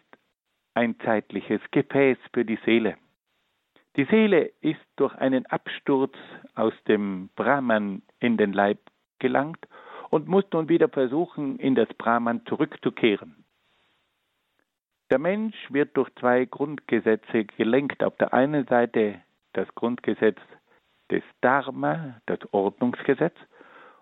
ein 0.73 0.99
zeitliches 1.01 1.61
Gefäß 1.71 2.17
für 2.33 2.45
die 2.45 2.59
Seele. 2.65 2.97
Die 3.95 4.05
Seele 4.05 4.51
ist 4.61 4.81
durch 4.95 5.13
einen 5.15 5.45
Absturz 5.45 6.15
aus 6.55 6.73
dem 6.87 7.29
Brahman 7.35 8.01
in 8.19 8.37
den 8.37 8.53
Leib 8.53 8.79
gelangt 9.19 9.67
und 10.09 10.27
muss 10.27 10.45
nun 10.51 10.69
wieder 10.69 10.89
versuchen, 10.89 11.59
in 11.59 11.75
das 11.75 11.89
Brahman 11.95 12.45
zurückzukehren. 12.45 13.43
Der 15.11 15.19
Mensch 15.19 15.55
wird 15.69 15.95
durch 15.95 16.09
zwei 16.15 16.45
Grundgesetze 16.45 17.45
gelenkt. 17.45 18.03
Auf 18.03 18.15
der 18.17 18.33
einen 18.33 18.65
Seite 18.65 19.21
das 19.53 19.67
Grundgesetz 19.75 20.39
des 21.13 21.23
Dharma, 21.41 22.15
das 22.25 22.39
Ordnungsgesetz, 22.51 23.35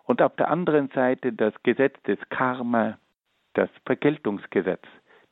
und 0.06 0.22
auf 0.22 0.34
der 0.38 0.50
anderen 0.50 0.90
Seite 0.96 1.34
das 1.34 1.54
Gesetz 1.64 2.02
des 2.04 2.18
Karma, 2.30 2.98
das 3.54 3.70
Vergeltungsgesetz. 3.86 4.84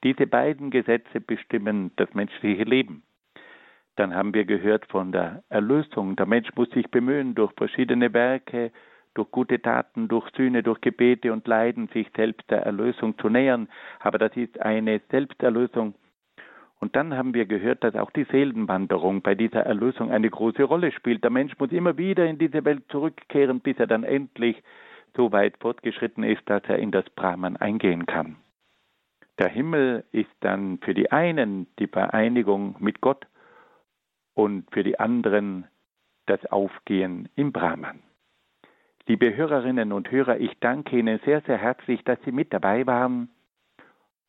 Diese 0.04 0.28
beiden 0.28 0.72
Gesetze 0.72 1.22
bestimmen 1.22 1.92
das 1.96 2.14
menschliche 2.14 2.64
Leben. 2.64 3.04
Dann 3.96 4.14
haben 4.14 4.34
wir 4.34 4.44
gehört 4.44 4.86
von 4.88 5.14
der 5.14 5.44
Erlösung. 5.50 6.18
Der 6.18 6.26
Mensch 6.26 6.50
muss 6.56 6.70
sich 6.72 6.90
bemühen, 6.92 7.34
durch 7.34 7.54
verschiedene 7.54 8.14
Werke, 8.14 8.72
durch 9.14 9.32
gute 9.32 9.62
Taten, 9.62 10.10
durch 10.10 10.30
Sühne, 10.36 10.64
durch 10.64 10.82
Gebete 10.82 11.32
und 11.32 11.48
Leiden 11.48 11.88
sich 11.90 12.08
selbst 12.16 12.50
der 12.52 12.64
Erlösung 12.64 13.18
zu 13.20 13.30
nähern. 13.30 13.70
Aber 14.00 14.18
das 14.18 14.36
ist 14.36 14.60
eine 14.62 15.02
Selbsterlösung. 15.10 15.96
Und 16.80 16.96
dann 16.96 17.16
haben 17.16 17.34
wir 17.34 17.46
gehört, 17.46 17.84
dass 17.84 17.96
auch 17.96 18.12
die 18.12 18.24
Seelenwanderung 18.26 19.22
bei 19.22 19.36
dieser 19.36 19.62
Erlösung 19.66 20.12
eine 20.12 20.30
große 20.30 20.64
Rolle 20.64 20.92
spielt. 20.92 21.24
Der 21.24 21.32
Mensch 21.32 21.58
muss 21.60 21.72
immer 21.72 21.98
wieder 21.98 22.26
in 22.26 22.38
diese 22.38 22.64
Welt 22.64 22.84
zurückkehren, 22.90 23.60
bis 23.60 23.78
er 23.78 23.88
dann 23.88 24.04
endlich 24.04 24.64
so 25.16 25.32
weit 25.32 25.58
fortgeschritten 25.58 26.24
ist, 26.24 26.42
dass 26.46 26.64
er 26.68 26.80
in 26.80 26.92
das 26.92 27.10
Brahman 27.10 27.58
eingehen 27.58 28.06
kann. 28.06 28.38
Der 29.40 29.50
Himmel 29.50 30.06
ist 30.12 30.30
dann 30.40 30.80
für 30.80 30.94
die 30.94 31.12
einen 31.12 31.68
die 31.80 31.88
Vereinigung 31.88 32.76
mit 32.80 33.02
Gott 33.02 33.26
und 34.34 34.70
für 34.72 34.84
die 34.84 35.00
anderen 35.00 35.68
das 36.28 36.46
Aufgehen 36.46 37.28
im 37.36 37.52
Brahman. 37.52 38.00
Liebe 39.08 39.36
Hörerinnen 39.36 39.92
und 39.92 40.12
Hörer, 40.12 40.40
ich 40.40 40.52
danke 40.60 40.98
Ihnen 41.00 41.20
sehr, 41.26 41.42
sehr 41.42 41.58
herzlich, 41.58 42.04
dass 42.04 42.20
Sie 42.24 42.32
mit 42.32 42.54
dabei 42.54 42.86
waren 42.86 43.30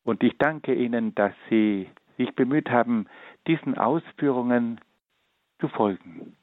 und 0.03 0.23
ich 0.23 0.37
danke 0.37 0.73
Ihnen, 0.73 1.13
dass 1.13 1.33
Sie 1.49 1.87
sich 2.17 2.33
bemüht 2.35 2.69
haben, 2.69 3.07
diesen 3.47 3.77
Ausführungen 3.77 4.79
zu 5.59 5.67
folgen. 5.67 6.35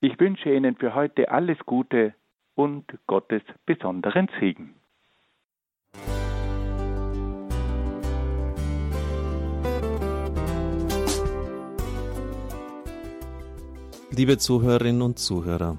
Ich 0.00 0.18
wünsche 0.20 0.54
Ihnen 0.54 0.76
für 0.76 0.94
heute 0.94 1.30
alles 1.30 1.58
Gute 1.66 2.14
und 2.54 2.84
Gottes 3.06 3.42
besonderen 3.66 4.28
Segen. 4.38 4.74
Liebe 14.10 14.36
Zuhörerinnen 14.36 15.02
und 15.02 15.18
Zuhörer, 15.20 15.78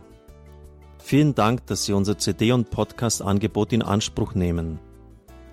vielen 1.00 1.36
Dank, 1.36 1.68
dass 1.68 1.86
Sie 1.86 1.92
unser 1.92 2.18
CD- 2.18 2.54
und 2.54 2.70
Podcast-Angebot 2.70 3.74
in 3.74 3.82
Anspruch 3.82 4.34
nehmen. 4.34 4.80